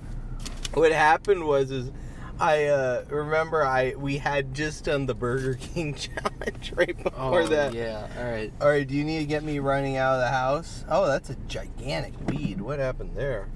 what 0.74 0.93
happened 0.93 1.45
was 1.47 1.70
is 1.70 1.91
I 2.39 2.64
uh, 2.66 3.05
remember 3.09 3.64
I 3.64 3.95
we 3.97 4.18
had 4.18 4.53
just 4.55 4.84
done 4.84 5.07
the 5.07 5.14
Burger 5.14 5.55
King 5.55 5.95
challenge 5.97 6.72
right 6.76 6.97
before 7.03 7.41
Oh, 7.43 7.47
that. 7.49 7.72
yeah. 7.74 8.07
All 8.18 8.24
right. 8.30 8.53
All 8.61 8.68
right, 8.68 8.87
do 8.87 8.95
you 8.95 9.05
need 9.05 9.20
to 9.20 9.24
get 9.26 9.43
me 9.43 9.59
running 9.59 9.97
out 9.97 10.14
of 10.16 10.20
the 10.20 10.28
house? 10.28 10.84
Oh, 10.89 11.07
that's 11.07 11.30
a 11.30 11.34
gigantic 11.49 12.12
weed. 12.28 12.61
What 12.61 12.78
happened 12.78 13.12
there? 13.14 13.49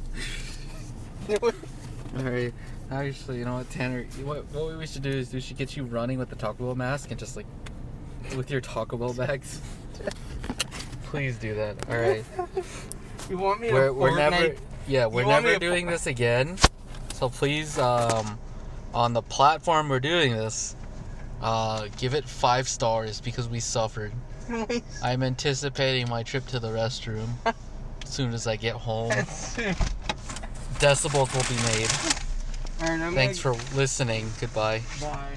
All 1.43 2.23
right. 2.23 2.53
Actually, 2.91 3.39
you 3.39 3.45
know 3.45 3.55
what, 3.59 3.71
Tanner? 3.71 4.05
What, 4.25 4.45
what 4.53 4.77
we 4.77 4.87
should 4.87 5.03
do 5.03 5.11
is 5.11 5.33
we 5.33 5.41
should 5.41 5.57
get 5.59 5.77
you 5.77 5.85
running 5.85 6.19
with 6.19 6.29
the 6.31 6.37
Taco 6.37 6.65
Bell 6.65 6.75
mask 6.75 7.11
and 7.11 7.21
just 7.21 7.37
like 7.37 7.47
with 8.37 8.51
your 8.51 8.61
Taco 8.61 8.97
Bell 8.97 9.13
bags. 9.13 9.61
Please 11.05 11.37
do 11.39 11.55
that. 11.55 11.77
All 11.89 11.97
right. 11.99 12.25
You 13.31 13.39
want 13.39 13.61
me 13.61 13.73
We're, 13.73 13.93
we're 13.93 14.17
never. 14.17 14.57
Yeah, 14.89 15.07
we're 15.07 15.25
never 15.25 15.59
doing 15.59 15.87
this 15.87 16.07
again. 16.07 16.59
So 17.15 17.29
please, 17.29 17.79
um, 17.79 18.39
on 18.93 19.13
the 19.13 19.23
platform 19.23 19.89
we're 19.89 20.01
doing 20.01 20.33
this, 20.33 20.75
uh, 21.41 21.87
give 21.97 22.15
it 22.15 22.29
five 22.29 22.69
stars 22.69 23.21
because 23.21 23.49
we 23.49 23.61
suffered. 23.61 24.13
I'm 25.03 25.23
anticipating 25.23 26.09
my 26.09 26.25
trip 26.25 26.47
to 26.49 26.59
the 26.59 26.69
restroom 26.69 27.29
as 27.47 27.55
soon 28.05 28.35
as 28.35 28.47
I 28.47 28.57
get 28.57 28.75
home. 28.75 29.13
Decibels 30.81 31.33
will 31.35 31.57
be 31.57 31.79
made. 31.79 31.89
Thanks 33.15 33.41
gonna, 33.41 33.59
for 33.59 33.77
listening. 33.77 34.31
Goodbye. 34.41 34.83
Bye. 35.01 35.37